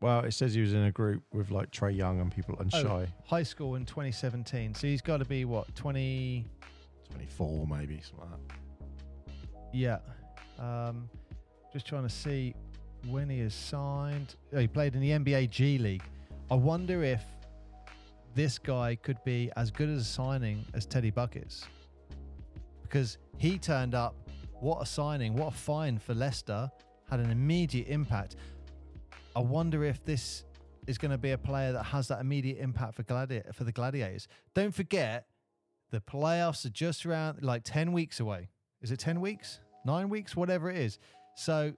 Well, 0.00 0.20
it 0.20 0.32
says 0.32 0.54
he 0.54 0.60
was 0.60 0.74
in 0.74 0.84
a 0.84 0.92
group 0.92 1.22
with 1.32 1.50
like 1.50 1.70
Trae 1.72 1.96
Young 1.96 2.20
and 2.20 2.30
people 2.34 2.56
and 2.60 2.70
Oh. 2.74 2.82
Shy. 2.82 3.06
High 3.24 3.42
school 3.42 3.74
in 3.74 3.84
2017. 3.84 4.74
So 4.74 4.86
he's 4.86 5.02
got 5.02 5.16
to 5.18 5.24
be 5.24 5.44
what 5.44 5.74
20? 5.74 6.44
24 7.10 7.66
maybe, 7.66 8.00
something 8.02 8.30
like 8.30 8.48
that. 8.48 9.34
Yeah. 9.72 9.98
Um, 10.58 11.08
just 11.72 11.86
trying 11.86 12.02
to 12.04 12.08
see 12.08 12.54
when 13.06 13.28
he 13.28 13.40
is 13.40 13.54
signed. 13.54 14.34
Oh, 14.52 14.58
he 14.58 14.68
played 14.68 14.94
in 14.94 15.00
the 15.00 15.10
NBA 15.10 15.50
G 15.50 15.78
League. 15.78 16.02
I 16.50 16.54
wonder 16.54 17.02
if 17.02 17.22
this 18.34 18.58
guy 18.58 18.96
could 18.96 19.22
be 19.24 19.50
as 19.56 19.70
good 19.70 19.88
as 19.88 20.02
a 20.02 20.04
signing 20.04 20.64
as 20.74 20.86
Teddy 20.86 21.10
Buckets. 21.10 21.66
Because 22.82 23.18
he 23.36 23.58
turned 23.58 23.94
up, 23.94 24.14
what 24.60 24.82
a 24.82 24.86
signing, 24.86 25.34
what 25.34 25.54
a 25.54 25.56
find 25.56 26.02
for 26.02 26.14
Leicester, 26.14 26.70
had 27.10 27.20
an 27.20 27.30
immediate 27.30 27.88
impact. 27.88 28.36
I 29.36 29.40
wonder 29.40 29.84
if 29.84 30.04
this 30.04 30.44
is 30.86 30.98
going 30.98 31.10
to 31.10 31.18
be 31.18 31.32
a 31.32 31.38
player 31.38 31.72
that 31.72 31.84
has 31.84 32.08
that 32.08 32.20
immediate 32.20 32.58
impact 32.58 32.94
for 32.94 33.02
gladi- 33.02 33.54
for 33.54 33.64
the 33.64 33.72
Gladiators. 33.72 34.26
Don't 34.54 34.74
forget, 34.74 35.26
the 35.90 36.00
playoffs 36.00 36.64
are 36.64 36.70
just 36.70 37.06
around 37.06 37.42
like 37.42 37.62
10 37.64 37.92
weeks 37.92 38.20
away. 38.20 38.48
Is 38.80 38.90
it 38.90 38.98
10 38.98 39.20
weeks? 39.20 39.60
Nine 39.84 40.08
weeks? 40.08 40.34
Whatever 40.34 40.70
it 40.70 40.78
is. 40.78 40.98
So, 41.36 41.72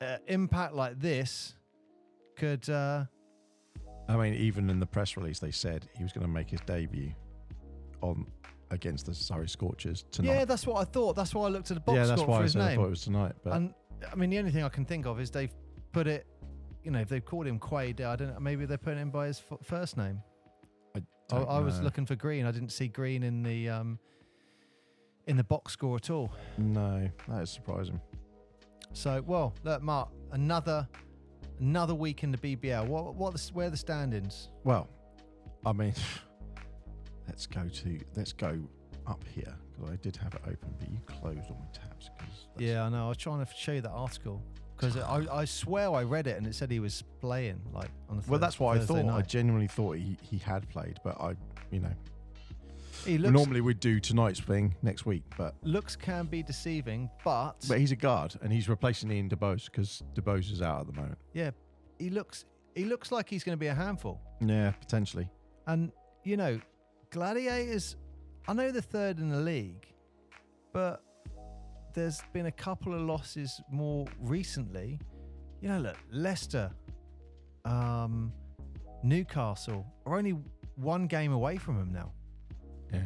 uh, 0.00 0.16
impact 0.26 0.74
like 0.74 1.00
this 1.00 1.54
could. 2.36 2.68
Uh, 2.68 3.04
I 4.10 4.16
mean, 4.16 4.34
even 4.34 4.70
in 4.70 4.80
the 4.80 4.86
press 4.86 5.16
release, 5.16 5.38
they 5.38 5.50
said 5.50 5.88
he 5.96 6.02
was 6.02 6.12
going 6.12 6.26
to 6.26 6.32
make 6.32 6.50
his 6.50 6.60
debut 6.62 7.12
on 8.02 8.26
against 8.70 9.06
the 9.06 9.14
Surrey 9.14 9.48
Scorchers 9.48 10.04
tonight. 10.10 10.32
yeah, 10.32 10.44
that's 10.44 10.66
what 10.66 10.76
I 10.80 10.84
thought. 10.84 11.16
That's 11.16 11.34
why 11.34 11.46
I 11.46 11.48
looked 11.48 11.70
at 11.70 11.74
the 11.74 11.80
box 11.80 11.96
yeah, 11.96 12.06
that's 12.06 12.20
score 12.20 12.28
why 12.30 12.36
for 12.36 12.40
I 12.40 12.42
his 12.44 12.52
said 12.52 12.62
I 12.62 12.74
thought 12.76 12.86
it 12.86 12.90
was 12.90 13.02
tonight. 13.02 13.32
But 13.44 13.52
And 13.54 13.74
I 14.10 14.14
mean, 14.14 14.30
the 14.30 14.38
only 14.38 14.50
thing 14.50 14.64
I 14.64 14.68
can 14.68 14.84
think 14.84 15.06
of 15.06 15.20
is 15.20 15.30
they've 15.30 15.52
put 15.92 16.06
it. 16.06 16.26
You 16.82 16.90
know, 16.90 17.00
if 17.00 17.08
they've 17.08 17.24
called 17.24 17.46
him 17.46 17.58
Quaid, 17.58 18.00
I 18.00 18.16
don't 18.16 18.32
know. 18.32 18.40
Maybe 18.40 18.64
they're 18.64 18.78
putting 18.78 19.00
him 19.00 19.10
by 19.10 19.26
his 19.26 19.42
f- 19.50 19.58
first 19.62 19.96
name. 19.98 20.22
I, 20.94 20.98
I, 20.98 21.02
don't 21.28 21.48
I 21.48 21.60
was 21.60 21.78
know. 21.78 21.84
looking 21.84 22.06
for 22.06 22.14
Green. 22.16 22.46
I 22.46 22.50
didn't 22.52 22.70
see 22.70 22.88
Green 22.88 23.22
in 23.22 23.42
the 23.42 23.68
um, 23.68 23.98
in 25.26 25.36
the 25.36 25.44
box 25.44 25.74
score 25.74 25.96
at 25.96 26.08
all. 26.10 26.32
No, 26.56 27.08
that 27.28 27.42
is 27.42 27.50
surprising. 27.50 28.00
So, 28.92 29.22
well, 29.26 29.54
look, 29.62 29.82
Mark, 29.82 30.08
another 30.32 30.88
another 31.60 31.94
week 31.94 32.22
in 32.22 32.30
the 32.30 32.38
BBL. 32.38 32.86
What 32.86 33.14
what 33.14 33.34
the, 33.34 33.50
where 33.52 33.66
are 33.66 33.70
the 33.70 33.76
standings? 33.76 34.48
Well, 34.64 34.88
I 35.64 35.72
mean, 35.72 35.94
let's 37.28 37.46
go 37.46 37.68
to 37.68 38.00
let's 38.16 38.32
go 38.32 38.58
up 39.06 39.22
here 39.32 39.54
because 39.72 39.92
I 39.92 39.96
did 39.96 40.16
have 40.16 40.34
it 40.34 40.42
open, 40.44 40.74
but 40.78 40.90
you 40.90 40.98
closed 41.06 41.50
all 41.50 41.58
my 41.58 41.72
tabs. 41.72 42.10
Cause 42.18 42.46
Yeah, 42.58 42.84
I 42.84 42.88
know. 42.88 43.06
I 43.06 43.08
was 43.08 43.16
trying 43.16 43.44
to 43.44 43.52
show 43.54 43.72
you 43.72 43.80
that 43.82 43.90
article 43.90 44.42
because 44.76 44.96
I, 44.96 45.26
I 45.30 45.44
swear 45.44 45.92
I 45.92 46.04
read 46.04 46.26
it 46.26 46.38
and 46.38 46.46
it 46.46 46.54
said 46.54 46.70
he 46.70 46.80
was 46.80 47.04
playing 47.20 47.60
like 47.72 47.90
on 48.08 48.18
the. 48.18 48.24
Well, 48.28 48.40
that's 48.40 48.58
what 48.58 48.76
I 48.76 48.78
Thursday 48.78 49.02
thought. 49.02 49.18
I 49.18 49.22
genuinely 49.22 49.68
thought 49.68 49.96
he, 49.96 50.16
he 50.22 50.38
had 50.38 50.68
played, 50.70 50.98
but 51.04 51.20
I, 51.20 51.34
you 51.70 51.80
know, 51.80 51.92
he 53.04 53.18
looks 53.18 53.32
normally 53.32 53.60
we'd 53.60 53.80
do 53.80 54.00
tonight's 54.00 54.40
thing 54.40 54.74
next 54.82 55.06
week, 55.06 55.22
but 55.36 55.54
looks 55.62 55.96
can 55.96 56.26
be 56.26 56.42
deceiving, 56.42 57.10
but, 57.24 57.54
but 57.68 57.78
he's 57.78 57.92
a 57.92 57.96
guard 57.96 58.34
and 58.42 58.52
he's 58.52 58.68
replacing 58.68 59.10
Ian 59.10 59.28
DuBose 59.28 59.66
because 59.66 60.02
DuBose 60.14 60.52
is 60.52 60.62
out 60.62 60.80
at 60.80 60.86
the 60.86 60.92
moment. 60.92 61.18
yeah, 61.32 61.50
he 61.98 62.10
looks 62.10 62.44
he 62.74 62.84
looks 62.84 63.10
like 63.10 63.28
he's 63.28 63.42
going 63.44 63.56
to 63.56 63.60
be 63.60 63.66
a 63.66 63.74
handful. 63.74 64.20
Yeah, 64.40 64.70
potentially. 64.72 65.28
And 65.66 65.92
you 66.24 66.36
know, 66.36 66.60
Gladiators. 67.10 67.96
I 68.48 68.52
know 68.52 68.70
they're 68.70 68.80
third 68.80 69.18
in 69.18 69.28
the 69.28 69.40
league, 69.40 69.86
but 70.72 71.02
there's 71.94 72.20
been 72.32 72.46
a 72.46 72.52
couple 72.52 72.94
of 72.94 73.00
losses 73.00 73.60
more 73.70 74.06
recently. 74.20 74.98
You 75.60 75.68
know, 75.68 75.78
look, 75.80 75.96
Leicester, 76.10 76.70
um, 77.64 78.32
Newcastle 79.02 79.84
are 80.06 80.16
only 80.16 80.36
one 80.76 81.06
game 81.06 81.32
away 81.32 81.56
from 81.56 81.78
him 81.78 81.92
now. 81.92 82.12
Yeah. 82.92 83.00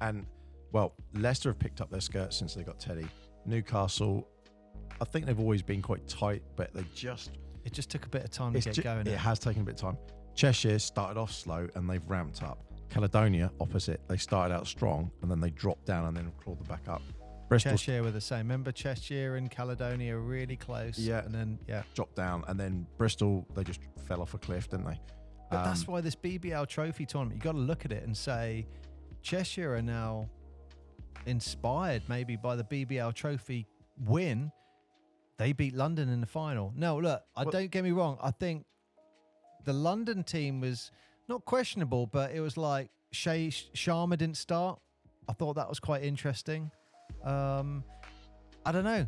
And 0.00 0.26
well, 0.72 0.94
Leicester 1.14 1.50
have 1.50 1.58
picked 1.58 1.80
up 1.80 1.90
their 1.90 2.00
skirts 2.00 2.36
since 2.36 2.54
they 2.54 2.62
got 2.62 2.80
Teddy. 2.80 3.06
Newcastle, 3.46 4.26
I 5.00 5.04
think 5.04 5.26
they've 5.26 5.38
always 5.38 5.62
been 5.62 5.82
quite 5.82 6.06
tight, 6.08 6.42
but 6.56 6.72
they 6.74 6.84
just 6.94 7.30
It 7.64 7.72
just 7.72 7.90
took 7.90 8.04
a 8.06 8.08
bit 8.08 8.24
of 8.24 8.30
time 8.30 8.52
to 8.54 8.60
get 8.60 8.74
ju- 8.74 8.82
going. 8.82 9.06
It 9.06 9.12
eh? 9.12 9.16
has 9.16 9.38
taken 9.38 9.62
a 9.62 9.64
bit 9.64 9.74
of 9.74 9.80
time. 9.80 9.98
Cheshire 10.34 10.78
started 10.78 11.18
off 11.18 11.32
slow 11.32 11.68
and 11.74 11.88
they've 11.88 12.04
ramped 12.08 12.42
up. 12.42 12.58
Caledonia, 12.90 13.50
opposite, 13.60 14.00
they 14.08 14.16
started 14.16 14.54
out 14.54 14.66
strong 14.66 15.10
and 15.22 15.30
then 15.30 15.40
they 15.40 15.50
dropped 15.50 15.86
down 15.86 16.06
and 16.06 16.16
then 16.16 16.30
clawed 16.42 16.58
them 16.58 16.66
back 16.66 16.88
up. 16.88 17.02
Bristol 17.48 17.72
Cheshire 17.72 18.02
were 18.02 18.10
the 18.10 18.20
same. 18.20 18.38
Remember, 18.38 18.72
Cheshire 18.72 19.36
and 19.36 19.50
Caledonia 19.50 20.16
really 20.16 20.56
close. 20.56 20.98
Yeah. 20.98 21.24
and 21.24 21.34
then 21.34 21.58
yeah. 21.68 21.82
dropped 21.94 22.16
down 22.16 22.44
and 22.48 22.58
then 22.58 22.86
Bristol, 22.98 23.46
they 23.54 23.62
just 23.62 23.80
fell 24.06 24.20
off 24.22 24.34
a 24.34 24.38
cliff, 24.38 24.68
didn't 24.68 24.86
they? 24.86 24.98
But 25.54 25.64
that's 25.64 25.86
Um, 25.88 25.94
why 25.94 26.00
this 26.00 26.14
BBL 26.16 26.66
trophy 26.68 27.06
tournament, 27.06 27.36
you 27.40 27.42
got 27.44 27.52
to 27.52 27.58
look 27.58 27.84
at 27.84 27.92
it 27.92 28.02
and 28.04 28.16
say, 28.16 28.66
Cheshire 29.22 29.74
are 29.76 29.82
now 29.82 30.28
inspired 31.26 32.02
maybe 32.08 32.36
by 32.36 32.56
the 32.56 32.64
BBL 32.64 33.12
trophy 33.14 33.66
win. 33.98 34.52
They 35.38 35.52
beat 35.52 35.74
London 35.74 36.08
in 36.08 36.20
the 36.20 36.26
final. 36.26 36.72
No, 36.76 36.98
look, 36.98 37.24
I 37.36 37.42
Well- 37.44 37.52
don't 37.52 37.70
get 37.70 37.82
me 37.84 37.90
wrong. 37.90 38.18
I 38.20 38.30
think 38.30 38.66
the 39.64 39.72
London 39.72 40.22
team 40.22 40.60
was 40.60 40.90
not 41.28 41.44
questionable, 41.44 42.06
but 42.06 42.32
it 42.32 42.40
was 42.40 42.56
like 42.56 42.90
Shay 43.12 43.48
Sharma 43.48 44.18
didn't 44.18 44.36
start. 44.36 44.80
I 45.28 45.32
thought 45.32 45.54
that 45.54 45.68
was 45.68 45.80
quite 45.80 46.02
interesting. 46.02 46.70
Um, 47.22 47.82
I 48.66 48.72
don't 48.72 48.84
know. 48.84 49.06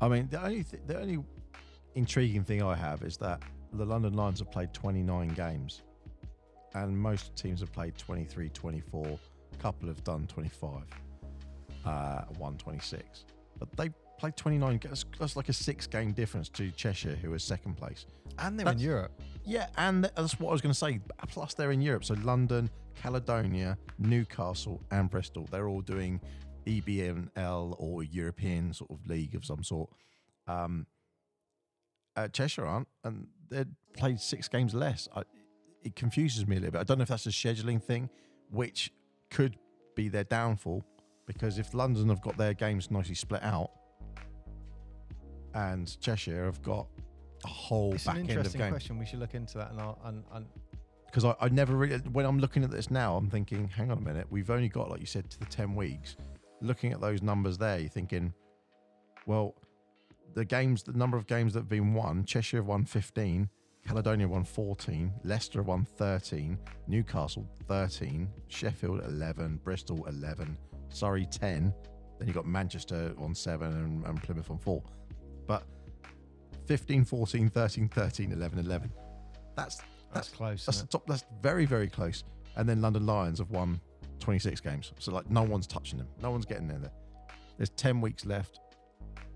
I 0.00 0.08
mean, 0.08 0.28
the 0.28 0.42
only 0.42 0.64
th- 0.64 0.82
the 0.86 0.98
only 1.00 1.24
intriguing 1.94 2.44
thing 2.44 2.62
I 2.62 2.74
have 2.74 3.02
is 3.02 3.16
that 3.18 3.42
the 3.72 3.84
London 3.84 4.14
Lions 4.14 4.38
have 4.40 4.50
played 4.50 4.72
29 4.72 5.28
games, 5.28 5.82
and 6.74 6.96
most 6.96 7.34
teams 7.36 7.60
have 7.60 7.72
played 7.72 7.96
23, 7.96 8.48
24. 8.50 9.06
A 9.52 9.56
couple 9.56 9.88
have 9.88 10.02
done 10.04 10.26
25, 10.26 10.82
uh, 11.84 12.22
one 12.38 12.56
26, 12.56 13.24
but 13.58 13.68
they 13.76 13.90
played 14.18 14.36
29. 14.36 14.78
ga- 14.78 14.88
That's, 14.88 15.04
that's 15.18 15.36
like 15.36 15.48
a 15.48 15.52
six 15.52 15.86
game 15.86 16.12
difference 16.12 16.48
to 16.50 16.70
Cheshire, 16.72 17.16
who 17.22 17.32
is 17.34 17.42
second 17.44 17.76
place. 17.76 18.06
And 18.38 18.58
they're 18.58 18.70
in 18.72 18.78
Europe. 18.78 19.12
Yeah, 19.44 19.68
and 19.76 20.04
that's 20.04 20.38
what 20.38 20.50
I 20.50 20.52
was 20.52 20.60
going 20.60 20.72
to 20.72 20.78
say. 20.78 21.00
Plus, 21.28 21.54
they're 21.54 21.72
in 21.72 21.80
Europe, 21.80 22.04
so 22.04 22.14
London, 22.22 22.70
Caledonia, 22.94 23.78
Newcastle, 23.98 24.80
and 24.90 25.08
Bristol. 25.10 25.48
They're 25.50 25.68
all 25.68 25.80
doing 25.80 26.20
E 26.66 26.80
ENBL 26.82 27.74
or 27.78 28.02
European 28.04 28.72
sort 28.74 28.90
of 28.90 28.98
league 29.06 29.34
of 29.34 29.44
some 29.44 29.62
sort. 29.64 29.88
Um, 30.46 30.86
uh, 32.16 32.28
Cheshire 32.28 32.66
aren't, 32.66 32.88
and 33.04 33.26
they 33.50 33.64
played 33.96 34.20
six 34.20 34.48
games 34.48 34.74
less. 34.74 35.08
I, 35.14 35.22
it 35.82 35.96
confuses 35.96 36.46
me 36.46 36.56
a 36.56 36.60
little 36.60 36.72
bit. 36.72 36.80
I 36.80 36.84
don't 36.84 36.98
know 36.98 37.02
if 37.02 37.08
that's 37.08 37.26
a 37.26 37.30
scheduling 37.30 37.82
thing, 37.82 38.08
which 38.50 38.92
could 39.30 39.56
be 39.94 40.08
their 40.08 40.24
downfall, 40.24 40.84
because 41.26 41.58
if 41.58 41.74
London 41.74 42.08
have 42.08 42.20
got 42.20 42.36
their 42.36 42.54
games 42.54 42.90
nicely 42.90 43.14
split 43.14 43.42
out, 43.42 43.70
and 45.54 45.98
Cheshire 46.00 46.44
have 46.44 46.62
got 46.62 46.86
a 47.44 47.48
whole 47.48 47.94
It's 47.94 48.04
back 48.04 48.16
an 48.16 48.20
end 48.20 48.30
of 48.30 48.36
interesting 48.36 48.60
games 48.60 48.70
question. 48.72 48.98
We 48.98 49.06
should 49.06 49.18
look 49.18 49.34
into 49.34 49.58
that. 49.58 49.72
And, 49.72 49.80
I'll, 49.80 49.98
and, 50.04 50.24
and 50.32 50.46
because 51.06 51.24
I, 51.24 51.34
I 51.40 51.48
never 51.48 51.74
really 51.74 51.96
when 52.12 52.24
I'm 52.24 52.38
looking 52.38 52.62
at 52.62 52.70
this 52.70 52.90
now, 52.90 53.16
I'm 53.16 53.28
thinking, 53.28 53.68
hang 53.68 53.90
on 53.90 53.98
a 53.98 54.00
minute, 54.00 54.26
we've 54.30 54.50
only 54.50 54.68
got 54.68 54.90
like 54.90 55.00
you 55.00 55.06
said 55.06 55.28
to 55.30 55.38
the 55.40 55.46
ten 55.46 55.74
weeks. 55.74 56.16
Looking 56.60 56.92
at 56.92 57.00
those 57.00 57.22
numbers 57.22 57.58
there, 57.58 57.78
you're 57.78 57.88
thinking, 57.88 58.32
well, 59.26 59.54
the 60.34 60.44
games, 60.44 60.82
the 60.82 60.92
number 60.92 61.16
of 61.16 61.26
games 61.26 61.52
that 61.54 61.60
have 61.60 61.68
been 61.68 61.94
won, 61.94 62.24
Cheshire 62.24 62.58
have 62.58 62.66
won 62.66 62.84
15, 62.84 63.48
Caledonia 63.86 64.28
won 64.28 64.44
14, 64.44 65.12
Leicester 65.24 65.62
won 65.62 65.84
13, 65.84 66.58
Newcastle 66.86 67.48
13, 67.66 68.28
Sheffield 68.48 69.02
11, 69.04 69.60
Bristol 69.64 70.04
11, 70.06 70.56
Surrey 70.88 71.26
10. 71.26 71.72
Then 72.18 72.28
you've 72.28 72.36
got 72.36 72.46
Manchester 72.46 73.14
on 73.18 73.34
7 73.34 73.66
and, 73.66 74.06
and 74.06 74.22
Plymouth 74.22 74.50
on 74.50 74.58
4. 74.58 74.82
But 75.46 75.64
15, 76.66 77.04
14, 77.04 77.48
13, 77.48 77.88
13, 77.88 78.32
11, 78.32 78.58
11. 78.58 78.92
That's 79.56 79.76
that's 79.76 79.84
that's 80.12 80.28
close. 80.28 80.66
that's 80.66 80.80
the 80.80 80.86
top. 80.88 81.06
That's 81.06 81.24
very 81.40 81.66
very 81.66 81.88
close. 81.88 82.24
And 82.56 82.68
then 82.68 82.80
London 82.80 83.06
Lions 83.06 83.38
have 83.38 83.50
won 83.50 83.80
26 84.18 84.60
games, 84.60 84.92
so 84.98 85.12
like 85.12 85.30
no 85.30 85.42
one's 85.42 85.66
touching 85.66 85.98
them. 85.98 86.08
No 86.20 86.30
one's 86.30 86.44
getting 86.44 86.68
in 86.68 86.80
there. 86.82 86.92
There's 87.56 87.70
10 87.70 88.00
weeks 88.00 88.24
left. 88.26 88.60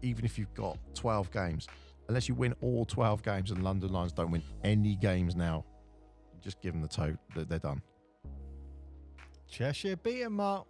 Even 0.05 0.25
if 0.25 0.39
you've 0.39 0.53
got 0.55 0.79
12 0.95 1.31
games, 1.33 1.67
unless 2.09 2.29
you 2.29 2.35
win 2.35 2.55
all 2.61 2.85
12 2.85 3.23
games 3.23 3.51
and 3.51 3.65
London 3.65 3.91
Lions 3.91 4.13
don't 4.13 4.31
win 4.31 4.43
any 4.63 4.97
games 4.97 5.35
now, 5.35 5.65
just 6.43 6.61
give 6.61 6.73
them 6.75 6.83
the 6.83 6.89
toe. 6.89 7.17
They're, 7.35 7.45
they're 7.45 7.59
done. 7.59 7.81
Cheshire 9.49 9.97
beat 9.97 10.21
him, 10.21 10.35
Mark. 10.35 10.67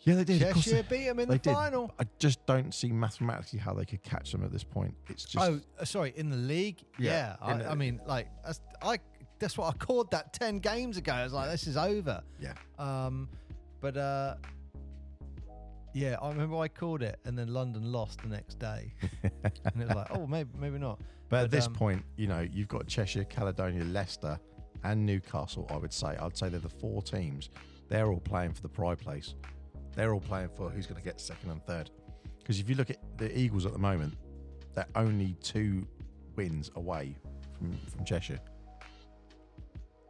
Yeah, 0.00 0.16
they 0.16 0.24
did. 0.24 0.40
Cheshire 0.40 0.82
beat 0.82 1.02
him 1.02 1.20
in 1.20 1.28
the 1.28 1.38
did. 1.38 1.52
final. 1.54 1.92
I 2.00 2.04
just 2.18 2.44
don't 2.46 2.74
see 2.74 2.90
mathematically 2.90 3.60
how 3.60 3.74
they 3.74 3.84
could 3.84 4.02
catch 4.02 4.32
them 4.32 4.42
at 4.42 4.50
this 4.50 4.64
point. 4.64 4.94
It's 5.08 5.24
just 5.24 5.44
oh, 5.44 5.60
uh, 5.78 5.84
sorry, 5.84 6.12
in 6.16 6.28
the 6.28 6.36
league, 6.36 6.82
Yeah, 6.98 7.12
yeah. 7.12 7.36
I, 7.40 7.56
the- 7.58 7.70
I 7.70 7.74
mean, 7.76 8.00
like, 8.06 8.28
as- 8.44 8.60
I 8.82 8.98
that's 9.38 9.56
what 9.58 9.72
I 9.72 9.76
called 9.76 10.10
that 10.12 10.32
ten 10.32 10.58
games 10.58 10.96
ago. 10.96 11.12
I 11.12 11.22
was 11.24 11.32
like, 11.32 11.50
this 11.50 11.66
is 11.68 11.76
over. 11.76 12.22
Yeah. 12.40 12.54
Um, 12.78 13.28
but 13.80 13.96
uh, 13.96 14.34
yeah, 15.92 16.16
I 16.20 16.28
remember 16.28 16.56
I 16.56 16.68
called 16.68 17.02
it, 17.02 17.18
and 17.24 17.38
then 17.38 17.48
London 17.48 17.90
lost 17.90 18.22
the 18.22 18.28
next 18.28 18.58
day, 18.58 18.92
and 19.22 19.82
it 19.82 19.88
was 19.88 19.96
like, 19.96 20.10
oh, 20.12 20.26
maybe 20.26 20.50
maybe 20.58 20.78
not. 20.78 21.00
But, 21.28 21.44
at 21.44 21.50
this 21.50 21.66
um, 21.66 21.72
point, 21.72 22.04
you 22.16 22.26
know, 22.26 22.46
you've 22.52 22.68
got 22.68 22.86
Cheshire, 22.86 23.24
Caledonia, 23.24 23.84
Leicester, 23.84 24.38
and 24.84 25.04
Newcastle. 25.06 25.66
I 25.70 25.76
would 25.76 25.92
say, 25.92 26.08
I'd 26.08 26.36
say 26.36 26.48
they're 26.48 26.60
the 26.60 26.68
four 26.68 27.02
teams. 27.02 27.50
They're 27.88 28.08
all 28.08 28.20
playing 28.20 28.52
for 28.52 28.62
the 28.62 28.68
pride 28.68 28.98
place. 28.98 29.34
They're 29.94 30.14
all 30.14 30.20
playing 30.20 30.50
for 30.56 30.70
who's 30.70 30.86
going 30.86 31.00
to 31.00 31.04
get 31.04 31.20
second 31.20 31.50
and 31.50 31.64
third. 31.64 31.90
Because 32.38 32.58
if 32.58 32.68
you 32.68 32.74
look 32.74 32.90
at 32.90 32.98
the 33.18 33.36
Eagles 33.38 33.66
at 33.66 33.72
the 33.72 33.78
moment, 33.78 34.14
they're 34.74 34.86
only 34.96 35.36
two 35.42 35.86
wins 36.36 36.70
away 36.76 37.16
from 37.58 37.76
from 37.86 38.04
Cheshire. 38.04 38.40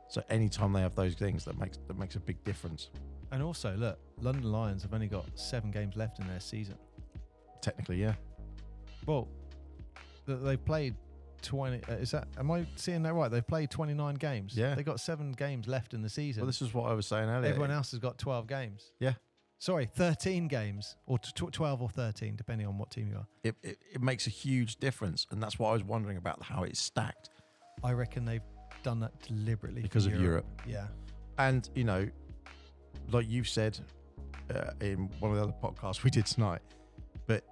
So 0.09 0.23
anytime 0.29 0.73
they 0.73 0.81
have 0.81 0.95
those 0.95 1.15
things, 1.15 1.45
that 1.47 1.59
makes 1.59 1.79
that 1.89 1.99
makes 1.99 2.17
a 2.17 2.21
big 2.21 2.43
difference. 2.45 2.91
And 3.33 3.43
also, 3.43 3.75
look, 3.77 3.99
London 4.21 4.53
Lions 4.53 4.83
have 4.83 4.95
only 4.95 5.09
got 5.09 5.25
seven 5.35 5.71
games 5.71 5.97
left 5.97 6.21
in 6.21 6.29
their 6.29 6.41
season. 6.41 6.77
Technically, 7.61 8.01
yeah. 8.01 8.15
Well, 9.07 9.29
they've 10.27 10.65
played 10.65 10.95
20. 11.43 11.81
Uh, 11.89 11.95
is 11.95 12.11
that, 12.13 12.29
am 12.39 12.51
I 12.51 12.67
seeing 12.77 13.03
that 13.03 13.15
right? 13.15 13.31
They've 13.31 13.47
played 13.47 13.71
29 13.71 14.15
games. 14.15 14.57
Yeah. 14.57 14.75
They've 14.75 14.85
got 14.85 15.01
seven 15.01 15.33
games 15.33 15.67
left 15.67 15.95
in 15.95 16.03
the 16.03 16.09
season. 16.09 16.43
Well, 16.43 16.47
this 16.47 16.63
is 16.63 16.73
what 16.73 16.91
I 16.91 16.95
was 16.95 17.07
saying 17.07 17.29
earlier. 17.29 17.51
Everyone 17.51 17.71
else 17.71 17.91
has 17.93 18.01
got 18.01 18.19
12 18.19 18.47
games. 18.47 18.93
Yeah. 19.01 19.15
Sorry, 19.59 19.87
13 19.87 20.49
games, 20.49 20.97
or 21.07 21.19
t- 21.19 21.47
12 21.51 21.83
or 21.83 21.89
13, 21.89 22.35
depending 22.35 22.67
on 22.67 22.79
what 22.79 22.91
team 22.91 23.09
you 23.09 23.17
are. 23.17 23.27
it, 23.45 23.55
it, 23.63 23.79
it 23.95 24.03
makes 24.03 24.27
a 24.27 24.31
huge 24.31 24.77
difference, 24.77 25.25
and 25.31 25.41
that's 25.41 25.57
what 25.57 25.69
I 25.69 25.73
was 25.73 25.85
wondering 25.85 26.17
about 26.17 26.43
how 26.43 26.65
it's 26.65 26.81
stacked 26.81 27.31
I 27.85 27.93
reckon 27.93 28.25
they've 28.25 28.43
done 28.83 29.01
that 29.01 29.13
deliberately 29.23 29.83
for 29.83 29.89
because 29.89 30.07
of 30.07 30.21
Europe. 30.21 30.47
Yeah. 30.67 30.87
And 31.39 31.69
you 31.75 31.85
know, 31.85 32.09
like 33.11 33.29
you've 33.29 33.49
said 33.49 33.79
uh, 34.55 34.71
in 34.81 35.09
one 35.21 35.31
of 35.33 35.37
the 35.37 35.43
other 35.43 35.55
podcasts 35.63 36.03
we 36.05 36.11
did 36.11 36.27
tonight, 36.27 36.61
but 37.27 37.45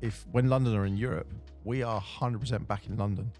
if 0.00 0.26
when 0.32 0.48
London 0.48 0.74
are 0.76 0.86
in 0.86 0.96
Europe, 0.96 1.32
we 1.64 1.82
are 1.82 2.00
hundred 2.00 2.40
percent 2.40 2.66
back 2.68 2.86
in 2.86 2.96
London. 2.96 3.30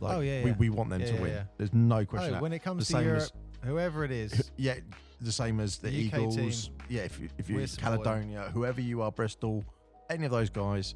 Like, 0.00 0.16
Oh, 0.16 0.20
yeah, 0.20 0.44
we, 0.44 0.50
yeah. 0.50 0.56
we 0.58 0.70
want 0.70 0.90
them 0.90 1.00
Yeah, 1.00 1.06
to 1.08 1.14
yeah, 1.14 1.20
win. 1.20 1.30
yeah. 1.32 1.42
There's 1.56 1.72
no 1.74 2.04
question. 2.06 2.34
Oh, 2.36 2.40
when 2.42 2.52
it 2.52 2.60
comes 2.62 2.86
the 2.88 2.98
to 2.98 3.04
Europe, 3.04 3.22
as- 3.22 3.32
whoever 3.64 4.04
it 4.04 4.12
is, 4.12 4.50
yeah, 4.56 4.74
the 5.20 5.32
same 5.32 5.58
as 5.58 5.78
the 5.78 5.90
team. 5.90 6.06
Eagles. 6.06 6.70
Yeah, 6.88 7.02
if 7.02 7.18
you, 7.18 7.28
if 7.36 7.50
you 7.50 7.56
We're 7.56 7.66
supporting. 7.66 8.02
Caledonia, 8.04 8.50
whoever 8.54 8.80
you 8.80 9.02
are, 9.02 9.10
Bristol, 9.10 9.64
any 10.08 10.24
of 10.24 10.30
those 10.30 10.50
guys, 10.50 10.94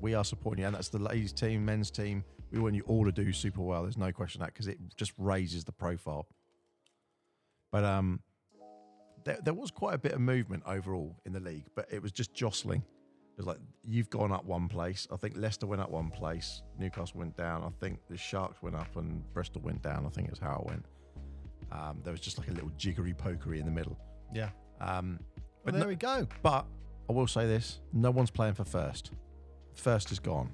we 0.00 0.14
are 0.14 0.24
supporting 0.24 0.62
you, 0.62 0.66
and 0.66 0.74
that's 0.74 0.88
the 0.88 0.98
ladies 0.98 1.32
team, 1.32 1.64
men's 1.64 1.90
team. 1.90 2.24
We 2.50 2.60
want 2.60 2.74
you 2.76 2.82
all 2.86 3.04
to 3.04 3.12
do 3.12 3.30
super 3.32 3.60
well. 3.60 3.82
There's 3.82 3.98
no 3.98 4.10
question 4.12 4.40
that 4.40 4.54
because 4.54 4.68
it 4.68 4.78
just 4.96 5.12
raises 5.18 5.64
the 5.64 5.72
profile. 5.72 6.26
But 7.72 7.84
um, 7.84 8.20
there, 9.24 9.38
there 9.42 9.54
was 9.54 9.70
quite 9.70 9.94
a 9.94 9.98
bit 9.98 10.12
of 10.12 10.20
movement 10.20 10.62
overall 10.66 11.16
in 11.24 11.32
the 11.32 11.40
league, 11.40 11.66
but 11.74 11.86
it 11.90 12.02
was 12.02 12.12
just 12.12 12.32
jostling. 12.34 12.80
It 12.80 13.38
was 13.38 13.46
like 13.46 13.58
you've 13.82 14.10
gone 14.10 14.30
up 14.32 14.44
one 14.44 14.68
place. 14.68 15.08
I 15.12 15.16
think 15.16 15.36
Leicester 15.36 15.66
went 15.66 15.82
up 15.82 15.90
one 15.90 16.10
place. 16.10 16.62
Newcastle 16.78 17.18
went 17.18 17.36
down. 17.36 17.64
I 17.64 17.70
think 17.84 17.98
the 18.08 18.16
Sharks 18.16 18.62
went 18.62 18.76
up 18.76 18.94
and 18.96 19.22
Bristol 19.32 19.60
went 19.62 19.82
down. 19.82 20.06
I 20.06 20.10
think 20.10 20.28
it's 20.28 20.38
how 20.38 20.62
it 20.64 20.70
went. 20.70 20.86
Um, 21.72 22.00
there 22.04 22.12
was 22.12 22.20
just 22.20 22.38
like 22.38 22.48
a 22.48 22.52
little 22.52 22.70
jiggery 22.76 23.14
pokery 23.14 23.58
in 23.58 23.64
the 23.64 23.72
middle. 23.72 23.98
yeah. 24.32 24.50
Um, 24.80 25.18
Well, 25.36 25.44
but 25.64 25.72
there 25.74 25.80
no- 25.82 25.88
we 25.88 25.96
go. 25.96 26.28
but 26.42 26.66
I 27.08 27.12
will 27.12 27.26
say 27.26 27.46
this: 27.46 27.80
no 27.92 28.10
one's 28.10 28.30
playing 28.30 28.54
for 28.54 28.64
first. 28.64 29.10
First 29.74 30.12
is 30.12 30.18
gone 30.20 30.50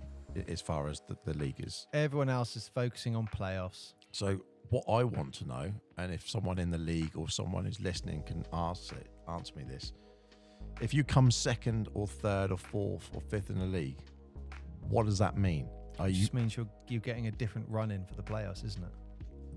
as 0.49 0.61
far 0.61 0.89
as 0.89 1.03
the, 1.09 1.17
the 1.25 1.35
league 1.37 1.61
is. 1.61 1.87
Everyone 1.93 2.29
else 2.31 2.57
is 2.57 2.69
focusing 2.69 3.17
on 3.17 3.27
playoffs. 3.27 3.95
So 4.13 4.41
what 4.71 4.85
I 4.89 5.05
want 5.05 5.35
to 5.35 5.47
know, 5.47 5.73
and 5.99 6.13
if 6.13 6.29
someone 6.29 6.59
in 6.59 6.71
the 6.71 6.79
league 6.79 7.13
or 7.17 7.29
someone 7.29 7.65
who's 7.65 7.81
listening 7.81 8.23
can 8.25 8.45
answer 8.53 8.97
it, 8.97 9.09
answer 9.29 9.53
me 9.57 9.65
this: 9.65 9.93
if 10.81 10.95
you 10.95 11.05
come 11.05 11.31
second 11.31 11.89
or 11.95 12.07
third 12.07 12.51
or 12.51 12.59
fourth 12.59 13.11
or 13.15 13.21
fifth 13.21 13.51
in 13.51 13.59
the 13.59 13.67
league, 13.67 13.99
what 14.89 15.07
does 15.07 15.19
that 15.19 15.37
mean? 15.37 15.69
Are 15.99 16.09
It 16.09 16.13
you? 16.13 16.21
just 16.21 16.35
means 16.35 16.57
you're 16.57 16.69
you're 16.89 17.01
getting 17.01 17.27
a 17.27 17.31
different 17.33 17.69
run 17.69 17.91
in 17.91 18.05
for 18.07 18.15
the 18.15 18.23
playoffs, 18.23 18.65
isn't 18.65 18.83
it? 18.83 18.93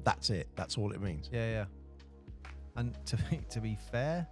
That's 0.03 0.29
it. 0.29 0.47
That's 0.55 0.77
all 0.77 0.91
it 0.91 1.01
means. 1.01 1.29
Yeah, 1.31 1.49
yeah. 1.49 1.65
And 2.75 2.93
to 3.05 3.17
be, 3.29 3.39
to 3.51 3.61
be 3.61 3.77
fair, 3.91 4.27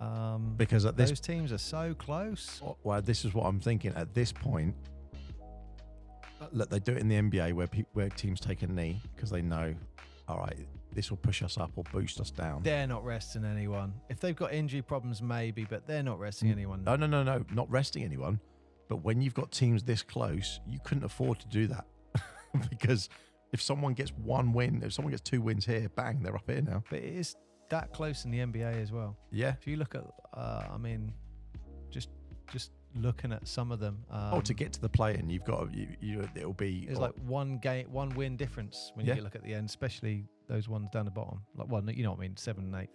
um, 0.00 0.54
Because 0.56 0.84
at 0.84 0.96
this 0.96 1.10
those 1.10 1.20
teams 1.20 1.52
are 1.52 1.58
so 1.58 1.94
close. 1.94 2.60
Well, 2.82 3.00
this 3.00 3.24
is 3.24 3.32
what 3.32 3.44
I'm 3.46 3.60
thinking. 3.60 3.92
At 3.94 4.12
this 4.14 4.32
point, 4.32 4.74
look, 6.54 6.70
they 6.70 6.78
do 6.78 6.92
it 6.92 6.98
in 6.98 7.08
the 7.08 7.16
NBA 7.16 7.52
where 7.52 7.66
pe- 7.66 7.84
where 7.92 8.08
teams 8.08 8.40
take 8.40 8.62
a 8.62 8.66
knee 8.66 9.00
because 9.14 9.30
they 9.30 9.42
know, 9.42 9.74
all 10.28 10.38
right, 10.38 10.56
this 10.92 11.10
will 11.10 11.16
push 11.18 11.42
us 11.42 11.58
up 11.58 11.72
or 11.76 11.84
boost 11.92 12.20
us 12.20 12.30
down. 12.30 12.62
They're 12.62 12.86
not 12.86 13.04
resting 13.04 13.44
anyone. 13.44 13.92
If 14.08 14.20
they've 14.20 14.36
got 14.36 14.52
injury 14.52 14.80
problems, 14.82 15.20
maybe, 15.20 15.64
but 15.68 15.86
they're 15.86 16.02
not 16.02 16.18
resting 16.18 16.48
Mm. 16.48 16.52
anyone. 16.52 16.84
No, 16.84 16.96
no, 16.96 17.06
no, 17.06 17.22
no, 17.22 17.44
not 17.52 17.70
resting 17.70 18.04
anyone. 18.04 18.40
But 18.88 18.98
when 19.02 19.20
you've 19.20 19.34
got 19.34 19.50
teams 19.50 19.82
this 19.82 20.02
close, 20.02 20.60
you 20.68 20.78
couldn't 20.84 21.04
afford 21.04 21.40
to 21.40 21.48
do 21.48 21.66
that 21.68 21.86
because 22.70 23.08
if 23.52 23.60
someone 23.62 23.94
gets 23.94 24.10
one 24.12 24.52
win, 24.52 24.82
if 24.84 24.92
someone 24.92 25.10
gets 25.10 25.22
two 25.22 25.40
wins 25.40 25.64
here, 25.66 25.88
bang, 25.96 26.22
they're 26.22 26.36
up 26.36 26.48
here 26.48 26.62
now. 26.62 26.82
But 26.90 27.00
it 27.00 27.14
is 27.14 27.34
that 27.70 27.92
close 27.92 28.24
in 28.24 28.30
the 28.30 28.38
NBA 28.40 28.80
as 28.82 28.92
well. 28.92 29.16
Yeah. 29.32 29.54
If 29.58 29.66
you 29.66 29.76
look 29.76 29.94
at, 29.94 30.04
uh, 30.34 30.64
I 30.72 30.76
mean, 30.76 31.12
just 31.90 32.10
just 32.52 32.70
looking 32.94 33.32
at 33.32 33.46
some 33.46 33.72
of 33.72 33.80
them. 33.80 34.04
Um, 34.10 34.34
oh, 34.34 34.40
to 34.40 34.54
get 34.54 34.72
to 34.74 34.80
the 34.80 34.88
play-in, 34.88 35.28
you've 35.30 35.44
got 35.44 35.72
to, 35.72 35.78
you, 35.78 35.88
you, 36.00 36.28
it'll 36.36 36.52
be 36.52 36.86
It's 36.88 36.98
like 36.98 37.14
one 37.26 37.58
game, 37.58 37.90
one 37.90 38.10
win 38.10 38.36
difference 38.36 38.92
when 38.94 39.06
Yeah. 39.06 39.14
you 39.16 39.22
look 39.22 39.34
at 39.34 39.42
the 39.42 39.54
end, 39.54 39.68
especially 39.68 40.24
those 40.48 40.68
ones 40.68 40.88
down 40.92 41.04
the 41.04 41.10
bottom. 41.10 41.40
Like 41.56 41.68
one, 41.68 41.88
you 41.94 42.02
know 42.02 42.10
what 42.10 42.18
I 42.18 42.22
mean, 42.22 42.36
seven 42.36 42.64
and 42.64 42.82
eight. 42.82 42.90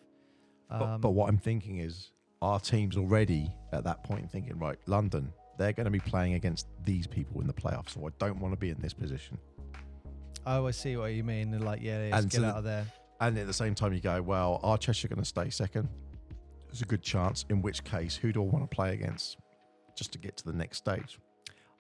But, 0.70 0.82
Um, 0.82 1.02
but 1.02 1.12
what 1.12 1.30
I'm 1.30 1.38
thinking 1.38 1.78
is, 1.78 2.12
our 2.42 2.60
team's 2.60 2.96
already 2.96 3.52
at 3.74 3.84
that 3.84 4.04
point 4.04 4.32
thinking, 4.32 4.58
right, 4.58 4.78
London, 4.86 5.34
they're 5.58 5.74
going 5.74 5.86
to 5.86 5.92
be 5.92 6.00
playing 6.00 6.36
against 6.36 6.68
these 6.86 7.06
people 7.06 7.42
in 7.42 7.48
the 7.48 7.54
playoffs, 7.54 7.90
so 7.90 8.08
I 8.08 8.12
don't 8.18 8.40
want 8.40 8.54
to 8.54 8.58
be 8.58 8.70
in 8.70 8.80
this 8.80 8.94
position. 8.94 9.38
oh, 10.46 10.66
I 10.68 10.72
see 10.72 10.96
what 10.96 11.14
you 11.14 11.24
mean. 11.24 11.52
They're 11.52 11.60
like, 11.60 11.82
yeah, 11.82 12.08
yeah 12.08 12.18
And 12.18 12.30
get 12.30 12.44
out 12.44 12.58
of 12.58 12.64
there. 12.64 12.86
And 13.20 13.38
at 13.38 13.46
the 13.46 13.54
same 13.54 13.76
time, 13.76 13.94
you 13.94 14.00
go, 14.00 14.22
well, 14.22 14.62
are 14.64 14.78
Cheshire 14.78 15.10
going 15.10 15.20
to 15.20 15.26
stay 15.26 15.50
second? 15.50 15.90
There's 16.68 16.82
a 16.82 16.86
good 16.86 17.02
chance. 17.02 17.44
In 17.50 17.62
which 17.62 17.84
case, 17.84 18.16
who 18.16 18.32
do 18.32 18.42
I 18.42 18.46
want 18.46 18.70
to 18.70 18.74
play 18.74 18.94
against 18.94 19.38
just 20.00 20.12
to 20.14 20.18
get 20.18 20.36
to 20.38 20.46
the 20.46 20.54
next 20.54 20.78
stage? 20.78 21.20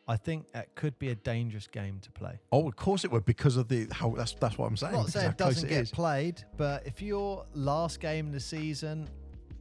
I 0.07 0.17
think 0.17 0.47
it 0.53 0.69
could 0.75 0.97
be 0.99 1.09
a 1.09 1.15
dangerous 1.15 1.67
game 1.67 1.99
to 2.01 2.11
play. 2.11 2.39
Oh, 2.51 2.67
of 2.67 2.75
course 2.75 3.05
it 3.05 3.11
would 3.11 3.25
because 3.25 3.57
of 3.57 3.67
the 3.67 3.87
how. 3.91 4.09
That's 4.15 4.33
that's 4.33 4.57
what 4.57 4.67
I'm 4.67 4.75
saying. 4.77 4.95
I'm 4.95 5.01
not 5.01 5.09
saying 5.09 5.31
it 5.31 5.37
doesn't 5.37 5.65
it 5.65 5.69
get 5.69 5.81
is. 5.83 5.91
played, 5.91 6.43
but 6.57 6.85
if 6.85 7.01
your 7.01 7.45
last 7.53 7.99
game 7.99 8.27
of 8.27 8.33
the 8.33 8.39
season, 8.39 9.07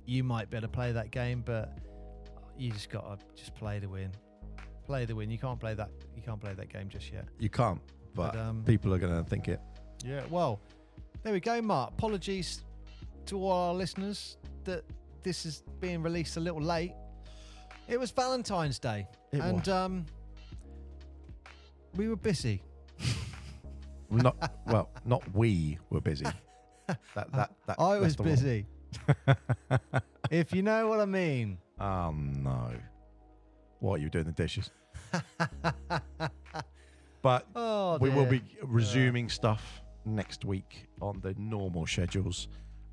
you 0.07 0.25
might 0.25 0.51
be 0.51 0.57
able 0.57 0.67
to 0.67 0.73
play 0.73 0.91
that 0.93 1.11
game, 1.11 1.43
but 1.45 1.79
you 2.59 2.73
just 2.73 2.89
got 2.91 3.21
to 3.21 3.25
just 3.37 3.55
play 3.55 3.79
the 3.79 3.89
win. 3.89 4.11
Play 4.87 5.05
the 5.05 5.15
win. 5.15 5.31
You 5.31 5.39
can't 5.39 5.61
play 5.61 5.75
that. 5.75 5.91
You 6.17 6.23
can't 6.23 6.41
play 6.41 6.55
that 6.55 6.71
game 6.73 6.89
just 6.89 7.13
yet. 7.13 7.27
You 7.39 7.51
can't, 7.51 7.81
but, 8.15 8.33
But, 8.33 8.41
um, 8.41 8.65
people 8.65 8.93
are 8.95 8.99
going 8.99 9.23
to 9.23 9.29
think 9.29 9.49
it. 9.49 9.61
Yeah. 10.05 10.23
Well, 10.31 10.61
there 11.23 11.33
we 11.35 11.41
go, 11.41 11.61
Mark. 11.61 11.91
Apologies 11.91 12.65
to 13.27 13.39
all 13.39 13.53
our 13.53 13.75
listeners 13.75 14.39
that 14.65 14.83
this 15.23 15.45
is 15.45 15.63
being 15.79 16.03
released 16.03 16.39
a 16.39 16.41
little 16.41 16.63
late. 16.63 16.95
It 17.89 17.99
was 17.99 18.11
Valentine's 18.11 18.79
Day, 18.79 19.07
It 19.33 19.41
and 19.41 19.59
was. 19.61 19.69
um, 19.69 20.07
we 21.97 22.09
were 22.09 22.17
busy. 22.17 22.63
Not 24.11 24.53
well, 24.67 24.89
not 25.05 25.23
we 25.35 25.79
were 25.91 26.01
busy. 26.01 26.25
That 26.87 27.31
that 27.33 27.51
that. 27.67 27.79
I 27.79 27.99
that's 27.99 28.03
was 28.03 28.17
the 28.17 28.23
wrong- 28.23 28.33
busy. 28.33 28.67
if 30.31 30.55
you 30.55 30.63
know 30.63 30.89
what 30.89 31.01
I 31.01 31.05
mean. 31.05 31.59
Oh 31.79 32.13
no! 32.13 32.71
What 33.81 33.97
are 33.97 34.03
you 34.03 34.09
doing 34.09 34.25
the 34.25 34.33
dishes? 34.33 34.71
but 37.21 37.47
Oh, 37.55 37.99
we 38.01 38.09
will 38.09 38.23
dear. 38.25 38.41
be 38.41 38.43
resuming 38.63 39.29
stuff 39.29 39.83
next 40.07 40.47
week 40.47 40.89
on 41.03 41.21
the 41.21 41.35
normal 41.37 41.87
schedules. 41.87 42.49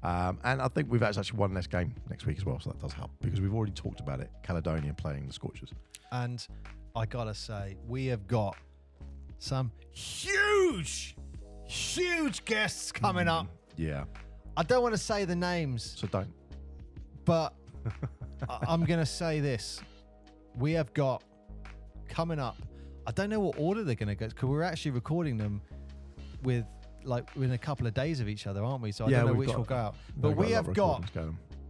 Um, 0.05 0.37
and 0.43 0.61
I 0.61 0.67
think 0.67 0.91
we've 0.91 1.01
actually 1.01 1.35
won 1.35 1.53
less 1.55 1.65
game 1.65 1.93
next 2.11 2.25
week 2.27 2.37
as 2.37 2.45
well, 2.45 2.59
so 2.59 2.69
that 2.69 2.79
does 2.79 2.93
help 2.93 3.09
because 3.21 3.41
we've 3.41 3.53
already 3.55 3.71
talked 3.71 3.99
about 4.01 4.19
it. 4.19 4.29
Caledonia 4.43 4.93
playing 4.93 5.25
the 5.25 5.33
Scorchers. 5.33 5.69
And 6.11 6.45
I 6.95 7.05
gotta 7.07 7.33
say, 7.33 7.75
we 7.87 8.05
have 8.07 8.27
got 8.27 8.55
some 9.39 9.71
huge, 9.91 11.15
huge 11.65 12.45
guests 12.45 12.91
coming 12.91 13.27
up. 13.27 13.47
Yeah, 13.77 14.03
I 14.55 14.61
don't 14.63 14.83
want 14.83 14.93
to 14.93 15.01
say 15.01 15.25
the 15.25 15.35
names, 15.35 15.95
so 15.97 16.07
don't. 16.07 16.31
but 17.25 17.53
I- 18.49 18.59
I'm 18.67 18.85
gonna 18.85 19.05
say 19.07 19.39
this: 19.39 19.81
we 20.55 20.73
have 20.73 20.93
got 20.93 21.23
coming 22.07 22.39
up. 22.39 22.57
I 23.07 23.11
don't 23.11 23.29
know 23.31 23.39
what 23.39 23.55
order 23.57 23.83
they're 23.83 23.95
gonna 23.95 24.13
go 24.15 24.27
because 24.27 24.47
we're 24.49 24.61
actually 24.61 24.91
recording 24.91 25.37
them 25.37 25.61
with 26.43 26.65
like 27.05 27.33
within 27.35 27.51
a 27.53 27.57
couple 27.57 27.87
of 27.87 27.93
days 27.93 28.19
of 28.19 28.27
each 28.27 28.47
other, 28.47 28.63
aren't 28.63 28.81
we? 28.81 28.91
So 28.91 29.05
I 29.05 29.09
Yeah, 29.09 29.17
don't 29.21 29.27
know 29.27 29.33
which 29.33 29.49
got- 29.49 29.57
will 29.57 29.63
go 29.65 29.75
out. 29.75 29.95
But 30.17 30.35
we 30.35 30.51
have 30.51 30.73
got 30.73 31.03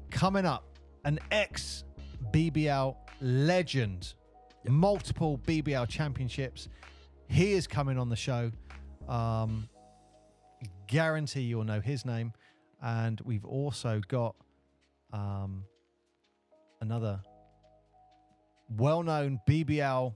coming 0.09 0.45
up 0.45 0.63
an 1.03 1.19
ex 1.31 1.83
BBL 2.31 2.95
legend, 3.21 4.13
multiple 4.67 5.37
BBL 5.45 5.87
championships. 5.87 6.67
He 7.27 7.53
is 7.53 7.67
coming 7.67 7.97
on 7.97 8.09
the 8.09 8.15
show. 8.15 8.51
Um, 9.07 9.69
guarantee 10.87 11.41
you'll 11.41 11.63
know 11.63 11.81
his 11.81 12.05
name. 12.05 12.33
And 12.81 13.19
we've 13.21 13.45
also 13.45 14.01
got 14.07 14.35
um, 15.13 15.63
another 16.81 17.21
well-known 18.69 19.39
BBL 19.47 20.13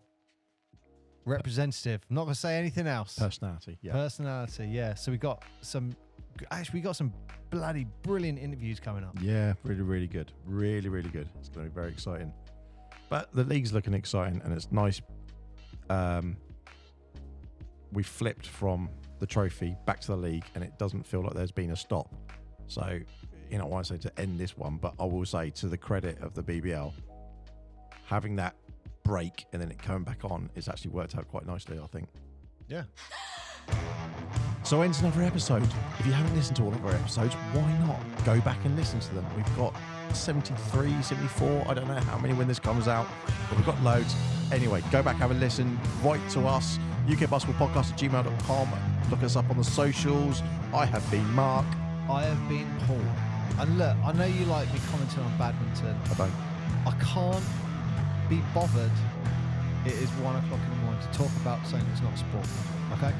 representative. 1.30 2.01
I'm 2.09 2.15
not 2.15 2.23
going 2.23 2.34
to 2.34 2.39
say 2.39 2.57
anything 2.57 2.88
else. 2.88 3.17
Personality. 3.17 3.77
Yeah. 3.82 3.93
Personality, 3.93 4.67
yeah. 4.67 4.93
So 4.95 5.11
we 5.11 5.17
got 5.17 5.43
some. 5.61 5.95
Actually, 6.51 6.80
we 6.80 6.84
got 6.84 6.95
some 6.95 7.13
bloody 7.49 7.86
brilliant 8.03 8.39
interviews 8.39 8.80
coming 8.80 9.03
up. 9.03 9.17
Yeah, 9.21 9.53
really, 9.63 9.82
really 9.82 10.07
good. 10.07 10.32
Really, 10.45 10.89
really 10.89 11.09
good. 11.09 11.27
It's 11.39 11.49
going 11.49 11.65
to 11.65 11.69
be 11.69 11.75
very 11.75 11.91
exciting. 11.91 12.32
But 13.09 13.34
the 13.34 13.43
league's 13.43 13.73
looking 13.73 13.93
exciting, 13.93 14.41
and 14.43 14.53
it's 14.53 14.71
nice. 14.71 15.01
Um, 15.89 16.38
we 17.91 18.03
flipped 18.03 18.45
from 18.45 18.89
the 19.19 19.25
trophy 19.25 19.75
back 19.86 19.99
to 20.01 20.07
the 20.07 20.17
league, 20.17 20.45
and 20.55 20.63
it 20.63 20.77
doesn't 20.77 21.05
feel 21.05 21.21
like 21.21 21.34
there's 21.34 21.51
been 21.51 21.71
a 21.71 21.75
stop. 21.75 22.13
So, 22.67 22.99
you 23.49 23.57
know, 23.57 23.73
I 23.73 23.82
say 23.82 23.97
to 23.97 24.19
end 24.19 24.39
this 24.39 24.55
one, 24.57 24.77
but 24.77 24.93
I 24.99 25.05
will 25.05 25.25
say 25.25 25.49
to 25.51 25.67
the 25.67 25.77
credit 25.77 26.21
of 26.21 26.36
the 26.36 26.43
BBL, 26.43 26.93
having 28.05 28.36
that 28.36 28.55
break 29.10 29.45
and 29.51 29.60
then 29.62 29.72
it 29.72 29.82
coming 29.82 30.03
back 30.03 30.24
on, 30.24 30.51
it's 30.55 30.68
actually 30.68 30.91
worked 30.91 31.18
out 31.18 31.28
quite 31.28 31.47
nicely, 31.47 31.80
I 31.80 31.88
think. 31.88 32.07
Yeah. 32.68 32.84
So 34.64 34.82
ends 34.82 34.99
another 34.99 35.24
episode. 35.24 35.64
If 35.99 36.05
you 36.05 36.12
haven't 36.12 36.36
listened 36.36 36.57
to 36.57 36.64
all 36.64 36.74
of 36.74 36.86
our 36.86 36.91
episodes, 36.91 37.34
why 37.53 37.72
not 37.88 37.97
go 38.24 38.39
back 38.41 38.64
and 38.66 38.76
listen 38.76 38.99
to 38.99 39.16
them? 39.16 39.26
We've 39.36 39.57
got 39.57 39.74
73, 40.14 41.01
74, 41.01 41.66
I 41.68 41.74
don't 41.74 41.88
know 41.88 41.95
how 41.95 42.20
many 42.20 42.34
when 42.36 42.47
this 42.47 42.60
comes 42.60 42.88
out, 42.88 43.07
but 43.47 43.57
we've 43.57 43.66
got 43.66 43.82
loads. 43.82 44.16
Anyway, 44.51 44.84
go 44.91 45.01
back, 45.01 45.16
have 45.16 45.32
a 45.32 45.34
listen, 45.36 45.80
write 46.03 46.22
to 46.32 46.41
us, 46.41 46.78
ukbasketballpodcast 47.07 47.93
at 47.93 47.97
gmail.com. 47.97 48.70
Look 49.10 49.24
us 49.24 49.36
up 49.36 49.49
on 49.49 49.57
the 49.57 49.64
socials. 49.64 50.43
I 50.74 50.86
have 50.86 51.10
been 51.10 51.28
Mark. 51.34 51.66
I 52.10 52.24
have 52.24 52.49
been 52.49 52.68
Paul. 52.86 53.01
And 53.60 53.78
look, 53.78 53.95
I 54.03 54.12
know 54.12 54.26
you 54.26 54.45
like 54.45 54.72
me 54.74 54.80
commenting 54.91 55.24
on 55.24 55.38
badminton. 55.38 55.97
I 56.12 56.14
don't. 56.14 56.34
I 56.86 56.91
can't 57.01 57.43
be 58.30 58.41
bothered. 58.53 58.91
It 59.86 59.93
is 59.93 60.09
one 60.21 60.36
o'clock 60.36 60.59
in 60.63 60.69
the 60.69 60.84
morning 60.86 61.01
to 61.01 61.17
talk 61.17 61.32
about 61.41 61.65
something 61.65 61.88
that's 61.89 62.01
not 62.01 62.15
sport. 62.17 62.45
Okay? 62.93 63.13